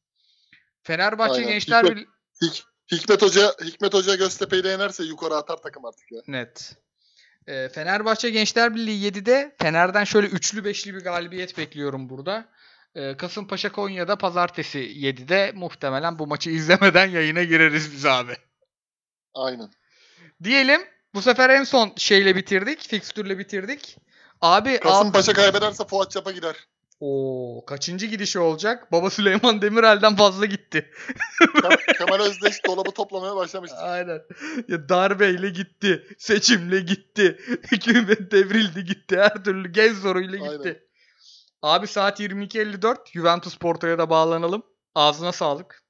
Fenerbahçe 0.83 1.35
Aynen. 1.35 1.49
Gençler 1.49 1.85
Hikmet- 1.85 2.07
Hik- 2.43 2.65
Hikmet 2.93 3.23
Hoca 3.23 3.55
Hikmet 3.65 3.95
Hoca 3.95 4.15
Göztepe'yi 4.15 4.65
de 4.65 4.69
yenerse 4.69 5.05
yukarı 5.05 5.35
atar 5.35 5.57
takım 5.63 5.85
artık 5.85 6.13
ya. 6.13 6.21
Net. 6.29 6.77
Ee, 7.47 7.69
Fenerbahçe 7.69 8.31
Gençler 8.31 8.75
Birliği 8.75 9.05
7'de 9.05 9.57
Fener'den 9.63 10.05
şöyle 10.05 10.27
üçlü 10.27 10.65
beşli 10.65 10.95
bir 10.95 11.01
galibiyet 11.01 11.59
bekliyorum 11.59 12.09
burada. 12.09 12.49
Ee, 12.95 13.17
Kasımpaşa 13.17 13.73
Konya'da 13.73 14.17
pazartesi 14.17 14.79
7'de 14.79 15.53
muhtemelen 15.55 16.19
bu 16.19 16.27
maçı 16.27 16.51
izlemeden 16.91 17.07
yayına 17.11 17.43
gireriz 17.43 17.93
biz 17.93 18.07
abi. 18.07 18.37
Aynen. 19.35 19.71
Diyelim 20.43 20.81
bu 21.15 21.23
sefer 21.23 21.51
en 21.51 21.65
son 21.65 21.93
şeyle 21.97 22.37
bitirdik. 22.37 22.81
Fikstürle 22.89 23.39
bitirdik. 23.39 23.97
Abi 24.41 24.71
alt... 24.71 24.81
Kasımpaşa 24.81 25.33
kaybederse 25.33 25.85
Fuat 25.85 26.11
Çap'a 26.11 26.33
gider. 26.33 26.57
Oo, 27.01 27.65
kaçıncı 27.65 28.07
gidişi 28.07 28.39
olacak? 28.39 28.93
Baba 28.93 29.11
Süleyman 29.11 29.63
Demirel'den 29.63 30.17
fazla 30.17 30.47
gitti. 30.47 30.91
Kemal 31.99 32.21
Özdeş 32.21 32.67
dolabı 32.67 32.91
toplamaya 32.91 33.37
başlamıştır. 33.37 33.79
Aynen. 33.81 34.23
Ya 34.69 34.89
darbeyle 34.89 35.51
gitti. 35.51 36.07
Seçimle 36.19 36.81
gitti. 36.81 37.39
Hükümet 37.73 38.31
devrildi 38.33 38.85
gitti. 38.85 39.17
Her 39.17 39.45
türlü 39.45 39.73
gez 39.73 40.01
zoruyla 40.01 40.39
gitti. 40.39 40.69
Aynen. 40.69 40.81
Abi 41.63 41.87
saat 41.87 42.21
22.54. 42.21 42.97
Juventus 43.13 43.57
Porto'ya 43.59 43.99
da 43.99 44.11
bağlanalım. 44.11 44.63
Ağzına 44.95 45.33
sağlık. 45.33 45.83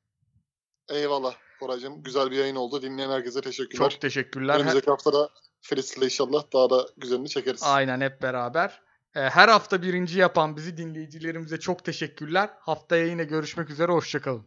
Eyvallah 0.89 1.35
Koraycığım. 1.61 2.03
Güzel 2.03 2.31
bir 2.31 2.37
yayın 2.37 2.57
oldu. 2.57 2.83
Dinleyen 2.83 3.11
herkese 3.11 3.41
teşekkürler. 3.41 3.91
Çok 3.91 4.01
teşekkürler. 4.01 4.55
Önümüzdeki 4.55 4.91
haftada 4.91 5.29
Fritz'le 5.65 6.03
inşallah 6.03 6.53
daha 6.53 6.71
da 6.71 6.87
güzelini 6.97 7.29
çekeriz. 7.29 7.63
Aynen 7.63 8.01
hep 8.01 8.23
beraber. 8.23 8.83
Ee, 9.15 9.21
Her 9.21 9.49
hafta 9.49 9.83
birinci 9.83 10.19
yapan 10.19 10.57
bizi 10.57 10.77
dinleyicilerimize 10.77 11.61
çok 11.61 11.85
teşekkürler. 11.85 12.51
Haftaya 12.61 13.07
yine 13.07 13.25
görüşmek 13.25 13.71
üzere. 13.71 13.93
Hoşçakalın. 13.93 14.47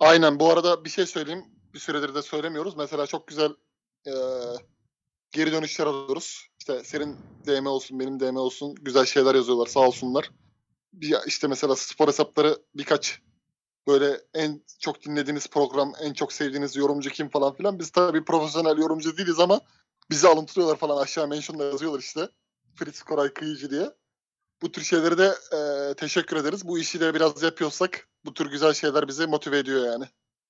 Aynen. 0.00 0.40
Bu 0.40 0.50
arada 0.52 0.84
bir 0.84 0.90
şey 0.90 1.06
söyleyeyim. 1.06 1.44
Bir 1.74 1.78
süredir 1.78 2.14
de 2.14 2.22
söylemiyoruz. 2.22 2.76
Mesela 2.76 3.06
çok 3.06 3.28
güzel 3.28 3.50
eee, 4.06 4.12
geri 5.32 5.52
dönüşler 5.52 5.86
alıyoruz. 5.86 6.48
İşte 6.58 6.84
senin 6.84 7.16
DM 7.46 7.66
olsun, 7.66 8.00
benim 8.00 8.20
DM 8.20 8.36
olsun. 8.36 8.74
Güzel 8.74 9.04
şeyler 9.04 9.34
yazıyorlar. 9.34 9.66
Sağ 9.66 9.80
olsunlar. 9.80 10.30
Bir, 10.92 11.16
işte 11.26 11.48
mesela 11.48 11.76
spor 11.76 12.08
hesapları 12.08 12.58
birkaç 12.74 13.20
böyle 13.86 14.20
en 14.34 14.62
çok 14.80 15.02
dinlediğiniz 15.04 15.46
program, 15.46 15.92
en 16.02 16.12
çok 16.12 16.32
sevdiğiniz 16.32 16.76
yorumcu 16.76 17.10
kim 17.10 17.28
falan 17.28 17.54
filan. 17.54 17.78
Biz 17.78 17.90
tabii 17.90 18.24
profesyonel 18.24 18.78
yorumcu 18.78 19.16
değiliz 19.16 19.40
ama 19.40 19.60
bizi 20.10 20.28
alıntılıyorlar 20.28 20.76
falan. 20.76 21.02
Aşağı 21.02 21.28
mention'da 21.28 21.64
yazıyorlar 21.64 21.98
işte. 22.00 22.28
Fritz 22.74 23.02
Koray 23.02 23.32
Kıyıcı 23.32 23.70
diye. 23.70 23.90
Bu 24.62 24.72
tür 24.72 24.82
şeyleri 24.82 25.18
de 25.18 25.34
eee, 25.52 25.94
teşekkür 25.94 26.36
ederiz. 26.36 26.66
Bu 26.66 26.78
işi 26.78 27.00
de 27.00 27.14
biraz 27.14 27.42
yapıyorsak 27.42 28.08
bu 28.24 28.34
tür 28.34 28.50
güzel 28.50 28.72
şeyler 28.72 29.08
bizi 29.08 29.26
motive 29.26 29.58
ediyor 29.58 29.86
yani. 29.86 30.04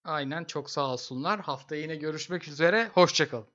Aynen 0.05 0.45
çok 0.45 0.71
sağ 0.71 0.93
olsunlar. 0.93 1.41
Haftaya 1.41 1.83
yine 1.83 1.97
görüşmek 1.97 2.49
üzere. 2.49 2.91
Hoşçakalın. 2.95 3.47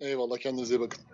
Eyvallah 0.00 0.38
kendinize 0.38 0.74
iyi 0.74 0.80
bakın. 0.80 1.04